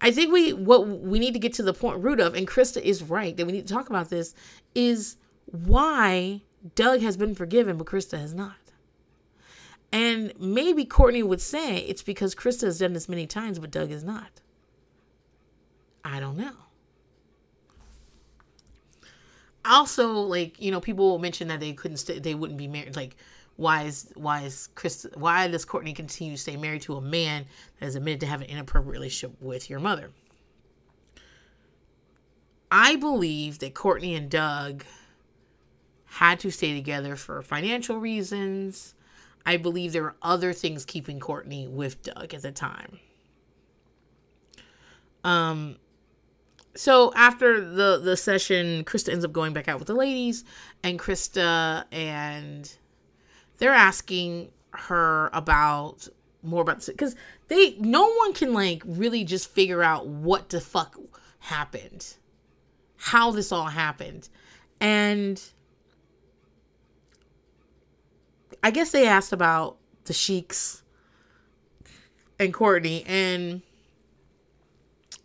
I 0.00 0.10
think 0.10 0.32
we 0.32 0.52
what 0.52 0.86
we 0.86 1.18
need 1.18 1.32
to 1.32 1.38
get 1.38 1.54
to 1.54 1.62
the 1.62 1.72
point 1.72 2.02
root 2.02 2.20
of, 2.20 2.34
and 2.34 2.46
Krista 2.46 2.80
is 2.80 3.02
right 3.02 3.34
that 3.36 3.46
we 3.46 3.52
need 3.52 3.66
to 3.66 3.72
talk 3.72 3.88
about 3.88 4.10
this, 4.10 4.34
is 4.74 5.16
why 5.46 6.42
Doug 6.74 7.00
has 7.00 7.16
been 7.16 7.34
forgiven, 7.34 7.78
but 7.78 7.86
Krista 7.86 8.18
has 8.18 8.34
not. 8.34 8.56
And 9.94 10.32
maybe 10.40 10.84
Courtney 10.84 11.22
would 11.22 11.40
say 11.40 11.76
it's 11.78 12.02
because 12.02 12.34
Krista 12.34 12.62
has 12.62 12.80
done 12.80 12.94
this 12.94 13.08
many 13.08 13.28
times, 13.28 13.60
but 13.60 13.70
Doug 13.70 13.92
is 13.92 14.02
not. 14.02 14.40
I 16.04 16.18
don't 16.18 16.36
know. 16.36 16.50
Also, 19.64 20.14
like 20.14 20.60
you 20.60 20.72
know, 20.72 20.80
people 20.80 21.16
mention 21.20 21.46
that 21.46 21.60
they 21.60 21.72
couldn't 21.74 21.98
stay, 21.98 22.18
they 22.18 22.34
wouldn't 22.34 22.58
be 22.58 22.66
married. 22.66 22.96
Like 22.96 23.16
why 23.54 23.84
is 23.84 24.10
why 24.16 24.42
is 24.42 24.68
Chris 24.74 25.06
why 25.14 25.46
does 25.46 25.64
Courtney 25.64 25.92
continue 25.92 26.34
to 26.34 26.42
stay 26.42 26.56
married 26.56 26.82
to 26.82 26.96
a 26.96 27.00
man 27.00 27.46
that 27.78 27.84
has 27.84 27.94
admitted 27.94 28.18
to 28.22 28.26
have 28.26 28.40
an 28.40 28.48
inappropriate 28.48 28.94
relationship 28.94 29.40
with 29.40 29.70
your 29.70 29.78
mother? 29.78 30.10
I 32.68 32.96
believe 32.96 33.60
that 33.60 33.74
Courtney 33.74 34.16
and 34.16 34.28
Doug 34.28 34.84
had 36.06 36.40
to 36.40 36.50
stay 36.50 36.74
together 36.74 37.14
for 37.14 37.40
financial 37.42 37.98
reasons. 37.98 38.93
I 39.46 39.56
believe 39.56 39.92
there 39.92 40.02
were 40.02 40.16
other 40.22 40.52
things 40.52 40.84
keeping 40.84 41.20
Courtney 41.20 41.68
with 41.68 42.02
Doug 42.02 42.34
at 42.34 42.42
the 42.42 42.52
time. 42.52 42.98
Um 45.22 45.76
so 46.76 47.12
after 47.14 47.60
the 47.60 47.98
the 47.98 48.16
session, 48.16 48.84
Krista 48.84 49.12
ends 49.12 49.24
up 49.24 49.32
going 49.32 49.52
back 49.52 49.68
out 49.68 49.78
with 49.78 49.88
the 49.88 49.94
ladies, 49.94 50.44
and 50.82 50.98
Krista 50.98 51.84
and 51.92 52.76
they're 53.58 53.72
asking 53.72 54.50
her 54.72 55.30
about 55.32 56.08
more 56.42 56.62
about 56.62 56.84
because 56.86 57.14
they 57.48 57.76
no 57.78 58.12
one 58.12 58.32
can 58.32 58.52
like 58.52 58.82
really 58.84 59.24
just 59.24 59.50
figure 59.50 59.82
out 59.82 60.06
what 60.06 60.50
the 60.50 60.60
fuck 60.60 60.98
happened 61.38 62.16
how 62.96 63.30
this 63.30 63.52
all 63.52 63.66
happened 63.66 64.28
and 64.80 65.42
i 68.64 68.70
guess 68.70 68.90
they 68.90 69.06
asked 69.06 69.32
about 69.32 69.76
the 70.06 70.12
sheiks 70.12 70.82
and 72.40 72.52
courtney 72.52 73.04
and 73.06 73.62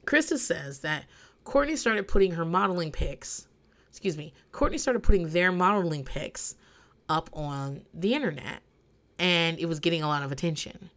krista 0.06 0.38
says 0.38 0.82
that 0.82 1.06
courtney 1.44 1.76
started 1.76 2.08
putting 2.08 2.34
her 2.34 2.46
modeling 2.46 2.92
pics 2.92 3.48
excuse 3.90 4.16
me 4.16 4.32
courtney 4.52 4.78
started 4.78 5.02
putting 5.02 5.30
their 5.30 5.52
modeling 5.52 6.04
pics 6.04 6.56
up 7.10 7.32
on 7.34 7.82
the 7.92 8.14
internet 8.14 8.62
and 9.20 9.60
it 9.60 9.66
was 9.66 9.80
getting 9.80 10.02
a 10.02 10.08
lot 10.08 10.24
of 10.24 10.32
attention. 10.32 10.90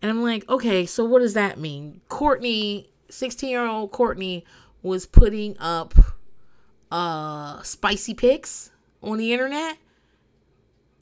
And 0.00 0.10
I'm 0.10 0.22
like, 0.22 0.48
okay, 0.48 0.86
so 0.86 1.04
what 1.04 1.20
does 1.20 1.34
that 1.34 1.58
mean? 1.58 2.00
Courtney, 2.08 2.88
16 3.10 3.50
year 3.50 3.66
old 3.66 3.90
Courtney, 3.90 4.44
was 4.82 5.04
putting 5.04 5.58
up 5.58 5.94
uh 6.92 7.60
spicy 7.62 8.14
pics 8.14 8.70
on 9.02 9.18
the 9.18 9.32
internet 9.32 9.76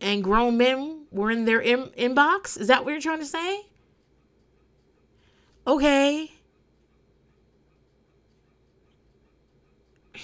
and 0.00 0.22
grown 0.24 0.56
men 0.56 1.06
were 1.10 1.30
in 1.30 1.44
their 1.44 1.60
in- 1.60 1.90
inbox. 1.98 2.58
Is 2.58 2.68
that 2.68 2.84
what 2.84 2.90
you're 2.92 3.00
trying 3.00 3.20
to 3.20 3.26
say? 3.26 3.66
Okay. 5.66 6.30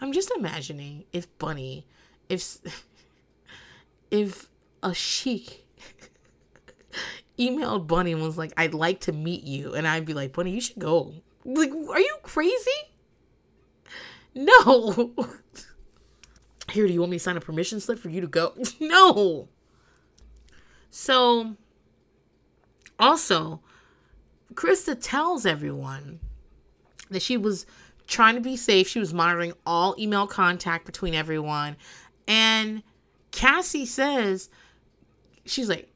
I'm 0.00 0.12
just 0.12 0.30
imagining 0.36 1.04
if 1.12 1.36
Bunny 1.38 1.86
if 2.28 2.58
if 4.10 4.48
a 4.82 4.94
sheik 4.94 5.66
emailed 7.38 7.86
Bunny 7.86 8.12
and 8.12 8.22
was 8.22 8.38
like, 8.38 8.52
"I'd 8.56 8.74
like 8.74 9.00
to 9.00 9.12
meet 9.12 9.44
you," 9.44 9.74
and 9.74 9.86
I'd 9.88 10.04
be 10.06 10.14
like, 10.14 10.32
"Bunny, 10.32 10.52
you 10.52 10.60
should 10.60 10.78
go." 10.78 11.14
Like, 11.44 11.70
are 11.70 12.00
you 12.00 12.16
crazy? 12.22 12.70
No. 14.34 15.14
Here, 16.70 16.86
do 16.86 16.92
you 16.92 17.00
want 17.00 17.10
me 17.10 17.16
to 17.18 17.22
sign 17.22 17.36
a 17.36 17.40
permission 17.40 17.80
slip 17.80 17.98
for 17.98 18.10
you 18.10 18.20
to 18.20 18.26
go? 18.26 18.54
no. 18.80 19.48
So, 20.90 21.56
also, 22.98 23.60
Krista 24.54 24.96
tells 25.00 25.46
everyone 25.46 26.20
that 27.10 27.22
she 27.22 27.36
was 27.36 27.66
trying 28.06 28.34
to 28.34 28.40
be 28.40 28.56
safe. 28.56 28.88
She 28.88 28.98
was 28.98 29.14
monitoring 29.14 29.52
all 29.66 29.94
email 29.98 30.26
contact 30.26 30.84
between 30.84 31.14
everyone. 31.14 31.76
And 32.26 32.82
Cassie 33.30 33.86
says, 33.86 34.50
she's 35.44 35.68
like, 35.68 35.90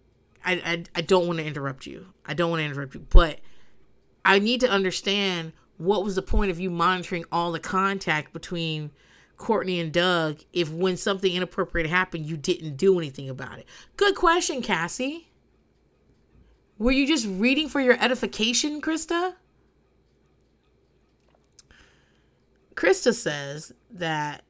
I, 0.44 0.52
I, 0.64 0.84
I 0.94 1.00
don't 1.00 1.26
want 1.26 1.38
to 1.38 1.44
interrupt 1.44 1.86
you. 1.86 2.06
I 2.26 2.34
don't 2.34 2.50
want 2.50 2.60
to 2.60 2.64
interrupt 2.64 2.94
you, 2.94 3.06
but 3.10 3.40
I 4.24 4.38
need 4.38 4.60
to 4.60 4.70
understand 4.70 5.52
what 5.78 6.04
was 6.04 6.14
the 6.14 6.22
point 6.22 6.50
of 6.50 6.60
you 6.60 6.70
monitoring 6.70 7.24
all 7.32 7.52
the 7.52 7.60
contact 7.60 8.32
between 8.32 8.90
Courtney 9.42 9.80
and 9.80 9.92
Doug 9.92 10.38
if 10.52 10.70
when 10.70 10.96
something 10.96 11.34
inappropriate 11.34 11.90
happened, 11.90 12.26
you 12.26 12.36
didn't 12.36 12.76
do 12.76 12.96
anything 12.98 13.28
about 13.28 13.58
it? 13.58 13.66
Good 13.96 14.14
question, 14.14 14.62
Cassie. 14.62 15.32
Were 16.78 16.92
you 16.92 17.06
just 17.06 17.26
reading 17.26 17.68
for 17.68 17.80
your 17.80 17.96
edification, 18.00 18.80
Krista? 18.80 19.34
Krista 22.74 23.12
says 23.12 23.72
that 23.90 24.44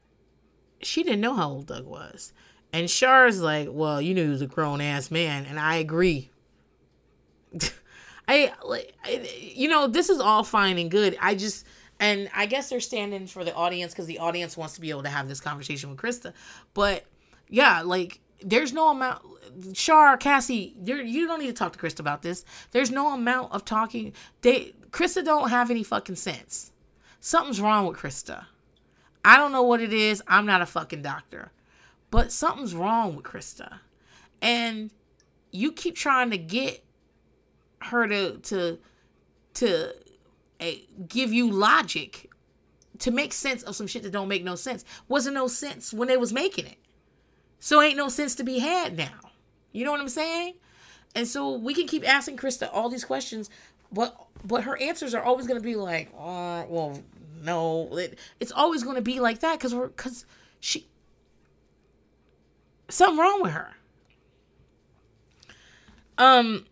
she 0.81 1.03
didn't 1.03 1.21
know 1.21 1.33
how 1.33 1.49
old 1.49 1.67
Doug 1.67 1.85
was. 1.85 2.31
And 2.71 2.89
Shar's 2.89 3.41
like, 3.41 3.69
well, 3.71 3.99
you 4.01 4.13
knew 4.13 4.25
he 4.25 4.29
was 4.29 4.41
a 4.41 4.47
grown 4.47 4.79
ass 4.79 5.09
man, 5.09 5.45
and 5.45 5.59
I 5.59 5.75
agree. 5.75 6.31
I 8.27 8.53
like, 8.63 8.95
you 9.39 9.67
know, 9.67 9.87
this 9.87 10.09
is 10.09 10.19
all 10.19 10.43
fine 10.43 10.77
and 10.77 10.89
good. 10.89 11.17
I 11.19 11.35
just, 11.35 11.65
and 12.03 12.29
I 12.35 12.47
guess 12.47 12.69
they're 12.69 12.81
standing 12.81 13.27
for 13.27 13.45
the 13.45 13.55
audience 13.55 13.93
because 13.93 14.07
the 14.07 14.19
audience 14.19 14.57
wants 14.57 14.73
to 14.73 14.81
be 14.81 14.89
able 14.89 15.03
to 15.03 15.09
have 15.09 15.29
this 15.29 15.39
conversation 15.39 15.89
with 15.89 15.97
Krista. 15.97 16.33
But 16.73 17.05
yeah, 17.47 17.81
like, 17.81 18.19
there's 18.41 18.73
no 18.73 18.89
amount. 18.89 19.21
Shar, 19.71 20.17
Cassie, 20.17 20.75
you're, 20.83 21.01
you 21.01 21.27
don't 21.27 21.39
need 21.39 21.47
to 21.47 21.53
talk 21.53 21.71
to 21.71 21.79
Krista 21.79 22.01
about 22.01 22.21
this. 22.21 22.43
There's 22.71 22.91
no 22.91 23.13
amount 23.13 23.53
of 23.53 23.63
talking. 23.63 24.11
They 24.41 24.73
Krista 24.91 25.23
don't 25.23 25.49
have 25.49 25.71
any 25.71 25.81
fucking 25.81 26.17
sense. 26.17 26.73
Something's 27.21 27.61
wrong 27.61 27.87
with 27.87 27.97
Krista. 27.97 28.47
I 29.23 29.37
don't 29.37 29.53
know 29.53 29.63
what 29.63 29.79
it 29.79 29.93
is. 29.93 30.21
I'm 30.27 30.45
not 30.45 30.61
a 30.61 30.65
fucking 30.65 31.03
doctor. 31.03 31.53
But 32.11 32.33
something's 32.33 32.75
wrong 32.75 33.15
with 33.15 33.23
Krista. 33.23 33.79
And 34.41 34.91
you 35.51 35.71
keep 35.71 35.95
trying 35.95 36.31
to 36.31 36.37
get 36.37 36.83
her 37.79 38.09
to 38.09 38.39
to 38.39 38.79
to 39.53 39.93
give 41.07 41.31
you 41.33 41.49
logic 41.49 42.29
to 42.99 43.11
make 43.11 43.33
sense 43.33 43.63
of 43.63 43.75
some 43.75 43.87
shit 43.87 44.03
that 44.03 44.11
don't 44.11 44.27
make 44.27 44.43
no 44.43 44.55
sense. 44.55 44.85
Wasn't 45.07 45.33
no 45.33 45.47
sense 45.47 45.93
when 45.93 46.07
they 46.07 46.17
was 46.17 46.31
making 46.31 46.65
it. 46.65 46.77
So 47.59 47.81
ain't 47.81 47.97
no 47.97 48.09
sense 48.09 48.35
to 48.35 48.43
be 48.43 48.59
had 48.59 48.97
now. 48.97 49.31
You 49.71 49.85
know 49.85 49.91
what 49.91 50.01
I'm 50.01 50.09
saying? 50.09 50.55
And 51.15 51.27
so 51.27 51.55
we 51.55 51.73
can 51.73 51.87
keep 51.87 52.07
asking 52.07 52.37
Krista 52.37 52.69
all 52.71 52.89
these 52.89 53.05
questions, 53.05 53.49
but 53.91 54.15
but 54.43 54.63
her 54.63 54.77
answers 54.77 55.13
are 55.13 55.23
always 55.23 55.47
going 55.47 55.59
to 55.59 55.63
be 55.63 55.75
like, 55.75 56.09
uh, 56.17 56.65
well, 56.67 56.99
no. 57.41 57.95
It, 57.97 58.17
it's 58.39 58.51
always 58.51 58.83
going 58.83 58.95
to 58.95 59.01
be 59.01 59.19
like 59.19 59.39
that 59.39 59.59
because 59.59 59.73
we're 59.73 59.87
because 59.87 60.25
she 60.59 60.87
something 62.89 63.19
wrong 63.19 63.41
with 63.41 63.51
her. 63.51 63.73
Um. 66.17 66.65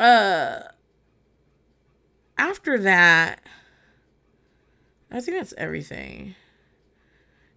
Uh. 0.00 0.62
After 2.38 2.78
that, 2.78 3.42
I 5.10 5.20
think 5.20 5.36
that's 5.36 5.52
everything. 5.58 6.34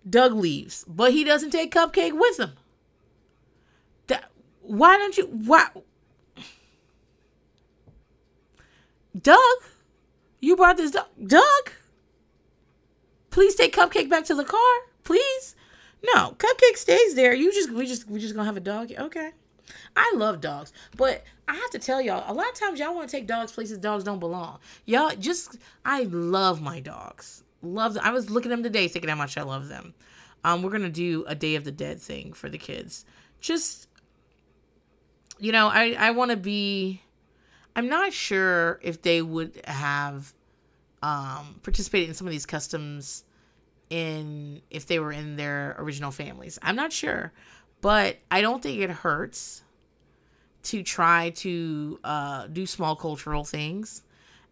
Doug 0.08 0.34
leaves, 0.34 0.84
but 0.86 1.14
he 1.14 1.24
doesn't 1.24 1.52
take 1.52 1.74
Cupcake 1.74 2.12
with 2.12 2.38
him. 2.38 2.52
That 4.08 4.30
why 4.62 4.98
don't 4.98 5.18
you 5.18 5.28
why 5.28 5.68
Doug, 9.20 9.40
you 10.42 10.58
brought 10.58 10.76
this 10.76 10.92
dog. 10.92 11.06
Doug, 11.26 11.72
please 13.30 13.56
take 13.56 13.74
Cupcake 13.74 14.10
back 14.10 14.26
to 14.26 14.36
the 14.36 14.44
car, 14.44 14.60
please. 15.06 15.56
No, 16.14 16.32
Cupcake 16.32 16.76
stays 16.76 17.16
there. 17.16 17.34
You 17.34 17.54
just 17.54 17.72
we 17.72 17.86
just 17.86 18.10
we 18.10 18.20
just 18.20 18.36
gonna 18.36 18.46
have 18.46 18.58
a 18.58 18.60
dog. 18.60 18.92
Okay. 18.92 19.32
I 19.96 20.14
love 20.16 20.42
dogs, 20.42 20.74
but 20.98 21.24
I 21.48 21.56
have 21.56 21.70
to 21.72 21.80
tell 21.80 22.02
y'all, 22.02 22.24
a 22.32 22.34
lot 22.34 22.50
of 22.50 22.56
times 22.56 22.80
y'all 22.80 22.96
want 22.96 23.10
to 23.10 23.16
take 23.16 23.28
dogs 23.28 23.52
places 23.52 23.78
dogs 23.78 24.04
don't 24.04 24.20
belong. 24.20 24.60
Y'all 24.86 25.16
just 25.18 25.58
I 25.86 26.04
love 26.04 26.62
my 26.62 26.80
dogs. 26.80 27.44
Love 27.62 27.94
them. 27.94 28.04
I 28.06 28.12
was 28.12 28.30
looking 28.30 28.52
at 28.52 28.56
them 28.56 28.64
today, 28.64 28.88
thinking 28.88 29.10
how 29.10 29.16
much 29.16 29.38
I 29.38 29.44
love 29.44 29.70
them. 29.70 29.94
Um, 30.44 30.62
we're 30.62 30.72
gonna 30.72 30.90
do 30.90 31.24
a 31.28 31.36
Day 31.36 31.56
of 31.56 31.64
the 31.64 31.72
Dead 31.72 32.02
thing 32.02 32.34
for 32.34 32.50
the 32.50 32.58
kids. 32.58 33.06
Just 33.40 33.88
you 35.40 35.52
know, 35.52 35.68
I 35.68 35.96
I 35.98 36.12
want 36.12 36.32
to 36.32 36.38
be 36.38 37.02
I'm 37.76 37.88
not 37.90 38.14
sure 38.14 38.80
if 38.82 39.02
they 39.02 39.22
would 39.22 39.62
have 39.66 40.34
um, 41.02 41.60
participated 41.64 42.10
in 42.10 42.16
some 42.16 42.28
of 42.28 42.32
these 42.32 42.46
customs 42.46 43.24
in 43.90 44.62
if 44.70 44.86
they 44.86 45.00
were 45.00 45.12
in 45.12 45.36
their 45.36 45.76
original 45.78 46.12
families. 46.12 46.60
I'm 46.62 46.76
not 46.76 46.94
sure, 46.94 47.32
but 47.84 48.16
I 48.32 48.40
don't 48.40 48.64
think 48.64 48.80
it 48.80 48.90
hurts 48.90 49.62
to 50.64 50.82
try 50.84 51.32
to 51.32 52.00
uh, 52.02 52.48
do 52.48 52.66
small 52.66 52.96
cultural 52.96 53.44
things, 53.44 54.04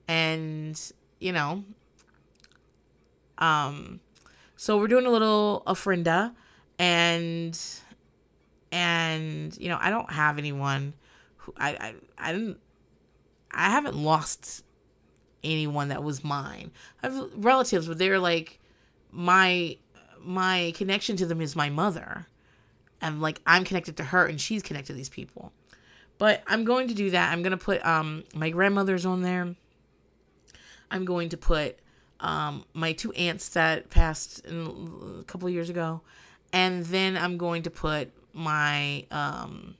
and 0.06 0.78
you 1.22 1.32
know, 1.32 1.64
um, 3.38 4.02
so 4.58 4.78
we're 4.78 4.90
doing 4.90 5.06
a 5.06 5.10
little 5.10 5.64
ofrenda, 5.66 6.34
and 6.78 7.58
and 8.70 9.58
you 9.58 9.70
know, 9.70 9.78
I 9.80 9.92
don't 9.92 10.12
have 10.12 10.38
anyone 10.38 10.94
who 11.38 11.54
I 11.56 11.70
I, 11.70 11.94
I 12.18 12.32
didn't 12.34 12.60
I 13.50 13.70
haven't 13.70 13.96
lost 13.96 14.66
anyone 15.42 15.88
that 15.88 16.04
was 16.04 16.22
mine. 16.22 16.72
I 17.02 17.08
have 17.08 17.30
relatives, 17.38 17.88
but 17.88 17.98
they're 17.98 18.20
like 18.20 18.60
my 19.10 19.78
my 20.20 20.74
connection 20.76 21.16
to 21.16 21.26
them 21.26 21.40
is 21.40 21.56
my 21.56 21.70
mother. 21.70 22.28
And 23.02 23.22
like 23.22 23.41
I'm 23.45 23.64
connected 23.64 23.97
to 23.97 24.04
her 24.06 24.26
and 24.26 24.39
she's 24.39 24.62
connected 24.62 24.93
to 24.93 24.97
these 24.97 25.10
people. 25.10 25.52
But 26.18 26.43
I'm 26.47 26.64
going 26.66 26.88
to 26.88 26.93
do 26.93 27.10
that. 27.12 27.32
I'm 27.32 27.41
going 27.41 27.52
to 27.52 27.58
put 27.58 27.86
um 27.86 28.24
my 28.34 28.49
grandmother's 28.49 29.06
on 29.06 29.22
there. 29.22 29.56
I'm 30.89 31.06
going 31.06 31.30
to 31.30 31.38
put 31.38 31.80
um 32.20 32.66
my 32.74 32.93
two 32.93 33.12
aunts 33.14 33.49
that 33.49 33.89
passed 33.89 34.45
a 34.45 35.24
couple 35.26 35.49
years 35.49 35.70
ago. 35.70 36.02
And 36.54 36.86
then 36.86 37.18
I'm 37.18 37.38
going 37.38 37.64
to 37.64 37.72
put 37.72 38.12
my 38.34 39.06
um 39.12 39.76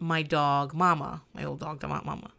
my 0.00 0.22
dog 0.22 0.74
Mama, 0.74 1.22
my 1.34 1.44
old 1.44 1.60
dog 1.60 1.82
Mama 1.82 2.32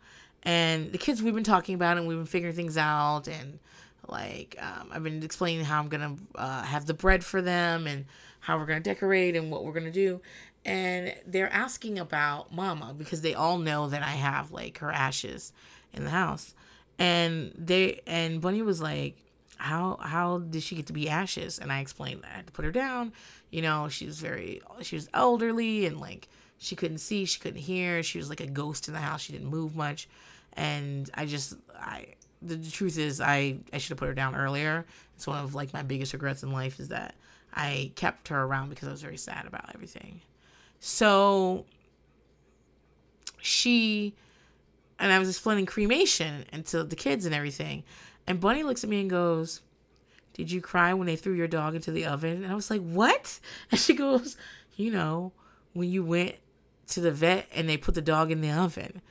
and 0.43 0.91
the 0.91 0.97
kids 0.97 1.21
we've 1.21 1.36
been 1.36 1.43
talking 1.43 1.75
about 1.75 1.97
and 1.97 2.07
we've 2.07 2.17
been 2.17 2.25
figuring 2.25 2.55
things 2.55 2.77
out 2.77 3.27
and 3.27 3.59
like 4.07 4.57
um, 4.61 4.89
i've 4.91 5.03
been 5.03 5.21
explaining 5.23 5.65
how 5.65 5.80
i'm 5.80 5.89
gonna 5.89 6.15
uh, 6.36 6.63
have 6.63 6.86
the 6.86 6.93
bread 6.93 7.23
for 7.23 7.41
them 7.41 7.88
and 7.88 8.05
how 8.39 8.57
we're 8.57 8.65
gonna 8.65 8.79
decorate 8.79 9.35
and 9.35 9.51
what 9.51 9.63
we're 9.63 9.73
gonna 9.73 9.91
do. 9.91 10.21
And 10.65 11.13
they're 11.25 11.51
asking 11.51 11.99
about 11.99 12.53
mama 12.53 12.93
because 12.97 13.21
they 13.21 13.33
all 13.33 13.57
know 13.57 13.87
that 13.87 14.03
i 14.03 14.11
have 14.11 14.51
like 14.51 14.79
her 14.79 14.91
ashes 14.91 15.53
in 15.93 16.03
the 16.03 16.09
house. 16.09 16.53
And 16.97 17.53
they 17.57 18.01
and 18.05 18.41
bunny 18.41 18.61
was 18.61 18.81
like 18.81 19.15
how 19.57 19.97
how 20.01 20.39
did 20.39 20.63
she 20.63 20.75
get 20.75 20.87
to 20.87 20.93
be 20.93 21.09
ashes? 21.09 21.59
And 21.59 21.71
i 21.71 21.79
explained 21.79 22.23
that 22.23 22.31
i 22.31 22.35
had 22.35 22.47
to 22.47 22.53
put 22.53 22.65
her 22.65 22.71
down. 22.71 23.13
You 23.51 23.61
know 23.61 23.89
she 23.89 24.05
was 24.05 24.19
very 24.19 24.61
she 24.81 24.95
was 24.95 25.09
elderly 25.13 25.85
and 25.85 25.99
like 25.99 26.27
she 26.57 26.75
couldn't 26.75 26.99
see 26.99 27.25
she 27.25 27.39
couldn't 27.39 27.61
hear. 27.61 28.03
She 28.03 28.17
was 28.17 28.29
like 28.29 28.41
a 28.41 28.47
ghost 28.47 28.87
in 28.87 28.93
the 28.93 28.99
house. 28.99 29.21
She 29.21 29.33
didn't 29.33 29.49
move 29.49 29.75
much. 29.75 30.09
And 30.53 31.09
I 31.13 31.25
just 31.25 31.55
I 31.79 32.15
the, 32.41 32.55
the 32.55 32.71
truth 32.71 32.97
is 32.97 33.21
I 33.21 33.59
I 33.73 33.77
should 33.77 33.91
have 33.91 33.97
put 33.97 34.07
her 34.07 34.13
down 34.13 34.35
earlier. 34.35 34.85
It's 35.15 35.27
one 35.27 35.43
of 35.43 35.55
like 35.55 35.73
my 35.73 35.83
biggest 35.83 36.13
regrets 36.13 36.43
in 36.43 36.51
life 36.51 36.79
is 36.79 36.89
that 36.89 37.15
I 37.53 37.91
kept 37.95 38.27
her 38.29 38.43
around 38.43 38.69
because 38.69 38.87
I 38.87 38.91
was 38.91 39.01
very 39.01 39.17
sad 39.17 39.45
about 39.45 39.71
everything. 39.73 40.21
So 40.79 41.65
she 43.41 44.15
and 44.99 45.11
I 45.11 45.19
was 45.19 45.29
explaining 45.29 45.65
cremation 45.65 46.45
and 46.51 46.65
to 46.67 46.83
the 46.83 46.95
kids 46.95 47.25
and 47.25 47.33
everything. 47.33 47.83
And 48.27 48.39
Bunny 48.39 48.63
looks 48.63 48.83
at 48.83 48.89
me 48.89 49.01
and 49.01 49.09
goes, 49.09 49.61
Did 50.33 50.51
you 50.51 50.61
cry 50.61 50.93
when 50.93 51.07
they 51.07 51.15
threw 51.15 51.33
your 51.33 51.47
dog 51.47 51.75
into 51.75 51.91
the 51.91 52.05
oven? 52.05 52.43
And 52.43 52.51
I 52.51 52.55
was 52.55 52.69
like, 52.69 52.81
What? 52.81 53.39
And 53.71 53.79
she 53.79 53.93
goes, 53.93 54.37
You 54.75 54.91
know, 54.91 55.31
when 55.73 55.89
you 55.89 56.03
went 56.03 56.35
to 56.89 57.01
the 57.01 57.11
vet 57.11 57.47
and 57.53 57.69
they 57.69 57.77
put 57.77 57.95
the 57.95 58.01
dog 58.01 58.31
in 58.31 58.41
the 58.41 58.51
oven. 58.51 59.01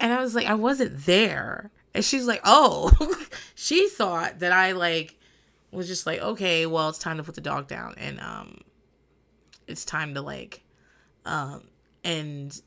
And 0.00 0.12
I 0.12 0.20
was 0.20 0.34
like, 0.34 0.46
I 0.46 0.54
wasn't 0.54 1.04
there. 1.06 1.70
And 1.94 2.04
she's 2.04 2.26
like, 2.26 2.40
oh, 2.44 3.16
she 3.54 3.88
thought 3.88 4.40
that 4.40 4.52
I 4.52 4.72
like 4.72 5.17
was 5.76 5.86
just 5.86 6.06
like, 6.06 6.20
okay, 6.20 6.66
well, 6.66 6.88
it's 6.88 6.98
time 6.98 7.18
to 7.18 7.22
put 7.22 7.34
the 7.34 7.40
dog 7.40 7.68
down 7.68 7.94
and 7.98 8.20
um, 8.20 8.58
it's 9.66 9.84
time 9.84 10.14
to 10.14 10.22
like, 10.22 10.62
um, 11.24 11.62
and 12.04 12.60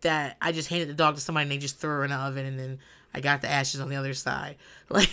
that 0.00 0.36
I 0.40 0.52
just 0.52 0.68
handed 0.68 0.88
the 0.88 0.94
dog 0.94 1.14
to 1.14 1.20
somebody 1.20 1.42
and 1.42 1.52
they 1.52 1.58
just 1.58 1.78
threw 1.78 1.90
her 1.90 2.04
in 2.04 2.10
the 2.10 2.16
oven 2.16 2.46
and 2.46 2.58
then 2.58 2.78
I 3.14 3.20
got 3.20 3.40
the 3.40 3.50
ashes 3.50 3.80
on 3.80 3.88
the 3.88 3.96
other 3.96 4.14
side. 4.14 4.56
Like, 4.90 5.10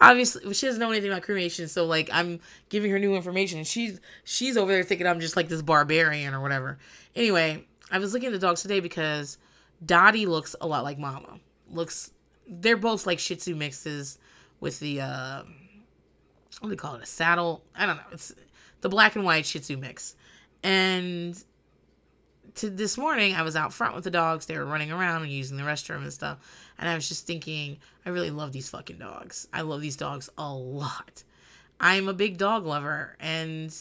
obviously, 0.00 0.54
she 0.54 0.66
doesn't 0.66 0.80
know 0.80 0.90
anything 0.90 1.10
about 1.10 1.22
cremation, 1.22 1.68
so 1.68 1.84
like, 1.84 2.08
I'm 2.10 2.40
giving 2.70 2.90
her 2.90 2.98
new 2.98 3.14
information, 3.14 3.58
and 3.58 3.66
she's 3.66 4.00
she's 4.24 4.56
over 4.56 4.72
there 4.72 4.82
thinking 4.82 5.06
I'm 5.06 5.20
just 5.20 5.36
like 5.36 5.48
this 5.48 5.60
barbarian 5.60 6.32
or 6.32 6.40
whatever. 6.40 6.78
Anyway, 7.14 7.66
I 7.90 7.98
was 7.98 8.14
looking 8.14 8.28
at 8.28 8.32
the 8.32 8.38
dogs 8.38 8.62
today 8.62 8.80
because 8.80 9.36
Dottie 9.84 10.24
looks 10.24 10.56
a 10.60 10.66
lot 10.66 10.84
like 10.84 10.98
Mama. 10.98 11.38
Looks, 11.70 12.12
they're 12.48 12.78
both 12.78 13.06
like 13.06 13.18
Shih 13.18 13.36
Tzu 13.36 13.54
mixes 13.54 14.18
with 14.60 14.80
the 14.80 15.00
uh, 15.00 15.42
what 16.60 16.68
do 16.68 16.68
they 16.70 16.76
call 16.76 16.94
it? 16.94 17.02
A 17.02 17.06
saddle? 17.06 17.64
I 17.74 17.86
don't 17.86 17.96
know. 17.96 18.02
It's 18.12 18.32
the 18.80 18.88
black 18.88 19.16
and 19.16 19.24
white 19.24 19.46
Shih 19.46 19.60
Tzu 19.60 19.76
mix, 19.76 20.14
and 20.62 21.42
to 22.56 22.70
this 22.70 22.96
morning, 22.96 23.34
I 23.34 23.42
was 23.42 23.54
out 23.54 23.72
front 23.72 23.94
with 23.94 24.04
the 24.04 24.10
dogs. 24.10 24.46
They 24.46 24.56
were 24.56 24.64
running 24.64 24.90
around 24.90 25.22
and 25.22 25.30
using 25.30 25.56
the 25.56 25.62
restroom 25.62 26.02
and 26.02 26.12
stuff. 26.12 26.38
And 26.78 26.88
I 26.88 26.94
was 26.94 27.08
just 27.08 27.26
thinking, 27.26 27.78
I 28.04 28.10
really 28.10 28.30
love 28.30 28.52
these 28.52 28.68
fucking 28.70 28.98
dogs. 28.98 29.46
I 29.52 29.60
love 29.60 29.80
these 29.80 29.96
dogs 29.96 30.30
a 30.38 30.52
lot. 30.52 31.22
I'm 31.78 32.08
a 32.08 32.14
big 32.14 32.38
dog 32.38 32.64
lover. 32.64 33.16
And, 33.20 33.74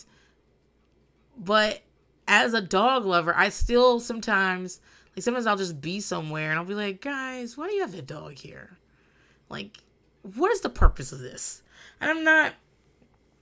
but 1.37 1.81
as 2.27 2.53
a 2.53 2.61
dog 2.61 3.05
lover, 3.05 3.33
I 3.35 3.49
still 3.49 3.99
sometimes, 4.01 4.81
like, 5.15 5.23
sometimes 5.23 5.47
I'll 5.47 5.57
just 5.57 5.79
be 5.79 6.01
somewhere 6.01 6.49
and 6.49 6.59
I'll 6.59 6.65
be 6.65 6.75
like, 6.75 7.01
guys, 7.01 7.57
why 7.57 7.67
do 7.67 7.75
you 7.75 7.81
have 7.81 7.93
a 7.93 8.01
dog 8.01 8.33
here? 8.33 8.77
Like, 9.47 9.77
what 10.35 10.51
is 10.51 10.61
the 10.61 10.69
purpose 10.69 11.11
of 11.11 11.19
this? 11.19 11.61
And 12.01 12.09
I'm 12.09 12.23
not, 12.23 12.53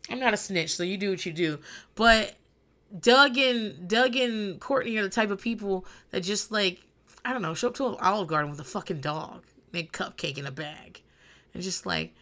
I'm 0.09 0.19
not 0.19 0.33
a 0.33 0.37
snitch, 0.37 0.75
so 0.75 0.83
you 0.83 0.97
do 0.97 1.09
what 1.11 1.25
you 1.25 1.31
do. 1.31 1.59
But 1.95 2.35
Doug 2.99 3.37
and 3.37 3.87
Doug 3.87 4.15
and 4.15 4.59
Courtney 4.59 4.97
are 4.97 5.03
the 5.03 5.09
type 5.09 5.31
of 5.31 5.41
people 5.41 5.85
that 6.11 6.21
just 6.21 6.51
like 6.51 6.81
I 7.25 7.31
don't 7.31 7.41
know, 7.41 7.53
show 7.53 7.69
up 7.69 7.75
to 7.75 7.87
an 7.87 7.95
Olive 8.01 8.27
Garden 8.27 8.51
with 8.51 8.59
a 8.59 8.65
fucking 8.65 8.99
dog, 8.99 9.43
make 9.71 9.93
cupcake 9.93 10.37
in 10.37 10.45
a 10.45 10.51
bag, 10.51 11.01
and 11.53 11.63
just 11.63 11.85
like 11.85 12.13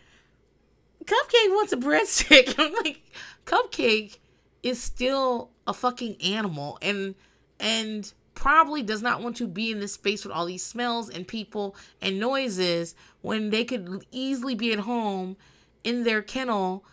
Cupcake 1.04 1.50
wants 1.50 1.74
a 1.74 1.78
breadstick. 1.78 2.56
I'm 2.60 2.74
like, 2.84 3.02
Cupcake 3.46 4.20
is 4.62 4.82
still 4.82 5.50
a 5.66 5.74
fucking 5.74 6.22
animal, 6.22 6.78
and 6.82 7.16
and 7.60 8.14
probably 8.42 8.82
does 8.82 9.04
not 9.04 9.22
want 9.22 9.38
to 9.38 9.48
be 9.48 9.72
in 9.72 9.80
this 9.80 9.94
space 9.94 10.26
with 10.26 10.34
all 10.34 10.48
these 10.48 10.64
smells 10.66 11.10
and 11.12 11.28
people 11.28 11.76
and 12.02 12.20
noises 12.20 12.96
when 13.22 13.52
they 13.52 13.64
could 13.64 14.04
easily 14.12 14.56
be 14.56 14.74
at 14.74 14.80
home 14.80 15.38
in 15.84 16.04
their 16.06 16.24
kennel, 16.24 16.84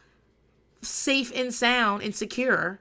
safe 0.82 1.32
and 1.34 1.54
sound 1.54 2.02
and 2.02 2.14
secure 2.14 2.80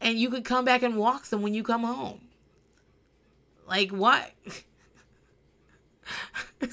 and 0.00 0.18
you 0.18 0.30
could 0.30 0.46
come 0.46 0.64
back 0.64 0.82
and 0.82 0.96
walk 0.96 1.26
them 1.26 1.42
when 1.42 1.52
you 1.52 1.62
come 1.62 1.84
home. 1.84 2.22
Like 3.66 3.90
what? 3.90 4.32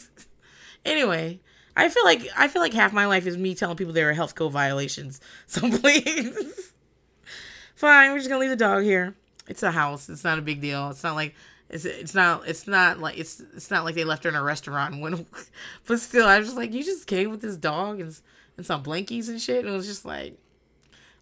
anyway, 0.85 1.41
I 1.75 1.89
feel 1.89 2.05
like 2.05 2.25
I 2.37 2.47
feel 2.47 2.61
like 2.61 2.73
half 2.73 2.93
my 2.93 3.05
life 3.05 3.27
is 3.27 3.35
me 3.37 3.53
telling 3.53 3.75
people 3.75 3.93
there 3.93 4.09
are 4.09 4.13
health 4.13 4.33
code 4.33 4.53
violations. 4.53 5.19
So 5.47 5.69
please, 5.69 6.71
fine, 7.75 8.11
we're 8.11 8.19
just 8.19 8.29
gonna 8.29 8.39
leave 8.39 8.49
the 8.49 8.55
dog 8.55 8.83
here. 8.83 9.15
It's 9.47 9.63
a 9.63 9.71
house. 9.71 10.09
It's 10.09 10.23
not 10.23 10.39
a 10.39 10.41
big 10.41 10.61
deal. 10.61 10.89
It's 10.89 11.03
not 11.03 11.15
like 11.15 11.35
it's 11.69 11.85
it's 11.85 12.13
not 12.15 12.47
it's 12.47 12.67
not 12.67 12.99
like 12.99 13.17
it's 13.17 13.41
it's 13.55 13.69
not 13.69 13.83
like 13.83 13.95
they 13.95 14.03
left 14.03 14.23
her 14.23 14.29
in 14.29 14.35
a 14.35 14.43
restaurant 14.43 14.93
and 14.93 15.01
went. 15.01 15.27
But 15.87 15.99
still, 15.99 16.27
I 16.27 16.39
was 16.39 16.47
just 16.47 16.57
like, 16.57 16.73
you 16.73 16.83
just 16.83 17.07
came 17.07 17.29
with 17.29 17.41
this 17.41 17.57
dog 17.57 17.99
and 17.99 18.17
and 18.57 18.65
some 18.65 18.83
blankies 18.83 19.29
and 19.29 19.41
shit, 19.41 19.63
and 19.65 19.73
it 19.73 19.77
was 19.77 19.87
just 19.87 20.05
like, 20.05 20.37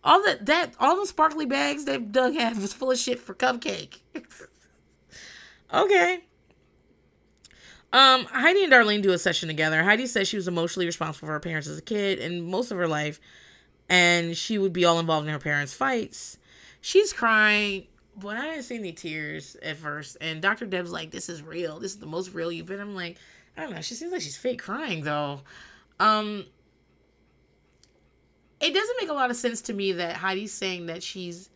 all 0.04 0.24
that 0.24 0.46
that 0.46 0.74
all 0.80 1.00
the 1.00 1.08
sparkly 1.08 1.46
bags 1.46 1.86
that 1.86 2.12
Doug 2.12 2.34
had 2.36 2.58
was 2.58 2.74
full 2.74 2.92
of 2.92 2.98
shit 2.98 3.20
for 3.20 3.34
cupcake. 3.34 4.00
okay. 5.74 6.24
Um, 7.92 8.26
Heidi 8.26 8.64
and 8.64 8.74
Darlene 8.74 9.02
do 9.02 9.14
a 9.14 9.18
session 9.18 9.48
together. 9.48 9.84
Heidi 9.84 10.06
says 10.06 10.28
she 10.28 10.36
was 10.36 10.50
emotionally 10.50 10.86
responsible 10.86 11.28
for 11.28 11.32
her 11.32 11.40
parents 11.40 11.68
as 11.68 11.78
a 11.78 11.82
kid 11.82 12.20
and 12.20 12.46
most 12.46 12.70
of 12.70 12.78
her 12.78 12.90
life, 12.90 13.22
and 13.88 14.36
she 14.36 14.58
would 14.58 14.74
be 14.74 14.84
all 14.84 15.00
involved 15.00 15.28
in 15.28 15.34
her 15.34 15.40
parents' 15.40 15.74
fights. 15.74 16.38
She's 16.82 17.14
crying, 17.14 17.88
but 18.18 18.38
I 18.38 18.52
didn't 18.52 18.64
see 18.64 18.76
any 18.76 18.92
tears 18.92 19.56
at 19.62 19.78
first. 19.78 20.18
And 20.22 20.42
Dr. 20.42 20.66
Deb's 20.66 20.92
like, 20.92 21.12
"This 21.12 21.30
is 21.30 21.42
real. 21.42 21.80
This 21.80 21.92
is 21.92 22.00
the 22.00 22.06
most 22.06 22.34
real 22.34 22.52
you've 22.52 22.66
been." 22.66 22.80
I'm 22.80 22.96
like, 22.96 23.18
I 23.58 23.62
don't 23.62 23.74
know. 23.74 23.82
She 23.82 23.94
seems 23.96 24.12
like 24.12 24.22
she's 24.22 24.38
fake 24.38 24.62
crying 24.62 25.04
though. 25.04 25.42
Um, 26.00 26.46
it 28.60 28.74
doesn't 28.74 28.98
make 29.00 29.10
a 29.10 29.14
lot 29.14 29.30
of 29.30 29.36
sense 29.36 29.62
to 29.64 29.74
me 29.74 29.94
that 29.94 30.18
Heidi's 30.18 30.54
saying 30.54 30.88
that 30.88 31.04
she's 31.04 31.50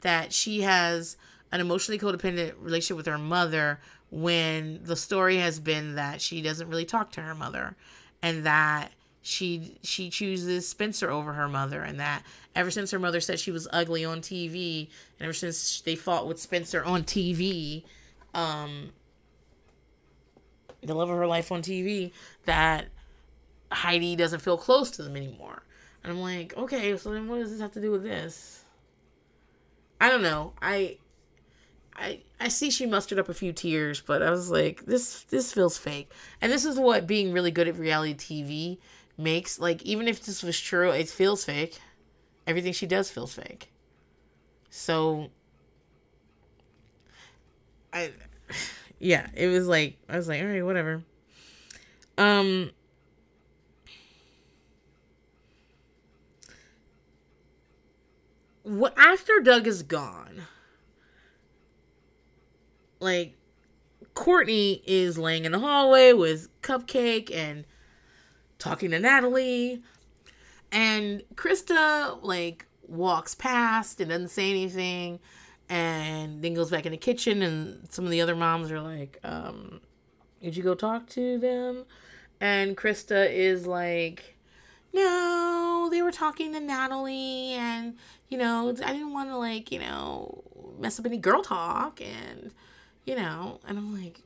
that 0.00 0.32
she 0.32 0.62
has 0.62 1.16
an 1.52 1.60
emotionally 1.60 1.98
codependent 1.98 2.54
relationship 2.58 2.96
with 2.96 3.06
her 3.06 3.18
mother 3.18 3.80
when 4.10 4.80
the 4.82 4.96
story 4.96 5.36
has 5.38 5.60
been 5.60 5.94
that 5.94 6.20
she 6.20 6.42
doesn't 6.42 6.68
really 6.68 6.84
talk 6.84 7.12
to 7.12 7.22
her 7.22 7.34
mother 7.34 7.76
and 8.20 8.44
that 8.44 8.92
she 9.22 9.78
she 9.82 10.10
chooses 10.10 10.68
Spencer 10.68 11.10
over 11.10 11.32
her 11.32 11.48
mother 11.48 11.82
and 11.82 12.00
that 12.00 12.22
ever 12.54 12.70
since 12.70 12.90
her 12.90 12.98
mother 12.98 13.20
said 13.20 13.38
she 13.38 13.50
was 13.50 13.68
ugly 13.72 14.04
on 14.04 14.20
TV 14.20 14.88
and 15.18 15.24
ever 15.24 15.32
since 15.32 15.80
they 15.82 15.94
fought 15.94 16.26
with 16.26 16.40
Spencer 16.40 16.84
on 16.84 17.02
TV 17.02 17.84
um 18.34 18.90
the 20.82 20.94
love 20.94 21.10
of 21.10 21.16
her 21.16 21.26
life 21.26 21.52
on 21.52 21.62
TV 21.62 22.12
that 22.44 22.86
Heidi 23.70 24.16
doesn't 24.16 24.40
feel 24.40 24.56
close 24.56 24.90
to 24.92 25.02
them 25.02 25.16
anymore. 25.16 25.62
And 26.02 26.12
I'm 26.12 26.20
like, 26.20 26.56
okay, 26.56 26.96
so 26.96 27.12
then 27.12 27.28
what 27.28 27.38
does 27.38 27.50
this 27.50 27.60
have 27.60 27.72
to 27.72 27.80
do 27.80 27.90
with 27.90 28.02
this? 28.02 28.64
I 30.00 30.10
don't 30.10 30.22
know. 30.22 30.52
I 30.60 30.98
I 31.94 32.22
I 32.40 32.48
see 32.48 32.70
she 32.70 32.86
mustered 32.86 33.18
up 33.18 33.28
a 33.28 33.34
few 33.34 33.52
tears, 33.52 34.00
but 34.00 34.22
I 34.22 34.30
was 34.30 34.50
like, 34.50 34.84
this 34.84 35.22
this 35.24 35.52
feels 35.52 35.78
fake. 35.78 36.10
And 36.40 36.50
this 36.50 36.64
is 36.64 36.78
what 36.78 37.06
being 37.06 37.32
really 37.32 37.52
good 37.52 37.68
at 37.68 37.78
reality 37.78 38.14
TV 38.14 38.78
makes. 39.16 39.60
Like, 39.60 39.82
even 39.82 40.08
if 40.08 40.24
this 40.24 40.42
was 40.42 40.58
true, 40.58 40.90
it 40.90 41.08
feels 41.08 41.44
fake. 41.44 41.80
Everything 42.46 42.72
she 42.72 42.86
does 42.86 43.10
feels 43.10 43.34
fake. 43.34 43.70
So 44.70 45.30
I 47.92 48.10
yeah, 48.98 49.28
it 49.34 49.48
was 49.48 49.68
like 49.68 49.98
I 50.08 50.16
was 50.16 50.28
like, 50.28 50.40
all 50.40 50.48
right, 50.48 50.64
whatever. 50.64 51.02
Um 52.18 52.70
what 58.62 58.94
after 58.96 59.40
Doug 59.40 59.66
is 59.66 59.82
gone, 59.82 60.42
like 63.00 63.36
Courtney 64.14 64.82
is 64.86 65.18
laying 65.18 65.44
in 65.44 65.52
the 65.52 65.58
hallway 65.58 66.12
with 66.12 66.48
Cupcake 66.62 67.34
and 67.34 67.64
talking 68.58 68.90
to 68.92 68.98
Natalie, 68.98 69.82
and 70.72 71.22
Krista 71.34 72.18
like 72.22 72.66
walks 72.88 73.34
past 73.34 74.00
and 74.00 74.10
doesn't 74.10 74.28
say 74.28 74.50
anything, 74.50 75.20
and 75.68 76.42
then 76.42 76.54
goes 76.54 76.70
back 76.70 76.86
in 76.86 76.92
the 76.92 76.98
kitchen, 76.98 77.42
and 77.42 77.86
some 77.90 78.04
of 78.04 78.10
the 78.10 78.20
other 78.20 78.34
moms 78.34 78.72
are 78.72 78.80
like, 78.80 79.18
um, 79.22 79.80
"Did 80.40 80.56
you 80.56 80.62
go 80.62 80.74
talk 80.74 81.06
to 81.10 81.38
them?" 81.38 81.84
And 82.40 82.76
Krista 82.76 83.30
is 83.30 83.66
like, 83.66 84.36
"No, 84.92 85.88
they 85.90 86.02
were 86.02 86.10
talking 86.10 86.52
to 86.54 86.60
Natalie, 86.60 87.52
and 87.52 87.96
you 88.32 88.38
know, 88.38 88.70
I 88.70 88.92
didn't 88.94 89.12
want 89.12 89.28
to 89.28 89.36
like, 89.36 89.70
you 89.70 89.78
know, 89.78 90.42
mess 90.78 90.98
up 90.98 91.04
any 91.04 91.18
girl 91.18 91.42
talk 91.42 92.00
and, 92.00 92.50
you 93.04 93.14
know, 93.14 93.60
and 93.68 93.76
I'm 93.76 94.02
like, 94.02 94.20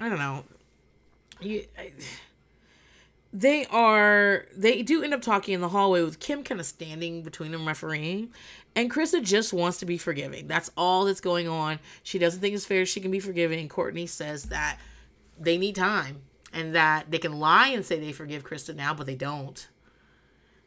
I 0.00 0.08
don't 0.08 0.18
know. 0.18 0.42
You, 1.40 1.64
I, 1.78 1.92
they 3.32 3.66
are, 3.66 4.46
they 4.56 4.82
do 4.82 5.02
end 5.02 5.14
up 5.14 5.22
talking 5.22 5.54
in 5.54 5.60
the 5.60 5.68
hallway 5.68 6.02
with 6.02 6.18
Kim 6.18 6.42
kind 6.42 6.60
of 6.60 6.66
standing 6.66 7.22
between 7.22 7.52
them 7.52 7.66
refereeing. 7.66 8.32
And 8.74 8.90
Krista 8.90 9.22
just 9.22 9.52
wants 9.52 9.78
to 9.78 9.86
be 9.86 9.98
forgiving. 9.98 10.46
That's 10.46 10.70
all 10.76 11.04
that's 11.04 11.20
going 11.20 11.48
on. 11.48 11.78
She 12.02 12.18
doesn't 12.18 12.40
think 12.40 12.54
it's 12.54 12.64
fair 12.64 12.86
she 12.86 13.00
can 13.00 13.10
be 13.10 13.20
forgiving. 13.20 13.58
And 13.58 13.68
Courtney 13.68 14.06
says 14.06 14.44
that 14.44 14.78
they 15.38 15.58
need 15.58 15.74
time 15.74 16.22
and 16.52 16.74
that 16.74 17.10
they 17.10 17.18
can 17.18 17.38
lie 17.38 17.68
and 17.68 17.84
say 17.84 17.98
they 17.98 18.12
forgive 18.12 18.44
Krista 18.44 18.74
now, 18.74 18.94
but 18.94 19.06
they 19.06 19.14
don't. 19.14 19.68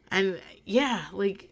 And 0.09 0.39
yeah, 0.65 1.05
like 1.13 1.49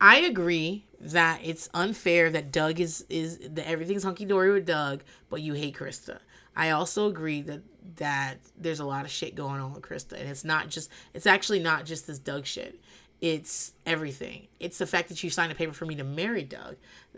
I 0.00 0.18
agree 0.18 0.84
that 1.00 1.40
it's 1.42 1.68
unfair 1.74 2.30
that 2.30 2.52
Doug 2.52 2.80
is 2.80 3.04
is 3.08 3.38
that 3.38 3.68
everything's 3.68 4.04
hunky 4.04 4.24
dory 4.24 4.52
with 4.52 4.66
Doug, 4.66 5.02
but 5.30 5.40
you 5.40 5.54
hate 5.54 5.76
Krista. 5.76 6.18
I 6.54 6.70
also 6.70 7.08
agree 7.08 7.40
that 7.42 7.62
that 7.96 8.38
there's 8.58 8.80
a 8.80 8.84
lot 8.84 9.04
of 9.04 9.10
shit 9.10 9.34
going 9.34 9.60
on 9.60 9.72
with 9.72 9.82
Krista, 9.82 10.18
and 10.18 10.28
it's 10.28 10.44
not 10.44 10.68
just 10.68 10.90
it's 11.14 11.26
actually 11.26 11.60
not 11.60 11.84
just 11.84 12.06
this 12.06 12.18
Doug 12.18 12.46
shit. 12.46 12.80
It's 13.20 13.72
everything. 13.86 14.48
It's 14.58 14.78
the 14.78 14.86
fact 14.86 15.08
that 15.08 15.22
you 15.22 15.30
signed 15.30 15.52
a 15.52 15.54
paper 15.54 15.72
for 15.72 15.86
me 15.86 15.94
to 15.96 16.04
marry 16.04 16.42
Doug. 16.42 16.76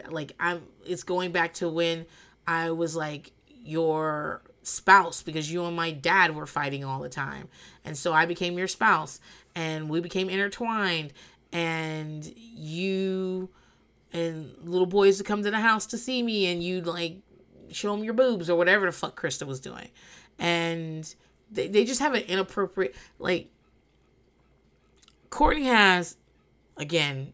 Like 0.09 0.33
I'm. 0.39 0.63
It's 0.85 1.03
going 1.03 1.33
back 1.33 1.55
to 1.55 1.69
when 1.69 2.07
I 2.47 2.71
was 2.71 2.95
like 2.95 3.33
your 3.49 4.43
spouse 4.63 5.23
because 5.23 5.51
you 5.51 5.65
and 5.65 5.77
my 5.77 5.91
dad 5.91 6.35
were 6.35 6.47
fighting 6.47 6.85
all 6.85 7.01
the 7.01 7.09
time, 7.09 7.49
and 7.85 7.97
so 7.97 8.13
I 8.13 8.27
became 8.27 8.59
your 8.59 8.69
spouse, 8.69 9.21
and 9.55 9.89
we 9.89 10.01
became 10.01 10.29
intertwined 10.29 11.13
and 11.55 12.33
you 12.37 13.49
and 14.13 14.53
little 14.65 14.87
boys 14.87 15.19
would 15.19 15.27
come 15.27 15.43
to 15.43 15.51
the 15.51 15.61
house 15.61 15.87
to 15.87 15.97
see 15.97 16.23
me 16.23 16.47
and 16.47 16.63
you'd 16.63 16.87
like 16.87 17.19
show 17.71 17.95
them 17.95 18.05
your 18.05 18.13
boobs 18.13 18.51
or 18.51 18.59
whatever 18.59 18.87
the 18.87 18.93
fuck 18.93 19.19
Krista 19.19 19.47
was 19.47 19.61
doing. 19.61 19.89
And 20.39 21.15
they, 21.51 21.69
they 21.69 21.85
just 21.85 22.01
have 22.01 22.15
an 22.15 22.23
inappropriate, 22.23 22.95
like, 23.19 23.51
Courtney 25.31 25.65
has, 25.65 26.17
again, 26.77 27.33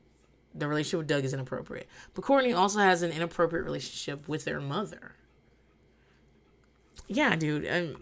the 0.55 0.67
relationship 0.67 0.99
with 0.99 1.07
Doug 1.07 1.25
is 1.25 1.33
inappropriate. 1.33 1.89
But 2.15 2.25
Courtney 2.25 2.53
also 2.53 2.79
has 2.79 3.03
an 3.03 3.11
inappropriate 3.11 3.65
relationship 3.65 4.29
with 4.29 4.45
their 4.45 4.61
mother. 4.61 5.13
Yeah, 7.09 7.37
dude. 7.37 7.65
and 7.65 7.97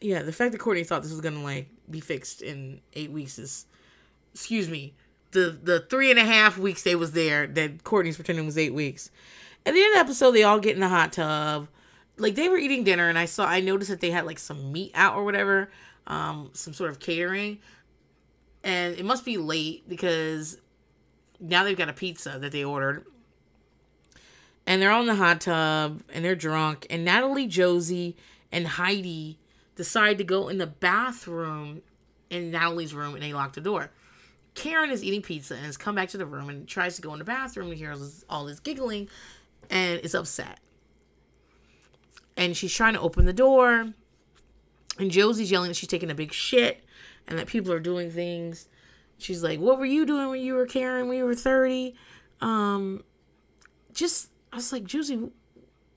yeah, 0.00 0.22
the 0.22 0.32
fact 0.32 0.52
that 0.52 0.58
Courtney 0.58 0.84
thought 0.84 1.02
this 1.02 1.12
was 1.12 1.20
gonna 1.20 1.42
like 1.42 1.68
be 1.90 2.00
fixed 2.00 2.42
in 2.42 2.80
eight 2.94 3.10
weeks 3.10 3.38
is, 3.38 3.66
excuse 4.32 4.68
me, 4.68 4.94
the 5.32 5.58
the 5.62 5.80
three 5.80 6.10
and 6.10 6.18
a 6.18 6.24
half 6.24 6.56
weeks 6.56 6.82
they 6.82 6.94
was 6.94 7.12
there 7.12 7.46
that 7.46 7.84
Courtney's 7.84 8.16
pretending 8.16 8.46
was 8.46 8.58
eight 8.58 8.74
weeks. 8.74 9.10
At 9.66 9.74
the 9.74 9.80
end 9.80 9.92
of 9.92 9.94
the 9.94 10.00
episode, 10.00 10.32
they 10.32 10.44
all 10.44 10.60
get 10.60 10.74
in 10.74 10.80
the 10.80 10.88
hot 10.88 11.12
tub. 11.12 11.68
Like 12.18 12.34
they 12.34 12.48
were 12.48 12.58
eating 12.58 12.84
dinner, 12.84 13.08
and 13.08 13.18
I 13.18 13.24
saw 13.24 13.46
I 13.46 13.60
noticed 13.60 13.90
that 13.90 14.00
they 14.00 14.10
had 14.10 14.26
like 14.26 14.38
some 14.38 14.72
meat 14.72 14.92
out 14.94 15.16
or 15.16 15.24
whatever, 15.24 15.70
um, 16.06 16.50
some 16.52 16.72
sort 16.72 16.90
of 16.90 16.98
catering, 16.98 17.58
and 18.64 18.96
it 18.96 19.04
must 19.04 19.24
be 19.24 19.36
late 19.36 19.88
because 19.88 20.58
now 21.40 21.64
they've 21.64 21.76
got 21.76 21.88
a 21.88 21.92
pizza 21.92 22.38
that 22.40 22.52
they 22.52 22.64
ordered. 22.64 23.04
And 24.66 24.82
they're 24.82 24.90
all 24.90 25.00
in 25.00 25.06
the 25.06 25.14
hot 25.14 25.40
tub 25.40 26.02
and 26.12 26.24
they're 26.24 26.34
drunk. 26.34 26.86
And 26.90 27.04
Natalie, 27.04 27.46
Josie, 27.46 28.16
and 28.52 28.66
Heidi 28.66 29.38
decide 29.76 30.18
to 30.18 30.24
go 30.24 30.48
in 30.48 30.58
the 30.58 30.66
bathroom 30.66 31.82
in 32.28 32.50
Natalie's 32.50 32.92
room 32.92 33.14
and 33.14 33.22
they 33.22 33.32
lock 33.32 33.54
the 33.54 33.60
door. 33.60 33.90
Karen 34.54 34.90
is 34.90 35.04
eating 35.04 35.22
pizza 35.22 35.54
and 35.54 35.64
has 35.64 35.76
come 35.76 35.94
back 35.94 36.08
to 36.10 36.18
the 36.18 36.26
room 36.26 36.50
and 36.50 36.66
tries 36.66 36.96
to 36.96 37.02
go 37.02 37.12
in 37.12 37.18
the 37.18 37.24
bathroom 37.24 37.68
and 37.68 37.78
hears 37.78 38.24
all 38.28 38.44
this 38.44 38.60
giggling 38.60 39.08
and 39.70 40.00
is 40.00 40.14
upset. 40.14 40.58
And 42.38 42.56
she's 42.56 42.72
trying 42.72 42.94
to 42.94 43.00
open 43.00 43.26
the 43.26 43.34
door. 43.34 43.92
And 44.98 45.10
Josie's 45.10 45.50
yelling 45.50 45.68
that 45.68 45.76
she's 45.76 45.88
taking 45.88 46.10
a 46.10 46.14
big 46.14 46.32
shit 46.32 46.82
and 47.26 47.38
that 47.38 47.46
people 47.46 47.72
are 47.72 47.80
doing 47.80 48.10
things. 48.10 48.68
She's 49.18 49.42
like, 49.42 49.60
What 49.60 49.78
were 49.78 49.84
you 49.84 50.06
doing 50.06 50.30
when 50.30 50.40
you 50.40 50.54
were 50.54 50.66
Karen 50.66 51.08
when 51.08 51.18
you 51.18 51.24
were 51.24 51.34
30? 51.34 51.94
Um 52.40 53.04
just 53.92 54.30
I 54.52 54.56
was 54.56 54.72
like, 54.72 54.84
Josie, 54.84 55.30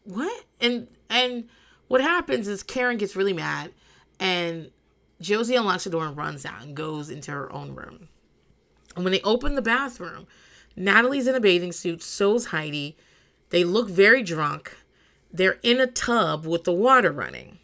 what? 0.03 0.43
And 0.59 0.87
and 1.09 1.47
what 1.87 2.01
happens 2.01 2.47
is 2.47 2.63
Karen 2.63 2.97
gets 2.97 3.15
really 3.15 3.33
mad 3.33 3.71
and 4.19 4.71
Josie 5.19 5.55
unlocks 5.55 5.83
the 5.83 5.89
door 5.89 6.05
and 6.05 6.17
runs 6.17 6.45
out 6.45 6.63
and 6.63 6.75
goes 6.75 7.09
into 7.09 7.31
her 7.31 7.51
own 7.51 7.75
room. 7.75 8.09
And 8.95 9.05
when 9.05 9.11
they 9.11 9.21
open 9.21 9.55
the 9.55 9.61
bathroom, 9.61 10.27
Natalie's 10.75 11.27
in 11.27 11.35
a 11.35 11.39
bathing 11.39 11.71
suit, 11.71 12.01
so's 12.01 12.47
Heidi. 12.47 12.97
They 13.49 13.63
look 13.63 13.89
very 13.89 14.23
drunk. 14.23 14.77
They're 15.33 15.59
in 15.63 15.79
a 15.79 15.87
tub 15.87 16.45
with 16.45 16.63
the 16.63 16.73
water 16.73 17.11
running. 17.11 17.57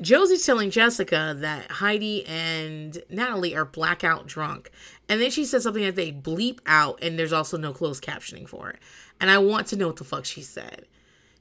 Josie's 0.00 0.44
telling 0.44 0.70
Jessica 0.70 1.34
that 1.38 1.70
Heidi 1.72 2.24
and 2.26 3.02
Natalie 3.08 3.56
are 3.56 3.64
blackout 3.64 4.26
drunk. 4.26 4.70
And 5.08 5.20
then 5.20 5.30
she 5.30 5.44
says 5.44 5.62
something 5.62 5.84
that 5.84 5.96
they 5.96 6.12
bleep 6.12 6.58
out, 6.66 6.98
and 7.02 7.18
there's 7.18 7.32
also 7.32 7.56
no 7.56 7.72
closed 7.72 8.04
captioning 8.04 8.46
for 8.46 8.70
it. 8.70 8.78
And 9.20 9.30
I 9.30 9.38
want 9.38 9.68
to 9.68 9.76
know 9.76 9.86
what 9.86 9.96
the 9.96 10.04
fuck 10.04 10.24
she 10.24 10.42
said 10.42 10.86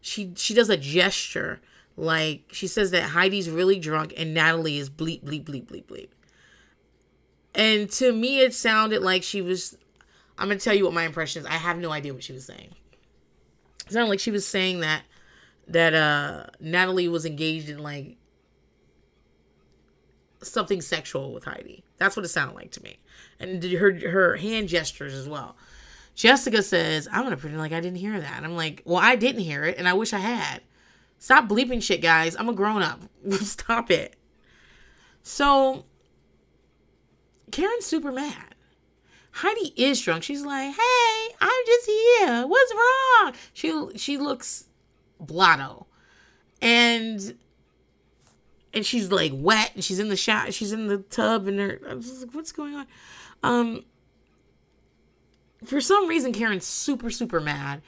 she 0.05 0.31
she 0.35 0.53
does 0.53 0.69
a 0.69 0.77
gesture 0.77 1.59
like 1.97 2.43
she 2.51 2.67
says 2.67 2.91
that 2.91 3.09
Heidi's 3.09 3.49
really 3.49 3.79
drunk 3.79 4.13
and 4.15 4.35
Natalie 4.35 4.77
is 4.77 4.87
bleep 4.87 5.23
bleep 5.23 5.45
bleep 5.45 5.65
bleep 5.65 5.85
bleep. 5.85 6.09
And 7.55 7.89
to 7.93 8.13
me 8.13 8.41
it 8.41 8.53
sounded 8.53 9.01
like 9.01 9.23
she 9.23 9.41
was 9.41 9.75
I'm 10.37 10.47
gonna 10.47 10.59
tell 10.59 10.75
you 10.75 10.83
what 10.83 10.93
my 10.93 11.05
impression 11.05 11.41
is. 11.41 11.47
I 11.47 11.53
have 11.53 11.79
no 11.79 11.91
idea 11.91 12.13
what 12.13 12.23
she 12.23 12.33
was 12.33 12.45
saying. 12.45 12.75
It 13.85 13.93
sounded 13.93 14.09
like 14.09 14.19
she 14.19 14.31
was 14.31 14.47
saying 14.47 14.79
that 14.81 15.03
that 15.67 15.93
uh 15.93 16.45
Natalie 16.59 17.07
was 17.07 17.25
engaged 17.25 17.69
in 17.69 17.79
like 17.79 18.17
something 20.41 20.81
sexual 20.81 21.33
with 21.33 21.45
Heidi. 21.45 21.83
That's 21.97 22.15
what 22.15 22.25
it 22.25 22.29
sounded 22.29 22.55
like 22.55 22.71
to 22.71 22.83
me. 22.83 22.99
And 23.39 23.63
her 23.63 24.09
her 24.09 24.35
hand 24.37 24.69
gestures 24.69 25.13
as 25.13 25.27
well. 25.27 25.55
Jessica 26.15 26.63
says, 26.63 27.07
I'm 27.11 27.23
gonna 27.23 27.37
pretend 27.37 27.59
like 27.59 27.73
I 27.73 27.81
didn't 27.81 27.97
hear 27.97 28.19
that. 28.19 28.43
I'm 28.43 28.55
like, 28.55 28.81
well, 28.85 29.01
I 29.01 29.15
didn't 29.15 29.41
hear 29.41 29.65
it, 29.65 29.77
and 29.77 29.87
I 29.87 29.93
wish 29.93 30.13
I 30.13 30.19
had. 30.19 30.61
Stop 31.19 31.47
bleeping 31.47 31.81
shit, 31.81 32.01
guys. 32.01 32.35
I'm 32.35 32.49
a 32.49 32.53
grown 32.53 32.81
up. 32.81 33.01
Stop 33.31 33.91
it. 33.91 34.15
So 35.23 35.85
Karen's 37.51 37.85
super 37.85 38.11
mad. 38.11 38.54
Heidi 39.35 39.73
is 39.75 40.01
drunk. 40.01 40.23
She's 40.23 40.43
like, 40.45 40.73
"Hey, 40.73 41.35
I'm 41.41 41.65
just 41.65 41.85
here. 41.85 42.47
What's 42.47 42.73
wrong?" 42.73 43.33
She 43.53 43.97
she 43.97 44.17
looks 44.17 44.65
blotto, 45.19 45.87
and 46.61 47.35
and 48.73 48.85
she's 48.85 49.11
like 49.11 49.33
wet, 49.35 49.71
and 49.75 49.83
she's 49.83 49.99
in 49.99 50.09
the 50.09 50.15
shower. 50.15 50.51
She's 50.51 50.71
in 50.71 50.87
the 50.87 50.99
tub, 50.99 51.47
and 51.47 51.59
they're 51.59 51.79
like, 51.83 52.33
"What's 52.33 52.53
going 52.53 52.75
on?" 52.75 52.87
Um, 53.43 53.83
for 55.65 55.81
some 55.81 56.07
reason 56.07 56.31
Karen's 56.31 56.65
super 56.65 57.09
super 57.09 57.39
mad 57.39 57.81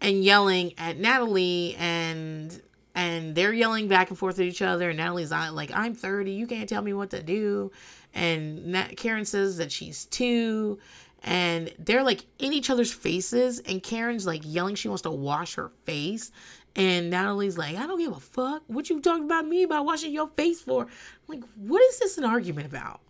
and 0.00 0.24
yelling 0.24 0.72
at 0.78 0.98
Natalie 0.98 1.74
and 1.78 2.62
and 2.94 3.34
they're 3.34 3.52
yelling 3.52 3.88
back 3.88 4.08
and 4.08 4.18
forth 4.18 4.38
at 4.38 4.46
each 4.46 4.62
other 4.62 4.88
and 4.90 4.98
Natalie's 4.98 5.30
like 5.30 5.70
I'm 5.74 5.94
30 5.94 6.32
you 6.32 6.46
can't 6.46 6.68
tell 6.68 6.82
me 6.82 6.92
what 6.92 7.10
to 7.10 7.22
do 7.22 7.70
and 8.14 8.66
Nat- 8.66 8.96
Karen 8.96 9.24
says 9.24 9.56
that 9.58 9.70
she's 9.72 10.06
2 10.06 10.78
and 11.22 11.72
they're 11.78 12.02
like 12.02 12.26
in 12.38 12.52
each 12.52 12.70
other's 12.70 12.92
faces 12.92 13.60
and 13.60 13.82
Karen's 13.82 14.26
like 14.26 14.42
yelling 14.44 14.74
she 14.74 14.88
wants 14.88 15.02
to 15.02 15.10
wash 15.10 15.54
her 15.54 15.70
face 15.84 16.30
and 16.74 17.10
Natalie's 17.10 17.58
like 17.58 17.76
I 17.76 17.86
don't 17.86 17.98
give 17.98 18.12
a 18.12 18.20
fuck 18.20 18.62
what 18.66 18.88
you 18.90 19.00
talking 19.00 19.24
about 19.24 19.46
me 19.46 19.62
about 19.62 19.84
washing 19.84 20.12
your 20.12 20.28
face 20.28 20.60
for 20.60 20.82
I'm 20.82 20.88
like 21.26 21.44
what 21.56 21.82
is 21.82 21.98
this 21.98 22.18
an 22.18 22.24
argument 22.24 22.66
about 22.66 23.00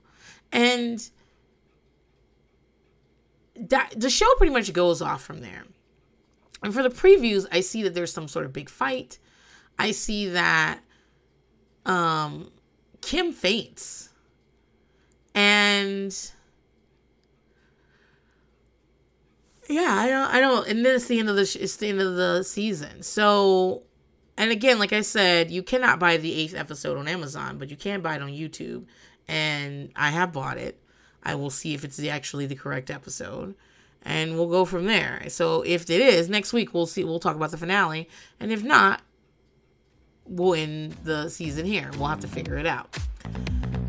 and 0.52 1.08
that 3.58 3.92
the 3.96 4.10
show 4.10 4.26
pretty 4.36 4.52
much 4.52 4.72
goes 4.72 5.00
off 5.02 5.22
from 5.22 5.40
there. 5.40 5.64
And 6.62 6.72
for 6.72 6.82
the 6.82 6.90
previews, 6.90 7.46
I 7.50 7.60
see 7.60 7.82
that 7.82 7.94
there's 7.94 8.12
some 8.12 8.28
sort 8.28 8.44
of 8.44 8.52
big 8.52 8.68
fight. 8.68 9.18
I 9.78 9.90
see 9.90 10.28
that 10.28 10.80
um 11.84 12.50
Kim 13.00 13.32
faints. 13.32 14.05
And 15.36 16.32
yeah, 19.68 19.94
I 19.98 20.08
don't 20.08 20.34
I 20.34 20.40
don't 20.40 20.66
and 20.66 20.84
then 20.84 20.96
it's 20.96 21.06
the 21.06 21.18
end 21.18 21.28
of 21.28 21.36
the 21.36 21.58
it's 21.60 21.76
the 21.76 21.88
end 21.88 22.00
of 22.00 22.16
the 22.16 22.42
season. 22.42 23.02
So 23.02 23.82
and 24.38 24.50
again, 24.50 24.78
like 24.78 24.94
I 24.94 25.02
said, 25.02 25.50
you 25.50 25.62
cannot 25.62 25.98
buy 25.98 26.16
the 26.16 26.32
eighth 26.32 26.54
episode 26.54 26.96
on 26.96 27.06
Amazon, 27.06 27.58
but 27.58 27.70
you 27.70 27.76
can 27.76 28.00
buy 28.00 28.16
it 28.16 28.22
on 28.22 28.30
YouTube. 28.30 28.86
And 29.28 29.90
I 29.94 30.10
have 30.10 30.32
bought 30.32 30.56
it. 30.56 30.80
I 31.22 31.34
will 31.34 31.50
see 31.50 31.74
if 31.74 31.84
it's 31.84 32.02
actually 32.02 32.46
the 32.46 32.54
correct 32.54 32.90
episode 32.90 33.54
and 34.02 34.36
we'll 34.36 34.48
go 34.48 34.64
from 34.64 34.86
there. 34.86 35.24
So 35.28 35.62
if 35.62 35.90
it 35.90 36.00
is, 36.00 36.30
next 36.30 36.54
week 36.54 36.72
we'll 36.72 36.86
see 36.86 37.04
we'll 37.04 37.20
talk 37.20 37.36
about 37.36 37.50
the 37.50 37.58
finale 37.58 38.08
and 38.40 38.50
if 38.50 38.62
not 38.62 39.02
we'll 40.24 40.54
end 40.54 40.96
the 41.04 41.28
season 41.28 41.66
here. 41.66 41.90
We'll 41.98 42.08
have 42.08 42.20
to 42.20 42.28
figure 42.28 42.56
it 42.56 42.66
out. 42.66 42.96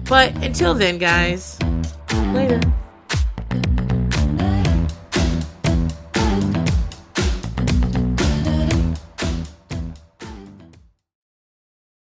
But 0.09 0.33
until 0.37 0.73
then, 0.73 0.97
guys, 0.97 1.59
later. 2.33 2.61